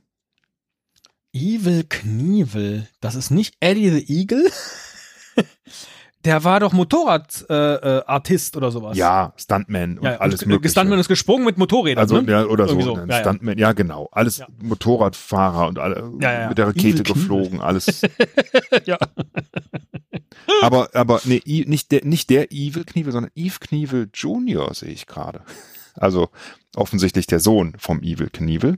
Evil 1.34 1.84
Knievel. 1.84 2.88
Das 3.02 3.16
ist 3.16 3.32
nicht 3.32 3.58
Eddie 3.60 3.90
the 3.90 4.20
Eagle? 4.20 4.52
Der 6.26 6.44
war 6.46 6.62
doch 6.62 6.72
Motorradartist 6.72 7.50
äh, 7.50 8.58
äh, 8.58 8.58
oder 8.58 8.72
sowas. 8.72 8.98
Ja, 8.98 9.34
Stuntman 9.36 9.98
und 9.98 10.06
ja 10.06 10.18
alles 10.18 10.44
und, 10.44 10.50
mögliche. 10.50 10.72
Stuntman 10.72 11.00
ist 11.00 11.10
gesprungen 11.10 11.44
mit 11.44 11.58
Motorrädern. 11.58 12.02
also 12.02 12.22
ne? 12.22 12.32
ja, 12.32 12.46
oder 12.46 12.68
so, 12.68 12.76
Irgendwie 12.76 12.86
so. 12.86 12.96
ein 12.96 13.10
Ja, 13.10 13.16
ja. 13.16 13.22
Stuntman, 13.22 13.58
ja 13.58 13.74
genau, 13.74 14.10
alles. 14.12 14.42
Motorradfahrer 14.62 15.68
und 15.68 15.80
alle 15.80 16.04
mit 16.48 16.58
der 16.58 16.68
Rakete 16.68 17.04
geflogen, 17.04 17.60
alles. 17.60 18.02
ja. 18.86 18.98
aber 20.62 20.90
aber 20.94 21.20
nee, 21.26 21.42
nicht 21.46 21.92
der 21.92 22.06
nicht 22.06 22.30
der 22.30 22.52
Evil 22.52 22.86
Knievel, 22.86 23.12
sondern 23.12 23.32
Eve 23.36 23.58
Knievel 23.60 24.10
Junior 24.14 24.74
sehe 24.74 24.92
ich 24.92 25.08
gerade. 25.08 25.42
Also 25.96 26.30
offensichtlich 26.76 27.28
der 27.28 27.40
Sohn 27.40 27.74
vom 27.78 28.02
Evil 28.02 28.30
Knievel, 28.30 28.78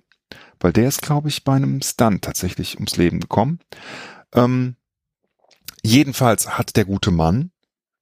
weil 0.60 0.73
der 0.73 0.88
ist 0.88 1.03
glaube 1.03 1.29
ich 1.29 1.43
bei 1.43 1.53
einem 1.53 1.81
Stunt 1.81 2.23
tatsächlich 2.23 2.75
ums 2.75 2.97
Leben 2.97 3.19
gekommen. 3.19 3.60
Ähm, 4.34 4.77
jedenfalls 5.85 6.57
hat 6.57 6.75
der 6.75 6.85
gute 6.85 7.11
Mann 7.11 7.51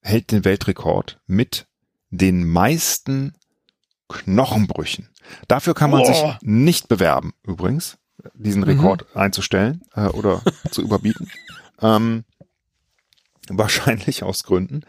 hält 0.01 0.31
den 0.31 0.45
Weltrekord 0.45 1.19
mit 1.27 1.67
den 2.09 2.45
meisten 2.47 3.33
Knochenbrüchen. 4.09 5.09
Dafür 5.47 5.73
kann 5.73 5.89
man 5.89 6.01
Boah. 6.01 6.13
sich 6.13 6.23
nicht 6.41 6.87
bewerben, 6.87 7.33
übrigens, 7.43 7.97
diesen 8.33 8.61
Mhm. 8.61 8.69
Rekord 8.69 9.15
einzustellen 9.15 9.81
äh, 9.95 10.07
oder 10.07 10.41
zu 10.71 10.81
überbieten. 10.81 11.29
Ähm, 11.81 12.23
wahrscheinlich 13.49 14.23
aus 14.23 14.43
Gründen. 14.43 14.83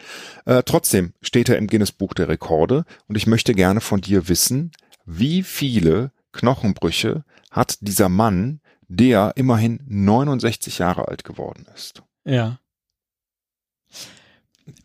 Äh, 0.45 0.63
trotzdem 0.65 1.13
steht 1.23 1.49
er 1.49 1.59
im 1.59 1.67
Guinness 1.67 1.91
Buch 1.91 2.15
der 2.15 2.29
Rekorde 2.29 2.85
und 3.09 3.17
ich 3.17 3.27
möchte 3.27 3.53
gerne 3.53 3.81
von 3.81 4.01
dir 4.01 4.29
wissen, 4.29 4.71
wie 5.05 5.43
viele 5.43 6.13
Knochenbrüche 6.33 7.25
hat 7.51 7.79
dieser 7.81 8.09
Mann, 8.09 8.61
der 8.87 9.33
immerhin 9.35 9.81
69 9.87 10.79
Jahre 10.79 11.09
alt 11.09 11.25
geworden 11.25 11.67
ist. 11.75 12.05
Ja. 12.25 12.61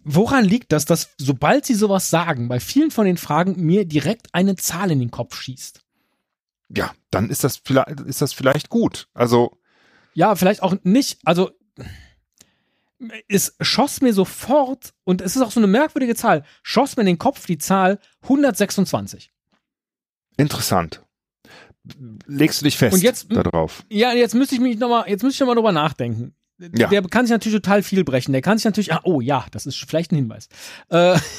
Woran 0.04 0.44
liegt 0.44 0.72
das, 0.72 0.86
dass 0.86 1.12
sobald 1.18 1.66
sie 1.66 1.74
sowas 1.76 2.10
sagen, 2.10 2.48
bei 2.50 2.60
vielen 2.60 2.92
von 2.92 3.06
den 3.06 3.18
Fragen 3.18 3.56
mir 3.66 3.86
direkt 3.86 4.28
eine 4.34 4.56
Zahl 4.58 4.92
in 4.92 5.00
den 5.00 5.12
Kopf 5.12 5.36
schießt? 5.40 5.82
Ja, 6.76 6.94
dann 7.12 7.30
ist 7.30 7.44
das 7.44 7.58
vielleicht, 7.64 8.00
ist 8.02 8.22
das 8.22 8.34
vielleicht 8.34 8.70
gut. 8.70 9.08
Also, 9.14 9.58
Ja, 10.14 10.36
vielleicht 10.36 10.62
auch 10.64 10.76
nicht. 10.84 11.20
Also 11.24 11.52
es 13.30 13.56
schoss 13.62 14.02
mir 14.02 14.14
sofort, 14.14 14.94
und 15.06 15.22
es 15.22 15.36
ist 15.38 15.42
auch 15.42 15.52
so 15.52 15.60
eine 15.62 15.68
merkwürdige 15.68 16.16
Zahl, 16.16 16.44
schoss 16.64 16.98
mir 16.98 17.02
in 17.02 17.08
den 17.08 17.18
Kopf 17.18 17.46
die 17.46 17.58
Zahl 17.58 18.00
126. 18.24 19.32
interessant. 20.38 21.02
legst 22.28 22.60
du 22.62 22.66
dich 22.66 22.78
fest 22.78 22.94
Und 22.94 23.02
jetzt- 23.02 23.28
da 23.32 23.42
drauf. 23.42 23.84
Ja, 23.90 24.12
jetzt 24.14 24.36
müsste 24.36 24.56
ich 24.56 24.62
mich 24.62 24.78
noch 24.78 24.90
mal, 24.90 25.10
jetzt 25.10 25.24
müsste 25.24 25.36
ich 25.38 25.40
noch 25.40 25.48
mal 25.48 25.56
drüber 25.56 25.72
nachdenken. 25.72 26.36
Ja. 26.78 26.88
Der 26.88 27.02
kann 27.04 27.26
sich 27.26 27.32
natürlich 27.32 27.62
total 27.62 27.84
viel 27.84 28.04
brechen. 28.04 28.34
Der 28.34 28.42
kann 28.42 28.58
sich 28.58 28.66
natürlich, 28.66 28.94
ah, 28.94 29.02
oh 29.04 29.22
ja, 29.22 29.46
das 29.52 29.66
ist 29.66 29.78
vielleicht 29.88 30.12
ein 30.12 30.16
Hinweis. 30.16 30.50
Äh, 30.90 31.18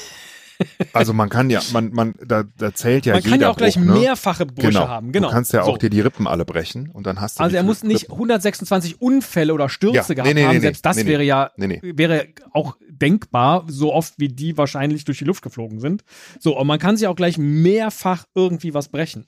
Also 0.93 1.13
man 1.13 1.29
kann 1.29 1.49
ja, 1.49 1.59
man, 1.73 1.91
man, 1.91 2.13
da, 2.23 2.43
da 2.57 2.71
zählt 2.71 3.07
ja 3.07 3.13
man 3.13 3.21
jeder 3.23 3.31
kann 3.31 3.41
ja 3.41 3.49
auch 3.49 3.57
gleich 3.57 3.75
Bruch, 3.75 3.83
ne? 3.83 3.93
mehrfache 3.93 4.45
Brüche 4.45 4.67
genau. 4.67 4.87
haben. 4.87 5.11
Genau. 5.11 5.29
Du 5.29 5.33
kannst 5.33 5.53
ja 5.53 5.63
So. 5.65 5.71
auch 5.71 5.77
dir 5.79 5.89
die 5.89 6.01
Rippen 6.01 6.27
alle 6.27 6.45
brechen 6.45 6.89
und 6.91 7.07
dann 7.07 7.19
hast 7.19 7.39
du 7.39 7.43
Also 7.43 7.55
er 7.55 7.63
muss 7.63 7.83
nicht 7.83 8.03
Rippen? 8.03 8.13
126 8.13 9.01
Unfälle 9.01 9.55
oder 9.55 9.69
Stürze 9.69 9.95
Ja, 9.95 10.03
nee, 10.09 10.15
gehabt 10.15 10.33
nee, 10.35 10.43
haben. 10.45 10.53
nee, 10.53 10.59
Selbst 10.59 10.85
das 10.85 10.97
nee, 10.97 11.03
nee. 11.03 11.09
wäre 11.09 11.23
ja 11.23 11.49
Nee, 11.57 11.65
nee. 11.65 11.79
wäre 11.95 12.27
auch 12.53 12.77
denkbar, 12.89 13.65
so 13.69 13.91
oft 13.91 14.13
wie 14.17 14.27
die 14.27 14.55
wahrscheinlich 14.55 15.03
durch 15.03 15.17
die 15.17 15.25
Luft 15.25 15.41
geflogen 15.41 15.79
sind. 15.79 16.03
So, 16.39 16.55
und 16.59 16.67
man 16.67 16.77
kann 16.77 16.95
sich 16.95 17.07
auch 17.07 17.15
gleich 17.15 17.39
mehrfach 17.39 18.25
irgendwie 18.35 18.75
was 18.75 18.89
brechen. 18.89 19.25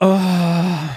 Ah, 0.00 0.88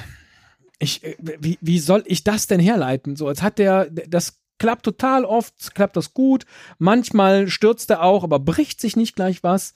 ich, 0.83 1.03
äh, 1.03 1.15
wie, 1.39 1.57
wie 1.61 1.79
soll 1.79 2.03
ich 2.05 2.23
das 2.23 2.47
denn 2.47 2.59
herleiten? 2.59 3.15
So, 3.15 3.29
jetzt 3.29 3.41
hat 3.41 3.59
der, 3.59 3.89
das 3.89 4.41
klappt 4.59 4.83
total 4.85 5.25
oft, 5.25 5.75
klappt 5.75 5.97
das 5.97 6.13
gut. 6.13 6.45
Manchmal 6.77 7.47
stürzt 7.47 7.89
er 7.89 8.03
auch, 8.03 8.23
aber 8.23 8.39
bricht 8.39 8.79
sich 8.79 8.95
nicht 8.95 9.15
gleich 9.15 9.43
was. 9.43 9.73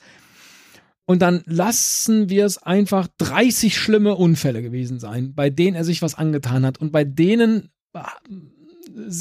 Und 1.04 1.22
dann 1.22 1.42
lassen 1.46 2.28
wir 2.28 2.44
es 2.44 2.58
einfach 2.58 3.08
30 3.16 3.78
schlimme 3.78 4.14
Unfälle 4.14 4.62
gewesen 4.62 5.00
sein, 5.00 5.34
bei 5.34 5.48
denen 5.48 5.74
er 5.74 5.84
sich 5.84 6.02
was 6.02 6.14
angetan 6.14 6.66
hat. 6.66 6.78
Und 6.78 6.92
bei 6.92 7.04
denen 7.04 7.70
ah, 7.94 8.12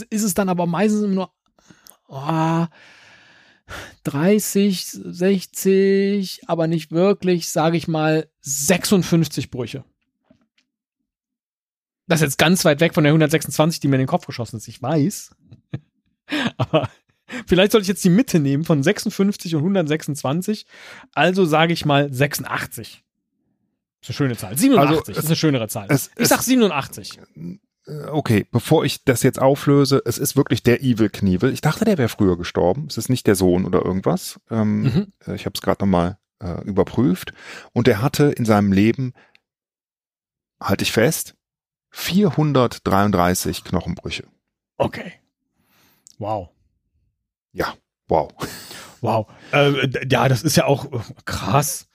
ist 0.10 0.24
es 0.24 0.34
dann 0.34 0.50
aber 0.50 0.66
meistens 0.66 1.14
nur 1.14 1.32
ah, 2.10 2.68
30, 4.04 4.86
60, 4.86 6.42
aber 6.48 6.68
nicht 6.68 6.92
wirklich, 6.92 7.50
sage 7.50 7.78
ich 7.78 7.88
mal, 7.88 8.30
56 8.42 9.52
Brüche. 9.52 9.84
Das 12.08 12.22
ist 12.22 12.26
jetzt 12.26 12.38
ganz 12.38 12.64
weit 12.66 12.80
weg 12.80 12.94
von 12.94 13.04
der 13.04 13.12
126, 13.12 13.80
die 13.82 13.88
mir 13.88 13.96
in 13.96 14.02
den 14.02 14.08
Kopf 14.08 14.26
geschossen 14.26 14.58
ist. 14.58 14.68
Ich 14.68 14.82
weiß. 14.82 15.36
aber 16.58 16.90
vielleicht 17.46 17.72
sollte 17.74 17.84
ich 17.84 17.88
jetzt 17.90 18.04
die 18.04 18.10
Mitte 18.10 18.40
nehmen 18.40 18.64
von 18.64 18.82
56 18.84 19.56
und 19.56 19.62
126. 19.62 20.66
Also 21.14 21.46
sage 21.46 21.74
ich 21.74 21.86
mal 21.86 22.12
86. 22.12 23.04
ist 24.02 24.10
eine 24.10 24.16
schöne 24.16 24.38
Zahl. 24.38 24.58
87 24.58 24.90
Also, 24.98 25.12
es- 25.12 25.18
ist 25.18 25.26
eine 25.26 25.36
schönere 25.36 25.68
Zahl. 25.68 25.88
es- 25.90 26.08
ich 26.16 26.24
es- 26.24 26.30
sag 26.30 26.42
87. 26.42 27.20
Äh, 27.36 27.58
Okay, 28.10 28.46
bevor 28.52 28.84
ich 28.84 29.06
das 29.06 29.24
jetzt 29.24 29.40
auflöse, 29.40 30.02
es 30.04 30.18
ist 30.18 30.36
wirklich 30.36 30.62
der 30.62 30.82
Evil 30.84 31.10
Knievel. 31.10 31.54
Ich 31.54 31.62
dachte, 31.62 31.86
der 31.86 31.98
wäre 31.98 32.10
früher 32.10 32.38
gestorben. 32.38 32.88
Es 32.90 32.98
ist 32.98 33.08
nicht 33.10 33.26
der 33.28 33.36
Sohn 33.36 33.64
oder 33.66 33.82
irgendwas. 33.86 34.42
Ähm, 34.52 34.82
Mhm. 34.84 35.14
äh, 35.26 35.36
Ich 35.36 35.46
habe 35.46 35.54
es 35.56 35.62
gerade 35.62 35.84
nochmal 35.86 36.18
äh, 36.40 36.62
überprüft. 36.66 37.32
Und 37.72 37.88
er 37.88 38.02
hatte 38.02 38.26
in 38.26 38.44
seinem 38.44 38.74
Leben, 38.74 39.14
halte 40.62 40.84
ich 40.84 40.92
fest, 40.92 41.36
433 41.92 43.64
Knochenbrüche. 43.64 44.26
Okay. 44.78 45.14
Wow. 46.18 46.50
Wow. 48.08 48.32
Wow. 49.02 49.28
Äh, 49.52 50.08
ja, 50.10 50.28
das 50.28 50.44
ist 50.44 50.58
ja 50.58 50.66
auch 50.66 50.86
äh, 50.92 51.00
krass. 51.26 51.88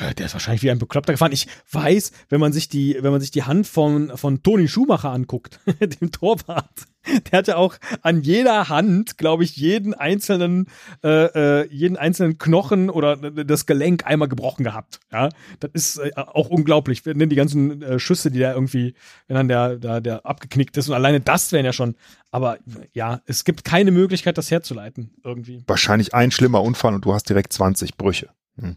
Der 0.00 0.26
ist 0.26 0.32
wahrscheinlich 0.32 0.62
wie 0.62 0.70
ein 0.70 0.78
Bekloppter 0.78 1.12
gefahren. 1.12 1.32
Ich 1.32 1.46
weiß, 1.70 2.12
wenn 2.30 2.40
man 2.40 2.52
sich 2.52 2.68
die, 2.68 2.96
wenn 3.00 3.12
man 3.12 3.20
sich 3.20 3.30
die 3.30 3.42
Hand 3.42 3.66
von, 3.66 4.16
von 4.16 4.42
Toni 4.42 4.66
Schumacher 4.66 5.10
anguckt, 5.10 5.60
dem 6.00 6.10
Torwart, 6.10 6.86
der 7.30 7.38
hat 7.38 7.48
ja 7.48 7.56
auch 7.56 7.76
an 8.00 8.22
jeder 8.22 8.68
Hand, 8.70 9.18
glaube 9.18 9.44
ich, 9.44 9.56
jeden 9.56 9.92
einzelnen, 9.92 10.66
äh, 11.04 11.62
äh, 11.62 11.68
jeden 11.68 11.96
einzelnen 11.96 12.38
Knochen 12.38 12.88
oder 12.90 13.16
das 13.16 13.66
Gelenk 13.66 14.06
einmal 14.06 14.28
gebrochen 14.28 14.64
gehabt. 14.64 15.00
Ja, 15.12 15.28
das 15.60 15.70
ist 15.74 15.98
äh, 15.98 16.12
auch 16.16 16.48
unglaublich. 16.48 17.04
Wenn 17.04 17.28
die 17.28 17.36
ganzen 17.36 17.82
äh, 17.82 17.98
Schüsse, 17.98 18.30
die 18.30 18.38
da 18.38 18.54
irgendwie, 18.54 18.94
wenn 19.26 19.36
dann 19.36 19.48
der, 19.48 19.76
der, 19.76 20.00
der 20.00 20.24
abgeknickt 20.24 20.76
ist 20.76 20.88
und 20.88 20.94
alleine 20.94 21.20
das 21.20 21.52
wären 21.52 21.66
ja 21.66 21.72
schon. 21.72 21.96
Aber 22.30 22.58
ja, 22.94 23.20
es 23.26 23.44
gibt 23.44 23.64
keine 23.64 23.90
Möglichkeit, 23.90 24.38
das 24.38 24.50
herzuleiten 24.50 25.14
irgendwie. 25.22 25.64
Wahrscheinlich 25.66 26.14
ein 26.14 26.30
schlimmer 26.30 26.62
Unfall 26.62 26.94
und 26.94 27.04
du 27.04 27.12
hast 27.12 27.28
direkt 27.28 27.52
20 27.52 27.98
Brüche. 27.98 28.30
Ah, 28.60 28.74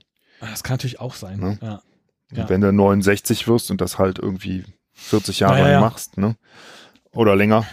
Das 0.50 0.64
kann 0.64 0.76
natürlich 0.76 1.00
auch 1.00 1.14
sein. 1.16 1.40
Ne? 1.40 1.58
Ja. 1.62 1.82
Ja. 2.32 2.50
wenn 2.50 2.62
du 2.62 2.72
69 2.74 3.48
wirst 3.48 3.70
und 3.72 3.82
das 3.82 4.00
halt 4.00 4.18
irgendwie 4.20 4.64
40 4.94 5.40
Jahre 5.42 5.54
Ja, 5.54 5.60
ja, 5.60 5.64
lang 5.66 5.74
ja. 5.74 5.80
machst, 5.82 6.18
ne? 6.18 6.36
Oder 7.14 7.36
länger. 7.36 7.66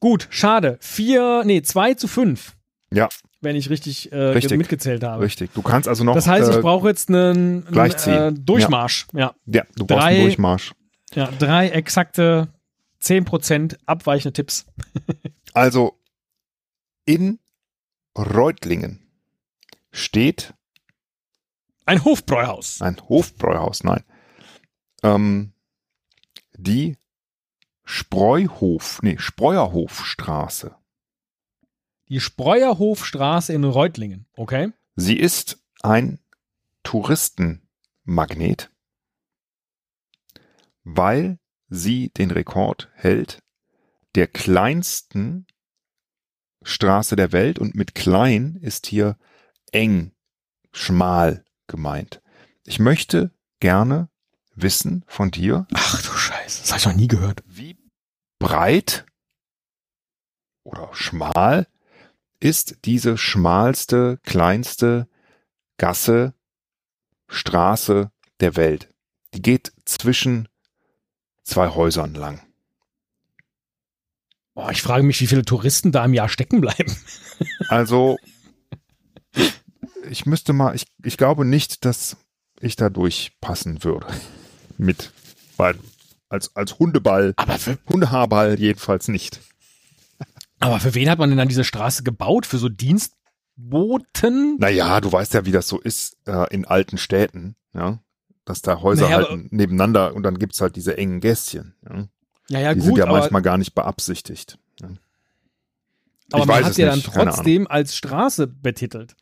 Gut, 0.00 0.26
schade. 0.30 0.78
Vier, 0.80 1.42
nee, 1.44 1.62
zwei 1.62 1.94
zu 1.94 2.08
fünf. 2.08 2.56
Ja. 2.92 3.08
Wenn 3.40 3.54
ich 3.54 3.70
richtig, 3.70 4.10
äh, 4.12 4.16
Richtig. 4.16 4.58
mitgezählt 4.58 5.04
habe. 5.04 5.22
Richtig. 5.22 5.52
Du 5.54 5.62
kannst 5.62 5.88
also 5.88 6.02
noch. 6.02 6.14
Das 6.14 6.26
heißt, 6.26 6.50
äh, 6.50 6.56
ich 6.56 6.60
brauche 6.60 6.88
jetzt 6.88 7.08
einen, 7.08 7.66
einen 7.68 7.92
äh, 8.06 8.32
Durchmarsch. 8.32 9.06
Ja. 9.12 9.34
Ja, 9.46 9.62
du 9.76 9.86
brauchst 9.86 10.02
drei- 10.02 10.08
einen 10.16 10.22
Durchmarsch. 10.24 10.72
ja, 11.14 11.30
drei 11.38 11.68
exakte 11.68 12.48
10% 13.02 13.76
abweichende 13.86 14.32
Tipps. 14.32 14.66
Also 15.54 15.98
in 17.06 17.38
Reutlingen 18.16 19.00
steht 19.90 20.52
Ein 21.88 22.04
Hofbräuhaus. 22.04 22.82
ein 22.82 23.00
Hofbräuhaus, 23.08 23.82
nein. 23.82 24.04
Ähm, 25.02 25.54
die 26.52 26.98
Spreuhof, 27.82 29.00
nee, 29.00 29.16
Spreuerhofstraße. 29.18 30.76
Die 32.10 32.20
Spreuerhofstraße 32.20 33.54
in 33.54 33.64
Reutlingen. 33.64 34.26
Okay. 34.36 34.72
Sie 34.96 35.18
ist 35.18 35.64
ein 35.80 36.18
Touristenmagnet, 36.82 38.70
weil 40.84 41.38
sie 41.70 42.10
den 42.10 42.30
Rekord 42.30 42.90
hält 42.92 43.42
der 44.14 44.26
kleinsten 44.26 45.46
Straße 46.62 47.16
der 47.16 47.32
Welt 47.32 47.58
und 47.58 47.74
mit 47.74 47.94
klein 47.94 48.56
ist 48.60 48.86
hier 48.86 49.16
eng, 49.72 50.12
schmal 50.72 51.46
gemeint. 51.68 52.20
Ich 52.64 52.78
möchte 52.80 53.30
gerne 53.60 54.08
wissen 54.54 55.04
von 55.06 55.30
dir, 55.30 55.66
Ach 55.72 56.02
du 56.02 56.10
Scheiße. 56.10 56.62
Das 56.62 56.70
habe 56.70 56.78
ich 56.80 56.86
noch 56.86 56.94
nie 56.94 57.08
gehört. 57.08 57.42
wie 57.46 57.76
breit 58.40 59.06
oder 60.64 60.88
schmal 60.92 61.66
ist 62.40 62.84
diese 62.84 63.16
schmalste, 63.16 64.18
kleinste 64.22 65.08
Gasse, 65.76 66.34
Straße 67.28 68.10
der 68.40 68.56
Welt. 68.56 68.88
Die 69.34 69.42
geht 69.42 69.72
zwischen 69.84 70.48
zwei 71.42 71.68
Häusern 71.68 72.14
lang. 72.14 72.40
Boah, 74.54 74.70
ich 74.70 74.82
frage 74.82 75.04
mich, 75.04 75.20
wie 75.20 75.26
viele 75.26 75.44
Touristen 75.44 75.92
da 75.92 76.04
im 76.04 76.14
Jahr 76.14 76.28
stecken 76.28 76.60
bleiben. 76.60 76.96
Also, 77.68 78.18
ich 80.10 80.26
müsste 80.26 80.52
mal, 80.52 80.74
ich, 80.74 80.86
ich 81.02 81.16
glaube 81.16 81.44
nicht, 81.44 81.84
dass 81.84 82.16
ich 82.60 82.76
da 82.76 82.90
durchpassen 82.90 83.84
würde. 83.84 84.06
Mit, 84.78 85.12
weil, 85.56 85.74
als, 86.28 86.54
als 86.54 86.78
Hundeball, 86.78 87.32
Aber 87.36 87.58
für, 87.58 87.78
Hundehaarball 87.88 88.58
jedenfalls 88.60 89.08
nicht. 89.08 89.40
aber 90.60 90.78
für 90.78 90.94
wen 90.94 91.10
hat 91.10 91.18
man 91.18 91.30
denn 91.30 91.38
dann 91.38 91.48
diese 91.48 91.64
Straße 91.64 92.04
gebaut? 92.04 92.46
Für 92.46 92.58
so 92.58 92.68
Dienstboten? 92.68 94.56
Naja, 94.58 95.00
du 95.00 95.10
weißt 95.10 95.34
ja, 95.34 95.46
wie 95.46 95.52
das 95.52 95.66
so 95.68 95.80
ist 95.80 96.16
äh, 96.26 96.52
in 96.54 96.64
alten 96.64 96.98
Städten, 96.98 97.56
ja. 97.74 97.98
Dass 98.44 98.62
da 98.62 98.80
Häuser 98.80 99.10
Naja, 99.10 99.28
halt 99.28 99.52
nebeneinander 99.52 100.14
und 100.14 100.22
dann 100.22 100.38
gibt's 100.38 100.60
halt 100.60 100.76
diese 100.76 100.96
engen 100.96 101.20
Gässchen. 101.20 101.74
Ja. 101.88 102.08
Ja, 102.50 102.60
ja, 102.60 102.72
Die 102.74 102.80
gut, 102.80 102.86
sind 102.86 102.98
ja 102.98 103.06
manchmal 103.06 103.42
gar 103.42 103.58
nicht 103.58 103.74
beabsichtigt. 103.74 104.58
Ja. 104.80 104.88
aber 106.32 106.42
ich 106.42 106.46
man 106.46 106.64
hat 106.64 106.70
es 106.70 106.76
ja 106.78 106.86
dann 106.88 107.02
trotzdem 107.02 107.66
als 107.66 107.94
Straße 107.94 108.46
betitelt. 108.46 109.16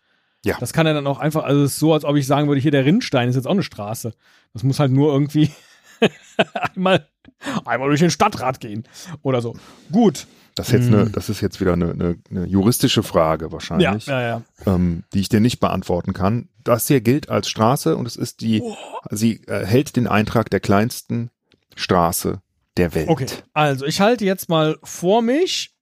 Ja. 0.47 0.57
Das 0.61 0.73
kann 0.73 0.87
ja 0.87 0.93
dann 0.93 1.07
auch 1.07 1.19
einfach, 1.19 1.45
also 1.45 1.65
es 1.65 1.73
ist 1.73 1.79
so, 1.81 1.93
als 1.93 2.05
ob 2.05 2.17
ich 2.17 2.27
sagen 2.27 2.49
würde, 2.49 2.61
hier 2.61 2.71
der 2.71 2.85
Rinnstein 2.85 3.29
ist 3.29 3.35
jetzt 3.35 3.47
auch 3.47 3.51
eine 3.53 3.63
Straße. 3.63 4.13
Das 4.53 4.63
muss 4.63 4.79
halt 4.79 4.93
nur 4.93 5.13
irgendwie 5.13 5.51
einmal, 6.75 7.09
einmal 7.65 7.89
durch 7.89 8.01
den 8.01 8.11
Stadtrat 8.11 8.61
gehen 8.61 8.85
oder 9.23 9.41
so. 9.43 9.57
Gut. 9.91 10.27
Das, 10.55 10.69
ist 10.69 10.73
jetzt 10.73 10.87
Hm. 10.87 10.95
eine, 10.95 11.11
das 11.11 11.29
ist 11.29 11.43
jetzt 11.43 11.61
wieder 11.61 11.75
eine, 11.75 11.91
eine, 11.91 12.17
eine 12.31 12.47
juristische 12.47 13.03
Frage 13.03 13.47
Ja, 13.47 13.53
wahrscheinlich, 13.53 14.07
ja, 14.07 14.23
ja. 14.23 14.43
ähm, 14.65 15.03
die 15.13 15.21
ich 15.21 15.29
dir 15.29 15.41
nicht 15.41 15.61
beantworten 15.61 16.15
kann. 16.15 16.49
Das 16.65 16.87
hier 16.89 17.03
gilt 17.03 17.29
als 17.29 17.49
Straße 17.51 17.95
und 17.97 18.07
es 18.07 18.17
ist 18.17 18.41
die, 18.41 18.63
sie 19.11 19.43
äh, 19.49 19.67
hält 19.67 19.97
den 19.97 20.07
Eintrag 20.07 20.49
der 20.49 20.61
kleinsten 20.61 21.31
Straße 21.75 22.41
der 22.79 22.95
Welt. 22.95 23.09
Okay, 23.09 23.27
also 23.53 23.85
ich 23.85 24.01
halte 24.01 24.25
jetzt 24.25 24.49
mal 24.49 24.79
vor 24.83 25.21
mich, 25.21 25.76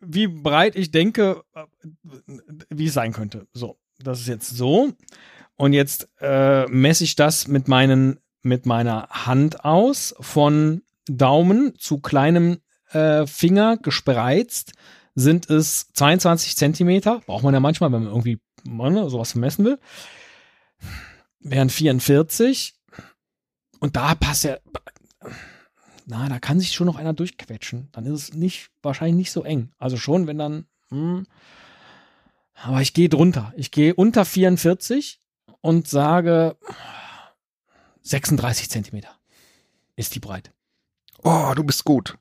wie 0.00 0.26
breit 0.26 0.76
ich 0.76 0.90
denke, 0.90 1.42
äh, 1.54 1.64
wie 2.70 2.86
es 2.86 2.94
sein 2.94 3.12
könnte. 3.12 3.46
So, 3.52 3.78
das 3.98 4.20
ist 4.20 4.28
jetzt 4.28 4.50
so. 4.50 4.92
Und 5.56 5.72
jetzt 5.72 6.08
äh, 6.20 6.66
messe 6.66 7.04
ich 7.04 7.16
das 7.16 7.48
mit, 7.48 7.68
meinen, 7.68 8.18
mit 8.42 8.66
meiner 8.66 9.08
Hand 9.08 9.64
aus, 9.64 10.14
von 10.20 10.82
Daumen 11.08 11.74
zu 11.78 11.98
kleinem 11.98 12.58
äh, 12.90 13.26
Finger 13.26 13.76
gespreizt 13.78 14.72
sind 15.16 15.50
es 15.50 15.90
22 15.94 16.56
Zentimeter. 16.56 17.20
Braucht 17.26 17.42
man 17.42 17.54
ja 17.54 17.60
manchmal, 17.60 17.90
wenn 17.90 18.04
man 18.04 18.12
irgendwie 18.12 18.38
ne, 18.64 19.10
sowas 19.10 19.34
messen 19.34 19.64
will. 19.64 19.78
Wären 21.40 21.70
44. 21.70 22.74
und 23.80 23.96
da 23.96 24.14
passt 24.14 24.44
ja, 24.44 24.58
na, 26.06 26.28
da 26.28 26.38
kann 26.38 26.60
sich 26.60 26.72
schon 26.72 26.86
noch 26.86 26.96
einer 26.96 27.12
durchquetschen. 27.12 27.88
Dann 27.92 28.06
ist 28.06 28.12
es 28.22 28.34
nicht, 28.34 28.70
wahrscheinlich 28.82 29.16
nicht 29.16 29.32
so 29.32 29.42
eng. 29.42 29.70
Also 29.78 29.96
schon, 29.96 30.26
wenn 30.26 30.38
dann, 30.38 30.66
hm, 30.90 31.26
aber 32.62 32.80
ich 32.80 32.94
gehe 32.94 33.08
drunter. 33.08 33.52
Ich 33.56 33.70
gehe 33.70 33.94
unter 33.94 34.24
44 34.24 35.20
und 35.60 35.88
sage 35.88 36.56
36 38.02 38.70
Zentimeter 38.70 39.10
ist 39.96 40.14
die 40.14 40.20
Breite. 40.20 40.52
Oh, 41.22 41.52
du 41.54 41.64
bist 41.64 41.84
gut. 41.84 42.16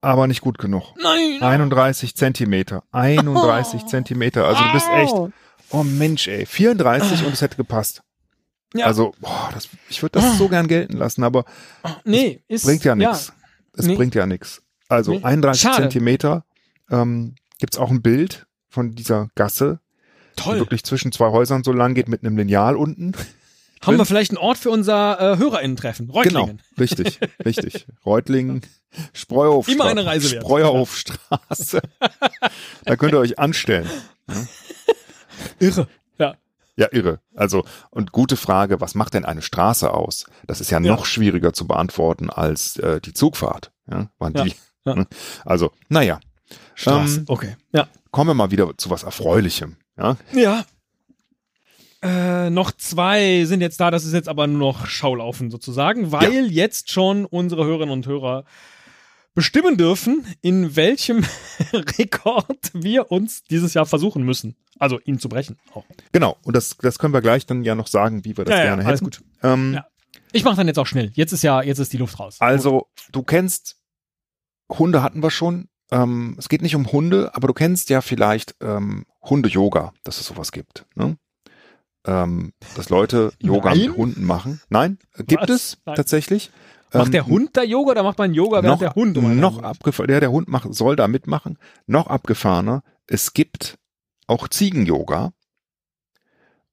Aber 0.00 0.26
nicht 0.28 0.42
gut 0.42 0.58
genug. 0.58 0.94
Nein! 1.02 1.42
31 1.42 2.14
Zentimeter. 2.14 2.84
31 2.92 3.82
Oh. 3.82 3.86
Zentimeter. 3.86 4.46
Also 4.46 4.62
du 4.62 4.72
bist 4.72 4.86
echt, 4.90 5.14
oh 5.70 5.82
Mensch, 5.82 6.28
ey. 6.28 6.46
34 6.46 7.24
und 7.26 7.32
es 7.32 7.42
hätte 7.42 7.56
gepasst. 7.56 8.02
Ja. 8.74 8.86
Also, 8.86 9.14
boah, 9.20 9.50
das, 9.54 9.68
ich 9.88 10.02
würde 10.02 10.20
das 10.20 10.36
so 10.38 10.48
gern 10.48 10.68
gelten 10.68 10.96
lassen, 10.98 11.24
aber 11.24 11.44
nee, 12.04 12.42
ist, 12.48 12.64
bringt 12.64 12.84
ja 12.84 12.94
nichts. 12.94 13.32
Es 13.72 13.86
Nee. 13.86 13.96
bringt 13.96 14.14
ja 14.14 14.26
nichts. 14.26 14.62
Also 14.88 15.12
Nee. 15.12 15.20
31 15.22 15.62
Schade. 15.62 15.82
Zentimeter. 15.82 16.44
Ähm, 16.90 17.34
gibt's 17.58 17.78
auch 17.78 17.90
ein 17.90 18.02
Bild 18.02 18.46
von 18.68 18.94
dieser 18.94 19.28
Gasse, 19.34 19.80
die 20.38 20.42
Toll. 20.42 20.58
wirklich 20.58 20.84
zwischen 20.84 21.12
zwei 21.12 21.30
Häusern 21.30 21.64
so 21.64 21.72
lang 21.72 21.94
geht 21.94 22.08
mit 22.08 22.22
einem 22.24 22.36
Lineal 22.36 22.76
unten. 22.76 23.12
Haben 23.82 23.96
wir 23.96 24.04
vielleicht 24.04 24.32
einen 24.32 24.38
Ort 24.38 24.58
für 24.58 24.70
unser 24.70 25.18
äh, 25.20 25.36
HörerInnen-Treffen? 25.38 26.10
Reutlingen. 26.10 26.46
Genau, 26.46 26.62
richtig, 26.80 27.20
richtig. 27.44 27.86
Reutlingen, 28.04 28.62
Spreuhofstraße. 29.12 29.76
Immer 29.76 29.88
eine 29.88 30.04
Reise 30.04 30.32
wert. 30.32 30.42
Spreuhofstraße. 30.42 31.80
da 32.84 32.96
könnt 32.96 33.12
ihr 33.12 33.20
euch 33.20 33.38
anstellen. 33.38 33.88
Irre. 35.60 35.86
Ja. 36.78 36.86
Irre. 36.92 37.20
Also, 37.34 37.64
und 37.90 38.12
gute 38.12 38.36
Frage, 38.36 38.80
was 38.80 38.94
macht 38.94 39.14
denn 39.14 39.24
eine 39.24 39.42
Straße 39.42 39.92
aus? 39.92 40.26
Das 40.46 40.60
ist 40.60 40.70
ja, 40.70 40.78
Ja. 40.80 40.92
noch 40.92 41.04
schwieriger 41.06 41.52
zu 41.52 41.66
beantworten 41.66 42.30
als 42.30 42.76
äh, 42.78 43.00
die 43.00 43.12
Zugfahrt. 43.12 43.72
Ja, 43.90 44.10
waren 44.18 44.32
Ja, 44.34 44.44
die. 44.44 44.54
ja. 44.84 44.94
ne? 44.94 45.06
Also, 45.44 45.72
naja, 45.88 46.20
Straße. 46.76 47.18
Ähm, 47.20 47.24
okay. 47.28 47.56
Ja. 47.72 47.88
kommen 48.12 48.30
wir 48.30 48.34
mal 48.34 48.50
wieder 48.52 48.76
zu 48.78 48.90
was 48.90 49.02
Erfreulichem. 49.02 49.76
Ja, 49.98 50.16
Ja. 50.32 50.64
Äh, 52.00 52.50
noch 52.50 52.70
zwei 52.70 53.44
sind 53.44 53.60
jetzt 53.60 53.80
da, 53.80 53.90
das 53.90 54.04
ist 54.04 54.12
jetzt 54.12 54.28
aber 54.28 54.46
nur 54.46 54.58
noch 54.60 54.86
Schaulaufen 54.86 55.50
sozusagen, 55.50 56.12
weil 56.12 56.46
jetzt 56.46 56.92
schon 56.92 57.24
unsere 57.24 57.64
Hörerinnen 57.64 57.92
und 57.92 58.06
Hörer 58.06 58.44
bestimmen 59.38 59.76
dürfen, 59.76 60.26
in 60.42 60.74
welchem 60.74 61.24
Rekord 61.72 62.70
wir 62.74 63.12
uns 63.12 63.44
dieses 63.44 63.72
Jahr 63.72 63.86
versuchen 63.86 64.24
müssen. 64.24 64.56
Also 64.80 64.98
ihn 65.04 65.20
zu 65.20 65.28
brechen. 65.28 65.56
Auch. 65.74 65.84
genau. 66.10 66.36
Und 66.42 66.56
das, 66.56 66.76
das 66.78 66.98
können 66.98 67.14
wir 67.14 67.20
gleich 67.20 67.46
dann 67.46 67.62
ja 67.62 67.76
noch 67.76 67.86
sagen, 67.86 68.24
wie 68.24 68.36
wir 68.36 68.44
das 68.44 68.52
Ja, 68.52 68.58
ja, 68.58 68.64
gerne 68.74 68.84
alles 68.84 69.00
hätten. 69.00 69.04
gut. 69.10 69.22
Ähm, 69.44 69.74
Ja. 69.74 69.86
Ich 70.32 70.42
mache 70.42 70.56
dann 70.56 70.66
jetzt 70.66 70.78
auch 70.80 70.86
schnell. 70.88 71.10
Jetzt 71.14 71.32
ist 71.32 71.42
ja, 71.42 71.62
jetzt 71.62 71.78
ist 71.78 71.92
die 71.92 71.98
Luft 71.98 72.18
raus. 72.18 72.36
Also, 72.40 72.88
du 73.12 73.22
kennst, 73.22 73.76
Hunde 74.68 75.02
hatten 75.04 75.22
wir 75.22 75.30
schon. 75.30 75.68
Ähm, 75.92 76.34
es 76.38 76.48
geht 76.48 76.62
nicht 76.62 76.74
um 76.74 76.90
Hunde, 76.90 77.30
aber 77.34 77.46
du 77.46 77.54
kennst 77.54 77.90
ja 77.90 78.00
vielleicht 78.00 78.56
ähm, 78.60 79.06
Hunde-Yoga, 79.22 79.92
dass 80.02 80.18
es 80.20 80.26
sowas 80.26 80.50
gibt. 80.50 80.84
Ne? 80.96 81.16
Ähm, 82.06 82.52
dass 82.74 82.88
Leute 82.90 83.32
Yoga 83.40 83.70
Nein. 83.70 83.78
mit 83.88 83.96
Hunden 83.96 84.24
machen. 84.24 84.60
Nein, 84.68 84.98
gibt 85.26 85.42
Was? 85.44 85.50
es 85.50 85.78
Nein. 85.86 85.94
tatsächlich. 85.96 86.50
Macht 86.92 87.06
Ähm, 87.06 87.12
der 87.12 87.26
Hund 87.26 87.50
da 87.56 87.62
Yoga 87.62 87.92
oder 87.92 88.02
macht 88.02 88.18
man 88.18 88.32
Yoga, 88.32 88.62
noch, 88.62 88.80
während 88.80 88.82
der 88.82 88.94
Hund 88.94 89.18
um 89.18 89.38
noch 89.38 89.62
abgefahren, 89.62 90.08
der, 90.08 90.20
der 90.20 90.30
Hund 90.30 90.48
macht, 90.48 90.72
soll 90.74 90.96
da 90.96 91.08
mitmachen. 91.08 91.58
Noch 91.86 92.06
abgefahrener, 92.06 92.82
es 93.06 93.34
gibt 93.34 93.78
auch 94.26 94.48
Ziegen-Yoga 94.48 95.32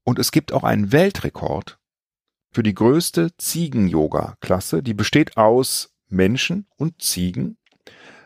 und 0.03 0.19
es 0.19 0.31
gibt 0.31 0.53
auch 0.53 0.63
einen 0.63 0.91
Weltrekord 0.91 1.79
für 2.51 2.63
die 2.63 2.73
größte 2.73 3.35
Ziegen-Yoga-Klasse. 3.37 4.81
Die 4.81 4.93
besteht 4.93 5.35
aus 5.35 5.93
Menschen 6.07 6.67
und 6.77 7.01
Ziegen. 7.01 7.57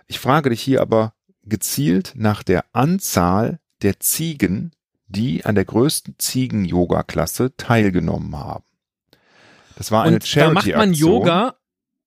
Ich 0.08 0.20
frage 0.20 0.50
dich 0.52 0.62
hier 0.62 0.82
aber 0.82 1.14
gezielt 1.44 2.14
nach 2.16 2.44
der 2.44 2.66
Anzahl 2.74 3.60
der 3.82 4.00
Ziegen, 4.00 4.72
die 5.08 5.46
an 5.46 5.56
der 5.56 5.66
größten 5.66 6.16
Ziegen-Yoga-Klasse 6.20 7.56
teilgenommen 7.58 8.38
haben. 8.38 8.66
Das 9.76 9.92
war 9.92 10.04
eine 10.04 10.16
Und 10.16 10.36
da 10.36 10.52
macht 10.52 10.68
man 10.68 10.94
Charity-Aktion. 10.94 11.12
Yoga. 11.12 11.56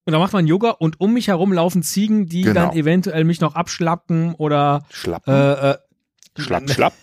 Und 0.05 0.11
da 0.13 0.19
macht 0.19 0.33
man 0.33 0.47
Yoga 0.47 0.71
und 0.71 0.99
um 0.99 1.13
mich 1.13 1.29
herum 1.29 1.53
laufen 1.53 1.81
Ziegen, 1.81 2.27
die 2.27 2.41
Genau. 2.41 2.53
dann 2.53 2.75
eventuell 2.75 3.23
mich 3.23 3.39
noch 3.39 3.55
abschlappen 3.55 4.35
oder 4.35 4.85
Schlappen, 4.89 5.33
äh, 5.33 5.71
äh, 5.71 5.77
schlapp, 6.37 6.69
schlapp. 6.69 6.93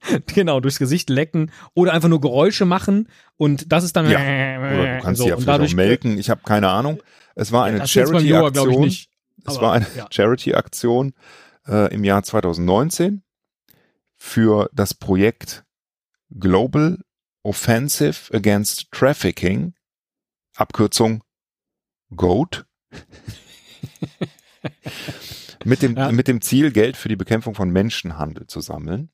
genau 0.34 0.60
durchs 0.60 0.78
Gesicht 0.78 1.08
lecken 1.10 1.52
oder 1.74 1.92
einfach 1.92 2.08
nur 2.08 2.20
Geräusche 2.20 2.64
machen 2.64 3.08
und 3.36 3.72
das 3.72 3.84
ist 3.84 3.96
dann 3.96 4.10
Ja, 4.10 4.18
Oder 4.58 4.96
du 4.96 5.02
kannst 5.02 5.20
so, 5.20 5.28
ja 5.28 5.34
vielleicht 5.34 5.48
dadurch 5.48 5.72
auch 5.72 5.76
melken. 5.76 6.18
Ich 6.18 6.30
habe 6.30 6.40
keine 6.44 6.68
Ahnung. 6.68 7.02
Es 7.34 7.52
war 7.52 7.64
eine 7.64 7.86
Charity-Aktion. 7.86 8.88
Es 9.46 9.60
war 9.60 9.72
eine 9.74 9.86
ja. 9.96 10.06
Charity-Aktion 10.10 11.12
äh, 11.68 11.94
im 11.94 12.02
Jahr 12.02 12.22
2019 12.22 13.22
für 14.16 14.68
das 14.72 14.94
Projekt 14.94 15.64
Global 16.30 16.98
Offensive 17.42 18.34
Against 18.34 18.90
Trafficking, 18.90 19.74
Abkürzung 20.56 21.22
GOAT, 22.14 22.64
mit 25.64 25.82
dem, 25.82 25.96
Ja. 25.96 26.10
mit 26.12 26.28
dem 26.28 26.40
Ziel, 26.40 26.70
Geld 26.72 26.96
für 26.96 27.08
die 27.08 27.16
Bekämpfung 27.16 27.54
von 27.54 27.70
Menschenhandel 27.70 28.46
zu 28.46 28.60
sammeln 28.60 29.10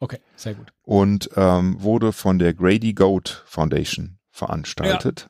Okay, 0.00 0.18
sehr 0.36 0.54
gut. 0.54 0.72
und 0.82 1.30
ähm, 1.36 1.80
wurde 1.82 2.12
von 2.12 2.38
der 2.38 2.52
Grady 2.52 2.92
Goat 2.92 3.42
Foundation 3.46 4.18
veranstaltet. 4.30 5.28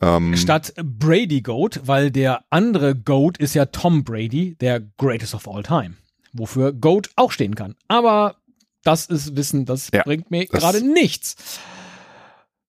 Ähm, 0.00 0.36
Statt 0.36 0.74
Brady 0.82 1.40
Goat, 1.40 1.80
weil 1.84 2.10
der 2.10 2.44
andere 2.50 2.96
Goat 2.96 3.38
ist 3.38 3.54
ja 3.54 3.66
Tom 3.66 4.02
Brady, 4.04 4.56
der 4.56 4.80
Greatest 4.80 5.34
of 5.34 5.48
All 5.48 5.62
Time, 5.62 5.94
wofür 6.32 6.72
Goat 6.72 7.10
auch 7.16 7.30
stehen 7.30 7.54
kann. 7.54 7.76
Aber 7.88 8.36
das 8.82 9.06
ist 9.06 9.36
Wissen, 9.36 9.64
das 9.66 9.90
Ja, 9.94 10.02
bringt 10.02 10.30
mir 10.32 10.46
gerade 10.46 10.84
nichts. 10.84 11.60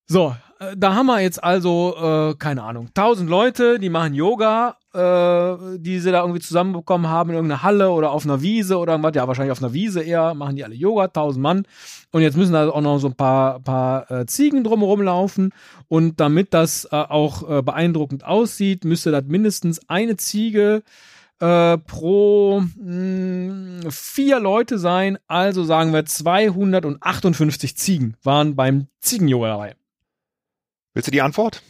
So, 0.05 0.35
da 0.75 0.95
haben 0.95 1.05
wir 1.05 1.21
jetzt 1.21 1.43
also, 1.43 1.95
äh, 2.31 2.35
keine 2.35 2.63
Ahnung, 2.63 2.89
tausend 2.93 3.29
Leute, 3.29 3.77
die 3.77 3.89
machen 3.89 4.13
Yoga, 4.13 4.77
äh, 4.93 5.77
die 5.77 5.99
sie 5.99 6.11
da 6.11 6.21
irgendwie 6.21 6.39
zusammenbekommen 6.39 7.07
haben 7.07 7.29
in 7.29 7.35
irgendeiner 7.35 7.63
Halle 7.63 7.91
oder 7.91 8.11
auf 8.11 8.25
einer 8.25 8.41
Wiese 8.41 8.77
oder 8.77 8.93
irgendwas, 8.93 9.13
ja, 9.15 9.27
wahrscheinlich 9.27 9.51
auf 9.51 9.61
einer 9.61 9.73
Wiese 9.73 10.01
eher, 10.01 10.33
machen 10.33 10.55
die 10.55 10.63
alle 10.63 10.73
Yoga, 10.73 11.09
tausend 11.09 11.43
Mann. 11.43 11.63
Und 12.11 12.21
jetzt 12.21 12.37
müssen 12.37 12.53
da 12.53 12.69
auch 12.69 12.81
noch 12.81 12.97
so 12.97 13.07
ein 13.07 13.15
paar, 13.15 13.59
paar 13.59 14.09
äh, 14.09 14.25
Ziegen 14.25 14.63
drumherum 14.63 15.01
laufen. 15.01 15.53
Und 15.87 16.19
damit 16.19 16.53
das 16.53 16.85
äh, 16.85 16.95
auch 16.95 17.47
äh, 17.47 17.61
beeindruckend 17.61 18.25
aussieht, 18.25 18.83
müsste 18.83 19.11
das 19.11 19.25
mindestens 19.27 19.87
eine 19.87 20.17
Ziege 20.17 20.81
äh, 21.39 21.77
pro 21.77 22.63
mh, 22.77 23.91
vier 23.91 24.39
Leute 24.39 24.79
sein. 24.79 25.19
Also 25.27 25.63
sagen 25.63 25.93
wir 25.93 26.05
258 26.05 27.77
Ziegen 27.77 28.15
waren 28.23 28.55
beim 28.55 28.87
Ziegen-Yoga 29.01 29.49
dabei. 29.49 29.75
Willst 30.97 31.05
du 31.05 31.11
die 31.11 31.21
Antwort? 31.21 31.61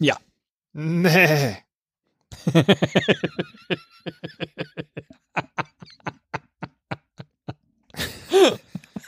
Ja. 0.00 0.16
Nee. 0.72 1.58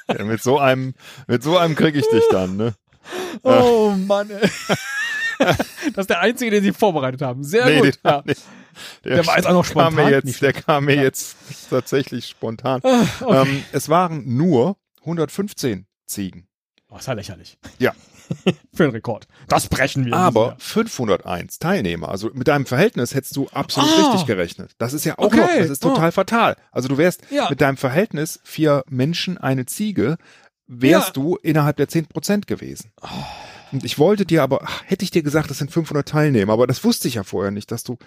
ja, 0.09 0.25
mit 0.25 0.43
so 0.43 0.59
einem, 0.59 0.95
mit 1.27 1.43
so 1.43 1.57
einem 1.59 1.75
krieg 1.75 1.97
ich 1.97 2.09
dich 2.09 2.23
dann, 2.31 2.57
ne? 2.57 2.75
Oh 3.43 3.95
Mann. 3.97 4.31
ey. 4.31 4.49
das 5.39 5.59
ist 5.97 6.11
der 6.11 6.21
einzige, 6.21 6.51
den 6.53 6.63
sie 6.63 6.73
vorbereitet 6.73 7.23
haben. 7.23 7.43
Sehr 7.45 7.67
Nee, 7.67 7.77
gut. 7.81 7.87
den- 7.87 8.01
Ja. 8.05 8.23
nee. 8.25 8.35
Der 9.05 9.27
war 9.27 9.37
jetzt 9.37 9.47
auch 9.47 9.53
noch 9.53 9.65
kam 9.73 9.95
spontan, 9.95 10.11
jetzt, 10.13 10.25
nicht 10.27 10.43
Der 10.43 10.53
kam 10.53 10.85
mir 10.85 10.97
jetzt 10.97 11.37
tatsächlich 11.71 12.29
spontan. 12.29 12.81
Ah, 12.85 13.05
okay. 13.21 13.43
Ähm, 13.51 13.65
es 13.73 13.89
waren 13.89 14.37
nur 14.37 14.77
115 15.01 15.87
Ziegen. 16.07 16.47
Oh, 16.91 16.99
ist 16.99 17.07
ja 17.07 17.15
lächerlich. 17.15 17.59
Ja. 17.79 17.95
Für 18.75 18.85
einen 18.85 18.93
Rekord. 18.93 19.27
Das 19.49 19.69
brechen 19.69 20.05
wir. 20.07 20.15
Aber 20.15 20.57
diesem 20.59 20.87
501 20.89 21.59
Teilnehmer. 21.59 22.09
Also 22.09 22.31
mit 22.35 22.49
deinem 22.49 22.67
Verhältnis 22.67 23.15
hättest 23.15 23.37
du 23.37 23.49
absolut 23.49 23.89
Ah. 23.91 24.03
richtig 24.03 24.27
gerechnet. 24.27 24.73
Das 24.79 24.93
ist 24.93 25.05
ja 25.05 25.19
auch 25.19 25.25
Okay. 25.27 25.37
noch, 25.39 25.47
das 25.59 25.71
ist 25.71 25.83
total 25.83 26.13
fatal. 26.13 26.57
Also 26.73 26.89
du 26.89 26.99
wärst 26.99 27.23
Ja. 27.31 27.49
mit 27.51 27.61
deinem 27.61 27.77
Verhältnis 27.77 28.41
vier 28.45 28.85
Menschen, 28.89 29.39
eine 29.39 29.67
Ziege, 29.67 30.17
wärst 30.67 31.09
Ja. 31.09 31.13
du 31.15 31.37
innerhalb 31.37 31.77
der 31.77 31.89
10 31.89 32.07
Prozent 32.07 32.47
gewesen. 32.47 32.93
Und 33.73 33.85
ich 33.85 33.99
wollte 33.99 34.27
dir 34.27 34.43
aber, 34.43 34.63
ach, 34.65 34.83
hätte 34.87 35.05
ich 35.05 35.11
dir 35.11 35.23
gesagt, 35.23 35.51
das 35.51 35.59
sind 35.59 35.71
500 35.73 36.09
Teilnehmer, 36.09 36.53
aber 36.53 36.67
das 36.67 36.85
wusste 36.85 37.09
ich 37.09 37.15
ja 37.15 37.25
vorher 37.25 37.51
nicht, 37.51 37.71
dass 37.73 37.85
du. 37.85 37.99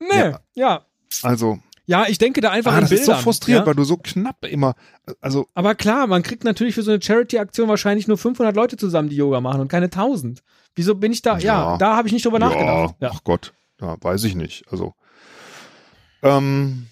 Nee, 0.00 0.32
ja. 0.54 0.84
also, 1.22 1.58
Ja, 1.86 2.06
ich 2.08 2.18
denke 2.18 2.40
da 2.40 2.50
einfach 2.50 2.72
ah, 2.72 2.76
in 2.76 2.80
das 2.82 2.90
Bildern. 2.90 3.10
ist 3.10 3.16
so 3.18 3.22
frustrierend, 3.22 3.62
ja? 3.62 3.66
weil 3.66 3.74
du 3.74 3.84
so 3.84 3.96
knapp 3.96 4.44
immer, 4.46 4.74
also, 5.20 5.46
Aber 5.54 5.74
klar, 5.74 6.06
man 6.06 6.22
kriegt 6.22 6.44
natürlich 6.44 6.74
für 6.76 6.82
so 6.82 6.92
eine 6.92 7.02
Charity-Aktion 7.02 7.68
wahrscheinlich 7.68 8.06
nur 8.06 8.18
500 8.18 8.54
Leute 8.54 8.76
zusammen, 8.76 9.08
die 9.08 9.16
Yoga 9.16 9.40
machen 9.40 9.60
und 9.60 9.68
keine 9.68 9.86
1000. 9.86 10.42
Wieso 10.76 10.94
bin 10.94 11.12
ich 11.12 11.22
da? 11.22 11.38
Ja, 11.38 11.72
Ja. 11.72 11.76
da 11.78 11.96
habe 11.96 12.06
ich 12.08 12.14
nicht 12.14 12.24
drüber 12.24 12.38
nachgedacht. 12.38 12.94
ja, 13.00 13.08
Ja, 13.08 13.12
ach 13.14 13.24
Gott, 13.24 13.52
ja, 13.80 13.96
weiß 14.00 14.22
ich 14.24 14.34
nicht, 14.36 14.64
also, 14.70 14.94
ähm, 16.22 16.86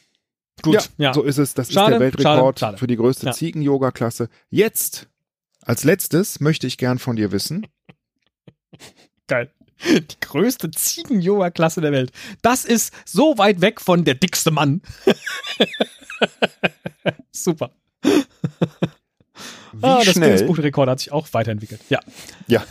gut. 0.62 0.74
Ja, 0.74 0.82
Ja, 0.98 1.14
so 1.14 1.22
ist 1.22 1.38
es. 1.38 1.54
Das 1.54 1.72
Schade, 1.72 1.86
ist 1.86 1.90
der 1.92 2.00
Weltrekord 2.00 2.58
schade, 2.58 2.72
schade. 2.72 2.78
für 2.78 2.86
die 2.88 2.96
größte 2.96 3.26
Ja. 3.26 3.32
Ziegen-Yoga-Klasse. 3.32 4.28
Jetzt, 4.50 5.08
als 5.62 5.84
letztes, 5.84 6.40
möchte 6.40 6.66
ich 6.66 6.78
gern 6.78 6.98
von 6.98 7.14
dir 7.16 7.30
wissen, 7.32 7.66
geil. 9.28 9.52
Die 9.84 10.20
größte 10.20 10.70
Ziegen-Yoga-Klasse 10.70 11.80
der 11.80 11.92
Welt. 11.92 12.12
Das 12.42 12.64
ist 12.64 12.92
so 13.06 13.38
weit 13.38 13.60
weg 13.60 13.80
von 13.80 14.04
der 14.04 14.14
dickste 14.14 14.50
Mann. 14.50 14.82
Super. 17.32 17.70
Wie 18.02 19.82
ah, 19.82 20.02
das 20.04 20.12
schnell, 20.12 20.30
Guinness 20.30 20.46
Buch 20.46 20.56
der 20.56 20.64
Rekorde 20.64 20.92
hat 20.92 21.00
sich 21.00 21.12
auch 21.12 21.28
weiterentwickelt. 21.32 21.80
Ja. 21.88 22.00
ja, 22.46 22.64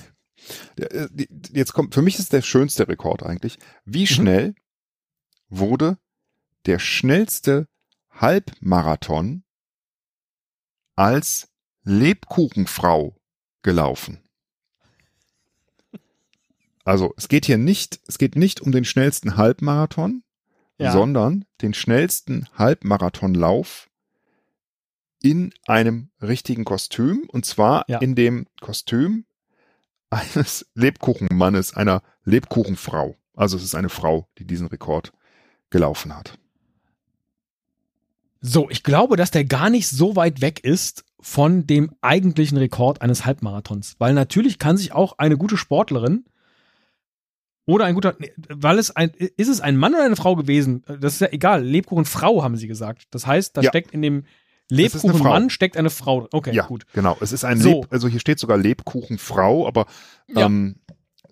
äh, 0.78 1.08
jetzt 1.52 1.74
kommt, 1.74 1.94
für 1.94 2.02
mich 2.02 2.20
ist 2.20 2.34
der 2.34 2.42
schönste 2.42 2.88
Rekord 2.88 3.24
eigentlich. 3.24 3.58
Mhm. 3.58 3.64
Wie 3.86 4.08
schnell 4.08 4.56
wurde 5.50 5.98
der 6.66 6.80
schnellste 6.80 7.68
Halbmarathon 8.12 9.44
als 10.96 11.50
Lebkuchenfrau 11.84 13.16
gelaufen? 13.64 14.20
Also, 16.90 17.14
es 17.18 17.28
geht 17.28 17.46
hier 17.46 17.60
nicht, 17.60 18.00
es 18.08 18.18
geht 18.18 18.36
nicht 18.36 18.62
um 18.62 18.72
den 18.72 18.84
schnellsten 18.84 19.38
Halbmarathon, 19.38 20.24
Ja. 20.80 20.92
sondern 20.92 21.46
den 21.62 21.76
schnellsten 21.76 22.48
Halbmarathonlauf 22.58 23.92
in 25.22 25.54
einem 25.68 26.10
richtigen 26.20 26.66
Kostüm 26.66 27.26
und 27.28 27.46
zwar 27.46 27.86
Ja. 27.88 28.00
in 28.00 28.16
dem 28.16 28.48
Kostüm 28.60 29.26
eines 30.10 30.66
Lebkuchenmannes, 30.74 31.76
einer 31.76 32.02
Lebkuchenfrau. 32.24 33.16
Also 33.36 33.56
es 33.58 33.64
ist 33.64 33.76
eine 33.76 33.90
Frau, 33.90 34.28
die 34.40 34.46
diesen 34.46 34.66
Rekord 34.66 35.14
gelaufen 35.70 36.16
hat. 36.18 36.40
So, 38.42 38.68
ich 38.72 38.82
glaube, 38.82 39.16
dass 39.16 39.30
der 39.30 39.46
gar 39.46 39.70
nicht 39.70 39.88
so 39.90 40.16
weit 40.16 40.42
weg 40.42 40.64
ist 40.64 41.06
von 41.20 41.68
dem 41.68 41.92
eigentlichen 42.02 42.58
Rekord 42.58 43.04
eines 43.04 43.26
Halbmarathons. 43.28 43.96
Weil 44.00 44.16
natürlich 44.16 44.58
kann 44.58 44.76
sich 44.76 44.92
auch 44.92 45.20
eine 45.20 45.38
gute 45.38 45.56
Sportlerin 45.56 46.26
oder 47.70 47.86
ein 47.86 47.96
guter, 47.96 48.16
weil 48.50 48.80
es 48.80 48.96
ein, 48.96 49.10
ist 49.38 49.48
es 49.48 49.62
ein 49.62 49.78
Mann 49.78 49.94
oder 49.94 50.04
eine 50.06 50.16
Frau 50.16 50.36
gewesen? 50.36 50.84
Das 51.00 51.14
ist 51.14 51.22
ja 51.22 51.28
egal. 51.32 51.64
Lebkuchenfrau 51.64 52.44
haben 52.44 52.58
sie 52.58 52.68
gesagt. 52.68 53.04
Das 53.12 53.26
heißt, 53.28 53.56
da 53.58 53.62
Ja. 53.62 53.70
steckt 53.70 53.92
in 53.92 54.02
dem 54.02 54.26
Lebkuchenmann 54.72 55.50
steckt 55.50 55.78
eine 55.78 55.90
Frau. 55.90 56.28
Okay, 56.32 56.54
ja, 56.54 56.66
gut. 56.68 56.86
genau. 56.94 57.18
Es 57.22 57.32
ist 57.32 57.44
ein 57.44 57.60
So. 57.60 57.82
Leb, 57.82 57.88
also 57.92 58.08
hier 58.08 58.20
steht 58.20 58.40
sogar 58.40 58.58
Lebkuchenfrau, 58.58 59.68
aber 59.68 59.86
Ja. 60.28 60.46
ähm, 60.46 60.76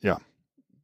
ja. 0.02 0.20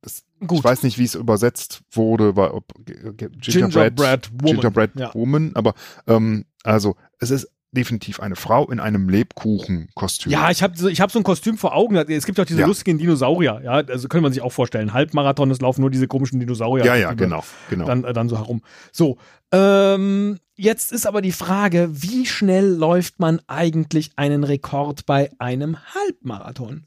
Das, 0.01 0.23
Gut. 0.45 0.59
Ich 0.59 0.63
weiß 0.63 0.83
nicht, 0.83 0.97
wie 0.97 1.05
es 1.05 1.15
übersetzt 1.15 1.81
wurde, 1.91 2.35
weil 2.35 2.51
ob 2.51 2.65
Gingerbread, 2.85 3.41
Gingerbread 3.41 4.29
Woman. 4.33 4.53
Gingerbread 4.55 4.91
Ja. 4.95 5.13
Woman, 5.15 5.51
aber 5.55 5.73
ähm, 6.07 6.45
also 6.63 6.95
es 7.19 7.31
ist 7.31 7.49
definitiv 7.73 8.19
eine 8.19 8.35
Frau 8.35 8.69
in 8.71 8.79
einem 8.79 9.09
Lebkuchenkostüm. 9.09 10.31
Ja, 10.31 10.49
ich 10.51 10.63
habe 10.63 10.77
so, 10.77 10.87
ich 10.87 11.01
hab 11.01 11.11
so 11.11 11.19
ein 11.19 11.23
Kostüm 11.23 11.57
vor 11.57 11.75
Augen. 11.75 11.95
Es 11.95 12.25
gibt 12.25 12.39
auch 12.39 12.45
diese 12.45 12.61
Ja. 12.61 12.67
lustigen 12.67 12.97
Dinosaurier. 12.97 13.61
Ja, 13.63 13.71
also 13.73 14.07
könnte 14.07 14.21
man 14.23 14.31
sich 14.33 14.41
auch 14.41 14.51
vorstellen. 14.51 14.93
Halbmarathon, 14.93 15.51
es 15.51 15.59
laufen 15.61 15.81
nur 15.81 15.89
diese 15.91 16.07
komischen 16.07 16.39
Dinosaurier. 16.39 16.85
ja, 16.85 16.95
ja, 16.95 17.13
genau, 17.13 17.43
genau. 17.69 17.85
dann, 17.85 18.03
dann 18.03 18.29
so 18.29 18.37
herum. 18.37 18.61
So, 18.91 19.17
ähm, 19.51 20.39
jetzt 20.55 20.91
ist 20.91 21.05
aber 21.05 21.21
die 21.21 21.31
Frage, 21.31 21.89
wie 21.91 22.25
schnell 22.25 22.67
läuft 22.73 23.19
man 23.19 23.41
eigentlich 23.47 24.11
einen 24.15 24.43
Rekord 24.43 25.05
bei 25.05 25.31
einem 25.39 25.77
Halbmarathon? 25.93 26.85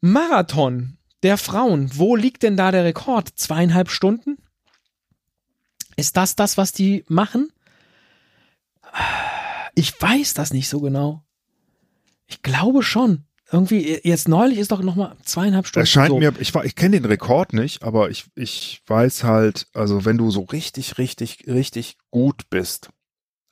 Marathon 0.00 0.96
der 1.22 1.36
Frauen, 1.36 1.90
wo 1.94 2.16
liegt 2.16 2.42
denn 2.42 2.56
da 2.56 2.70
der 2.70 2.84
Rekord? 2.84 3.28
Zweieinhalb 3.34 3.90
Stunden? 3.90 4.38
Ist 5.96 6.16
das 6.16 6.34
das, 6.34 6.56
was 6.56 6.72
die 6.72 7.04
machen? 7.08 7.50
Ich 9.74 10.00
weiß 10.00 10.34
das 10.34 10.52
nicht 10.52 10.68
so 10.68 10.80
genau. 10.80 11.24
Ich 12.26 12.42
glaube 12.42 12.82
schon. 12.82 13.24
Irgendwie, 13.52 13.98
jetzt 14.04 14.28
neulich 14.28 14.58
ist 14.58 14.70
doch 14.70 14.80
noch 14.80 14.94
mal 14.94 15.16
zweieinhalb 15.24 15.66
Stunden. 15.66 15.82
Es 15.82 15.90
scheint 15.90 16.10
so. 16.10 16.18
mir, 16.18 16.32
ich, 16.38 16.54
ich 16.54 16.76
kenne 16.76 17.00
den 17.00 17.04
Rekord 17.04 17.52
nicht, 17.52 17.82
aber 17.82 18.08
ich, 18.08 18.26
ich 18.36 18.80
weiß 18.86 19.24
halt, 19.24 19.66
also 19.74 20.04
wenn 20.04 20.16
du 20.18 20.30
so 20.30 20.42
richtig, 20.42 20.98
richtig, 20.98 21.44
richtig 21.48 21.96
gut 22.12 22.48
bist, 22.48 22.90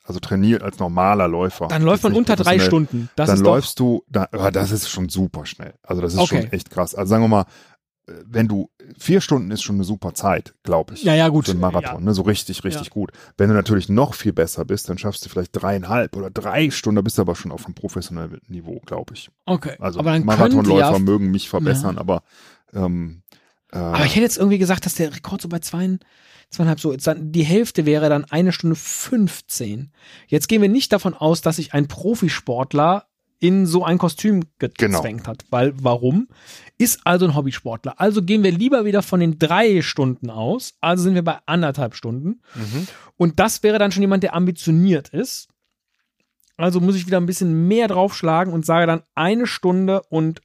also 0.04 0.20
trainiert 0.20 0.62
als 0.62 0.78
normaler 0.78 1.26
Läufer. 1.26 1.66
Dann 1.66 1.82
läuft 1.82 2.04
man 2.04 2.14
unter 2.14 2.36
drei 2.36 2.60
Stunden. 2.60 3.10
Das 3.16 3.28
dann 3.28 3.40
läufst 3.40 3.80
du, 3.80 4.04
da, 4.08 4.28
ja, 4.32 4.52
das 4.52 4.70
ist 4.70 4.88
schon 4.88 5.08
super 5.08 5.44
schnell. 5.46 5.74
Also 5.82 6.00
das 6.00 6.14
ist 6.14 6.20
Okay. 6.20 6.42
schon 6.42 6.52
echt 6.52 6.70
krass. 6.70 6.94
Also 6.94 7.10
sagen 7.10 7.24
wir 7.24 7.28
mal, 7.28 7.42
äh, 7.42 7.46
wenn 8.26 8.48
du, 8.48 8.70
vier 8.98 9.20
Stunden 9.20 9.50
ist 9.50 9.62
schon 9.62 9.76
eine 9.76 9.84
super 9.84 10.14
Zeit, 10.14 10.54
glaube 10.62 10.94
ich. 10.94 11.02
Ja, 11.02 11.14
ja, 11.14 11.28
gut. 11.28 11.46
Für 11.46 11.52
einen 11.52 11.60
Marathon, 11.60 12.04
ne? 12.04 12.14
so 12.14 12.22
richtig, 12.22 12.64
richtig 12.64 12.86
Ja. 12.86 12.92
gut. 12.92 13.12
Wenn 13.36 13.48
du 13.48 13.54
natürlich 13.54 13.88
noch 13.88 14.14
viel 14.14 14.32
besser 14.32 14.64
bist, 14.64 14.88
dann 14.88 14.98
schaffst 14.98 15.24
du 15.24 15.28
vielleicht 15.28 15.50
dreieinhalb 15.52 16.16
oder 16.16 16.30
drei 16.30 16.70
Stunden, 16.70 16.96
da 16.96 17.02
bist 17.02 17.18
du 17.18 17.22
aber 17.22 17.36
schon 17.36 17.52
auf 17.52 17.66
einem 17.66 17.74
professionellen 17.74 18.40
Niveau, 18.48 18.80
glaube 18.86 19.14
ich. 19.14 19.30
Okay. 19.46 19.76
Also 19.78 20.02
Marathonläufer 20.02 20.92
ja, 20.92 20.98
mögen 20.98 21.30
mich 21.30 21.48
verbessern, 21.48 21.98
aber 21.98 22.22
ähm, 22.72 23.22
äh, 23.72 23.78
aber 23.78 24.04
ich 24.04 24.12
hätte 24.12 24.22
jetzt 24.22 24.38
irgendwie 24.38 24.58
gesagt, 24.58 24.86
dass 24.86 24.94
der 24.94 25.14
Rekord 25.14 25.42
so 25.42 25.48
bei 25.48 25.58
zwei, 25.58 25.98
zweieinhalb 26.50 26.80
so, 26.80 26.94
dann, 26.96 27.32
die 27.32 27.42
Hälfte 27.42 27.86
wäre 27.86 28.08
dann 28.08 28.24
eine 28.24 28.52
Stunde 28.52 28.76
15. 28.76 29.92
Jetzt 30.26 30.48
gehen 30.48 30.62
wir 30.62 30.68
nicht 30.68 30.92
davon 30.92 31.14
aus, 31.14 31.40
dass 31.40 31.56
sich 31.56 31.74
ein 31.74 31.88
Profisportler 31.88 33.07
in 33.40 33.66
so 33.66 33.84
ein 33.84 33.98
Kostüm 33.98 34.44
ge- 34.58 34.70
Genau. 34.76 34.98
gezwängt 34.98 35.28
hat. 35.28 35.44
Weil, 35.50 35.72
warum? 35.82 36.28
Ist 36.76 37.00
also 37.04 37.24
ein 37.26 37.34
Hobbysportler. 37.36 38.00
Also 38.00 38.22
gehen 38.22 38.42
wir 38.42 38.50
lieber 38.52 38.84
wieder 38.84 39.02
von 39.02 39.20
den 39.20 39.38
drei 39.38 39.80
Stunden 39.82 40.30
aus. 40.30 40.74
Also 40.80 41.04
sind 41.04 41.14
wir 41.14 41.22
bei 41.24 41.38
anderthalb 41.46 41.94
Stunden. 41.94 42.40
mhm. 42.54 42.88
Und 43.16 43.38
das 43.40 43.62
wäre 43.62 43.78
dann 43.78 43.92
schon 43.92 44.02
jemand, 44.02 44.22
der 44.22 44.34
ambitioniert 44.34 45.08
ist. 45.10 45.48
Also 46.56 46.80
muss 46.80 46.96
ich 46.96 47.06
wieder 47.06 47.18
ein 47.18 47.26
bisschen 47.26 47.68
mehr 47.68 47.86
draufschlagen 47.88 48.52
und 48.52 48.66
sage 48.66 48.86
dann 48.86 49.02
eine 49.14 49.46
Stunde 49.46 50.02
und 50.08 50.40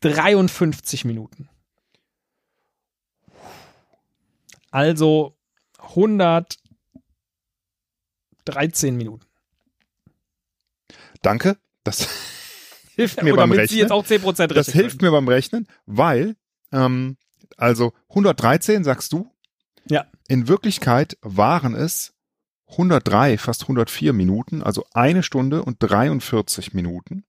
53 0.00 1.04
Minuten. 1.04 1.48
Also 4.70 5.36
113 5.78 6.56
Minuten. 8.96 9.24
danke. 11.22 11.56
Das 11.86 12.08
Hilft 12.96 13.22
mir 13.22 13.34
beim 13.36 13.52
Rechnen. 13.52 13.78
jetzt 13.78 13.92
auch 13.92 14.04
10% 14.06 14.24
richtig 14.40 14.54
Das 14.54 14.68
hilft 14.72 15.02
mir 15.02 15.10
beim 15.10 15.28
Rechnen, 15.28 15.66
weil, 15.84 16.34
ähm, 16.72 17.16
also 17.58 17.92
113 18.08 18.84
sagst 18.84 19.12
du, 19.12 19.30
Ja. 19.88 20.06
in 20.28 20.48
Wirklichkeit 20.48 21.18
waren 21.20 21.74
es 21.74 22.14
103, 22.68 23.36
fast 23.38 23.62
104 23.68 24.12
Minuten, 24.14 24.62
also 24.62 24.84
eine 24.94 25.22
Stunde 25.22 25.62
und 25.62 25.76
43 25.80 26.72
Minuten. 26.72 27.24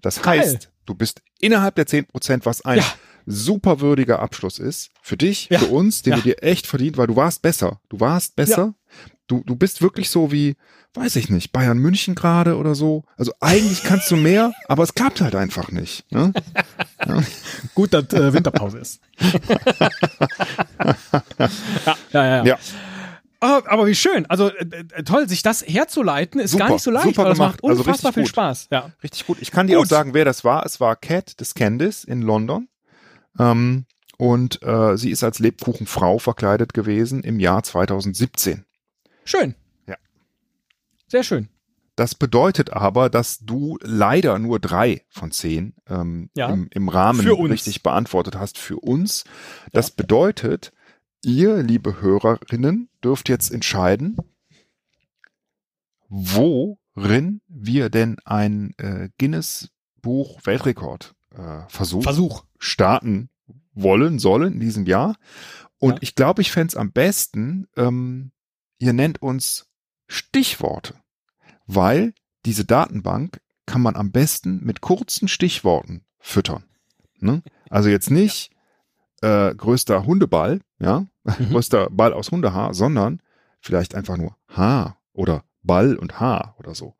Das 0.00 0.22
Geil. 0.22 0.40
heißt, 0.40 0.72
du 0.86 0.94
bist 0.94 1.22
innerhalb 1.38 1.74
der 1.74 1.86
10 1.86 2.06
Prozent, 2.06 2.46
was 2.46 2.62
ein 2.64 2.78
Ja. 2.78 2.94
super 3.26 3.80
würdiger 3.80 4.20
Abschluss 4.20 4.58
ist. 4.58 4.90
Für 5.02 5.16
dich, 5.16 5.48
Ja. 5.50 5.58
für 5.58 5.66
uns, 5.66 6.02
den 6.02 6.12
Ja. 6.12 6.16
du 6.16 6.22
dir 6.22 6.42
echt 6.42 6.66
verdient, 6.66 6.96
weil 6.96 7.06
du 7.08 7.16
warst 7.16 7.42
besser. 7.42 7.80
Du 7.90 8.00
warst 8.00 8.36
besser. 8.36 8.74
Du, 9.26 9.42
du 9.44 9.56
bist 9.56 9.82
wirklich 9.82 10.08
so 10.10 10.30
wie, 10.30 10.56
weiß 10.94 11.16
ich 11.16 11.28
nicht, 11.30 11.52
Bayern 11.52 11.78
München 11.78 12.14
gerade 12.14 12.56
oder 12.56 12.74
so. 12.74 13.04
Also 13.16 13.32
eigentlich 13.40 13.82
kannst 13.82 14.10
du 14.10 14.16
mehr, 14.16 14.52
aber 14.68 14.82
es 14.84 14.94
klappt 14.94 15.20
halt 15.20 15.34
einfach 15.34 15.70
nicht. 15.70 16.10
Ne? 16.12 16.32
Gut, 17.74 17.92
dass 17.92 18.12
äh, 18.12 18.32
Winterpause 18.32 18.78
ist. 18.78 19.00
ja, 21.38 21.48
ja, 22.12 22.24
ja. 22.24 22.44
Ja. 22.44 22.58
Ah, 23.40 23.60
Aber 23.66 23.86
wie 23.86 23.94
schön. 23.94 24.24
Also 24.26 24.48
äh, 24.48 24.64
äh, 24.94 25.02
toll, 25.02 25.28
sich 25.28 25.42
das 25.42 25.62
herzuleiten, 25.66 26.40
ist 26.40 26.52
gar 26.56 26.68
Super, 26.68 26.72
nicht 26.74 26.82
so 26.82 26.90
leicht, 26.90 27.18
weil 27.18 27.24
das 27.26 27.38
macht 27.38 27.62
Also 27.62 27.80
unfassbar 27.80 28.10
richtig 28.10 28.14
viel 28.14 28.22
gut. 28.24 28.30
Spaß. 28.30 28.68
Ja. 28.70 28.90
Richtig 29.02 29.26
gut. 29.26 29.38
Ich 29.40 29.50
kann 29.50 29.66
dir 29.66 29.76
Gut. 29.76 29.86
auch 29.86 29.90
sagen, 29.90 30.14
wer 30.14 30.24
das 30.24 30.42
war. 30.44 30.64
Es 30.64 30.80
war 30.80 30.96
Cat 30.96 31.38
des 31.40 31.54
Candice 31.54 32.04
in 32.04 32.22
London. 32.22 32.68
Ähm, 33.38 33.84
und 34.16 34.62
äh, 34.62 34.96
sie 34.96 35.10
ist 35.10 35.22
als 35.22 35.38
Lebkuchenfrau 35.38 36.18
verkleidet 36.18 36.72
gewesen 36.72 37.22
im 37.22 37.38
Jahr 37.38 37.62
2017. 37.62 38.64
Schön. 39.26 39.54
Ja. 39.86 39.96
Sehr 41.08 41.22
schön. 41.22 41.48
Das 41.96 42.14
bedeutet 42.14 42.70
aber, 42.74 43.08
dass 43.10 43.38
du 43.38 43.78
leider 43.82 44.38
nur 44.38 44.60
drei 44.60 45.04
von 45.08 45.30
zehn 45.30 45.74
ähm, 45.88 46.30
Ja. 46.34 46.48
im, 46.50 46.68
im 46.72 46.88
Rahmen 46.88 47.26
richtig 47.26 47.82
beantwortet 47.82 48.36
hast 48.36 48.58
für 48.58 48.76
uns. 48.76 49.24
Das 49.72 49.90
bedeutet, 49.90 50.72
ihr, 51.24 51.62
liebe 51.62 52.00
Hörerinnen, 52.02 52.88
dürft 53.02 53.28
jetzt 53.30 53.50
entscheiden, 53.50 54.16
worin 56.08 57.40
wir 57.48 57.88
denn 57.90 58.16
ein 58.24 58.74
äh, 58.78 59.08
Guinness 59.18 59.70
Buch 60.02 60.40
Weltrekord 60.44 61.14
äh, 61.34 61.62
Versuch, 61.68 62.02
Versuch. 62.02 62.44
starten 62.58 63.30
wollen, 63.72 64.18
sollen 64.18 64.54
in 64.54 64.60
diesem 64.60 64.86
Jahr. 64.86 65.16
Und 65.78 65.94
Ja. 65.94 65.98
ich 66.02 66.14
glaube, 66.14 66.42
ich 66.42 66.52
fänd's 66.52 66.76
am 66.76 66.92
besten, 66.92 67.66
ähm, 67.76 68.32
ihr 68.78 68.92
nennt 68.92 69.22
uns 69.22 69.66
Stichworte, 70.08 70.94
weil 71.66 72.14
diese 72.44 72.64
Datenbank 72.64 73.40
kann 73.66 73.82
man 73.82 73.96
am 73.96 74.12
besten 74.12 74.64
mit 74.64 74.80
kurzen 74.80 75.28
Stichworten 75.28 76.04
füttern. 76.18 76.64
Ne? 77.18 77.42
Also 77.70 77.88
jetzt 77.88 78.10
nicht 78.10 78.50
äh, 79.22 79.54
größter 79.54 80.04
Hundeball, 80.06 80.60
ja, 80.78 81.06
Mhm. 81.24 81.50
größter 81.50 81.90
Ball 81.90 82.12
aus 82.12 82.30
Hundehaar, 82.30 82.72
sondern 82.72 83.20
vielleicht 83.60 83.96
einfach 83.96 84.16
nur 84.16 84.36
Haar 84.48 85.00
oder 85.12 85.42
Ball 85.62 85.96
und 85.96 86.20
Haar 86.20 86.54
oder 86.60 86.76
so. 86.76 86.94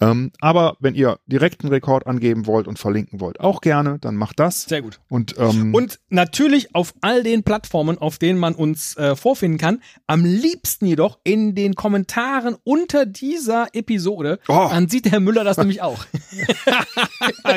Ähm, 0.00 0.32
aber 0.40 0.76
wenn 0.80 0.94
ihr 0.94 1.18
direkten 1.26 1.68
Rekord 1.68 2.06
angeben 2.06 2.46
wollt 2.46 2.66
und 2.66 2.78
verlinken 2.78 3.20
wollt, 3.20 3.40
auch 3.40 3.60
gerne, 3.60 3.98
dann 4.00 4.16
macht 4.16 4.40
das. 4.40 4.62
Sehr 4.62 4.82
gut. 4.82 5.00
Und, 5.08 5.34
ähm, 5.38 5.74
Und 5.74 6.00
natürlich 6.08 6.74
auf 6.74 6.94
all 7.02 7.22
den 7.22 7.42
Plattformen, 7.42 7.98
auf 7.98 8.18
denen 8.18 8.38
man 8.38 8.54
uns 8.54 8.96
äh, 8.96 9.14
vorfinden 9.14 9.58
kann. 9.58 9.82
Am 10.06 10.24
liebsten 10.24 10.86
jedoch 10.86 11.18
in 11.24 11.54
den 11.54 11.74
Kommentaren 11.74 12.56
unter 12.64 13.04
dieser 13.04 13.68
Episode. 13.74 14.38
Oh. 14.48 14.68
Dann 14.70 14.88
sieht 14.88 15.10
Herr 15.10 15.20
Müller 15.20 15.44
das 15.44 15.56
nämlich 15.56 15.82
auch. 15.82 16.04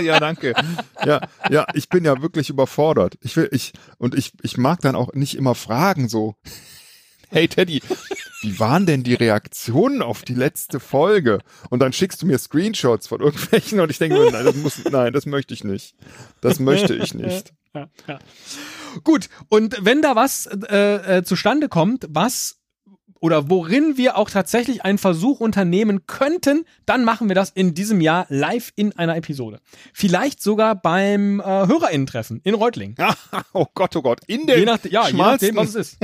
Ja, 0.01 0.19
danke. 0.19 0.53
Ja, 1.05 1.21
ja, 1.49 1.65
ich 1.73 1.87
bin 1.87 2.03
ja 2.03 2.21
wirklich 2.21 2.49
überfordert. 2.49 3.17
Ich 3.21 3.35
will, 3.35 3.47
ich, 3.51 3.73
und 3.97 4.15
ich, 4.15 4.33
ich 4.41 4.57
mag 4.57 4.81
dann 4.81 4.95
auch 4.95 5.13
nicht 5.13 5.35
immer 5.35 5.55
fragen 5.55 6.09
so, 6.09 6.35
hey 7.33 7.47
Teddy, 7.47 7.81
wie 8.41 8.59
waren 8.59 8.85
denn 8.85 9.03
die 9.03 9.15
Reaktionen 9.15 10.01
auf 10.01 10.21
die 10.21 10.35
letzte 10.35 10.79
Folge? 10.79 11.39
Und 11.69 11.79
dann 11.79 11.91
schickst 11.91 12.21
du 12.21 12.27
mir 12.27 12.37
Screenshots 12.37 13.07
von 13.07 13.21
irgendwelchen 13.21 13.79
und 13.79 13.89
ich 13.89 13.97
denke 13.97 14.19
mir, 14.19 14.31
nein, 14.31 14.45
das 14.45 14.55
muss, 14.55 14.83
nein, 14.85 15.13
das 15.13 15.25
möchte 15.25 15.53
ich 15.53 15.63
nicht. 15.63 15.95
Das 16.41 16.59
möchte 16.59 16.93
ich 16.93 17.13
nicht. 17.13 17.53
Ja, 17.73 17.89
ja. 18.07 18.19
Gut, 19.03 19.29
und 19.49 19.77
wenn 19.81 20.03
da 20.03 20.15
was 20.15 20.45
äh, 20.45 21.17
äh, 21.17 21.23
zustande 21.23 21.69
kommt, 21.69 22.05
was 22.09 22.59
oder 23.23 23.49
worin 23.49 23.95
wir 23.95 24.17
auch 24.17 24.29
tatsächlich 24.29 24.83
einen 24.83 24.97
Versuch 24.97 25.39
unternehmen 25.39 26.05
könnten, 26.07 26.65
dann 26.85 27.05
machen 27.05 27.29
wir 27.29 27.35
das 27.35 27.51
in 27.51 27.73
diesem 27.73 28.01
Jahr 28.01 28.25
live 28.27 28.73
in 28.75 28.91
einer 28.97 29.15
Episode. 29.15 29.61
Vielleicht 29.93 30.41
sogar 30.43 30.75
beim 30.75 31.39
äh, 31.39 31.43
Hörerinnentreffen 31.43 32.41
in 32.43 32.53
Reutling. 32.53 32.97
oh 33.53 33.65
Gott, 33.75 33.95
oh 33.95 34.01
Gott, 34.01 34.19
in 34.27 34.45
der 34.45 34.59
Je, 34.59 34.65
nach, 34.65 34.83
ja, 34.83 35.07
je 35.07 35.13
nachdem, 35.13 35.55
was 35.55 35.69
es 35.69 35.75
ist. 35.75 35.97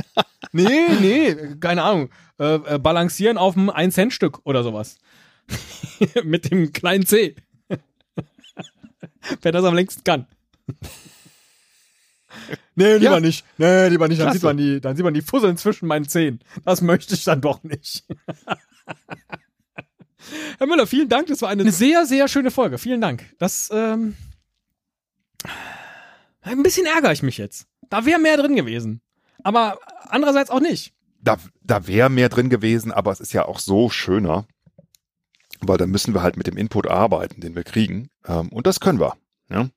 Nee, 0.53 0.87
nee, 1.01 1.35
keine 1.59 1.83
Ahnung. 1.83 2.09
Äh, 2.39 2.55
äh, 2.55 2.79
balancieren 2.79 3.37
auf 3.37 3.57
einem 3.57 3.69
1-Cent-Stück 3.69 4.39
oder 4.45 4.63
sowas. 4.63 4.95
Mit 6.23 6.49
dem 6.49 6.71
kleinen 6.71 7.05
C. 7.05 7.35
Wer 9.41 9.51
das 9.51 9.65
am 9.65 9.75
längsten 9.75 10.05
kann. 10.05 10.25
Nee, 12.75 12.93
lieber 12.97 13.13
Ja. 13.15 13.19
nicht. 13.19 13.45
Nee, 13.57 13.87
lieber 13.89 14.07
nicht. 14.07 14.19
Dann 14.19 14.27
Klasse. 14.27 14.39
sieht, 14.39 14.43
man 14.43 14.57
die, 14.57 14.79
dann 14.81 14.95
sieht 14.95 15.03
man 15.03 15.13
die 15.13 15.21
Fusseln 15.21 15.57
zwischen 15.57 15.87
meinen 15.87 16.07
Zehen. 16.07 16.39
Das 16.65 16.81
möchte 16.81 17.13
ich 17.15 17.23
dann 17.23 17.41
doch 17.41 17.63
nicht. 17.63 18.05
Herr 20.59 20.67
Müller, 20.67 20.85
vielen 20.87 21.09
Dank. 21.09 21.27
Das 21.27 21.41
war 21.41 21.49
eine 21.49 21.71
sehr, 21.71 22.05
sehr 22.05 22.27
schöne 22.27 22.51
Folge. 22.51 22.77
Vielen 22.77 23.01
Dank. 23.01 23.25
Das, 23.39 23.69
ähm, 23.73 24.15
ein 26.41 26.63
bisschen 26.63 26.85
ärgere 26.85 27.11
ich 27.11 27.23
mich 27.23 27.37
jetzt. 27.37 27.67
Da 27.89 28.05
wäre 28.05 28.19
mehr 28.19 28.37
drin 28.37 28.55
gewesen. 28.55 29.01
Aber 29.43 29.79
andererseits 30.07 30.49
auch 30.49 30.59
nicht. 30.59 30.93
da, 31.21 31.37
da 31.63 31.87
wäre 31.87 32.09
mehr 32.09 32.29
drin 32.29 32.49
gewesen, 32.49 32.91
aber 32.91 33.11
es 33.11 33.19
ist 33.19 33.33
ja 33.33 33.45
auch 33.45 33.59
so 33.59 33.89
schöner, 33.89 34.45
weil 35.61 35.77
dann 35.77 35.89
müssen 35.89 36.13
wir 36.13 36.21
halt 36.21 36.37
mit 36.37 36.47
dem 36.47 36.57
Input 36.57 36.87
arbeiten, 36.87 37.41
den 37.41 37.55
wir 37.55 37.63
kriegen. 37.63 38.09
Ähm, 38.25 38.49
und 38.49 38.67
das 38.67 38.79
können 38.79 38.99
wir. 38.99 39.15
Ja? 39.49 39.69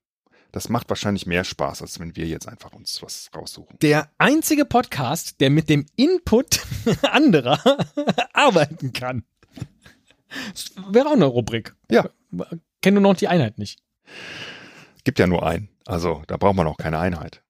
Das 0.53 0.69
macht 0.69 0.91
wahrscheinlich 0.91 1.25
mehr 1.27 1.45
Spaß, 1.45 1.81
als 1.81 1.99
wenn 1.99 2.15
wir 2.15 2.27
jetzt 2.27 2.47
einfach 2.47 2.73
uns 2.75 3.03
was 3.03 3.31
raussuchen. 3.35 3.79
Der 3.81 4.11
einzige 4.19 4.67
Podcast, 4.67 5.41
der 5.41 5.49
mit 5.49 5.71
dem 5.71 5.87
Input 5.97 6.61
anderer 7.11 7.59
arbeiten 8.35 8.93
kann. 8.93 9.25
Das 10.53 10.73
wäre 10.91 11.09
auch 11.09 11.15
eine 11.15 11.25
Rubrik. 11.25 11.75
Ja. 11.91 12.09
Kenne 12.83 13.01
nur 13.01 13.13
noch 13.13 13.19
die 13.19 13.29
Einheit 13.29 13.57
nicht. 13.57 13.83
Gibt 15.05 15.19
ja 15.19 15.27
nur 15.27 15.45
einen. 15.45 15.69
Also 15.87 16.23
da 16.27 16.37
braucht 16.37 16.57
man 16.57 16.67
auch 16.67 16.77
keine 16.77 16.99
Einheit. 16.99 17.43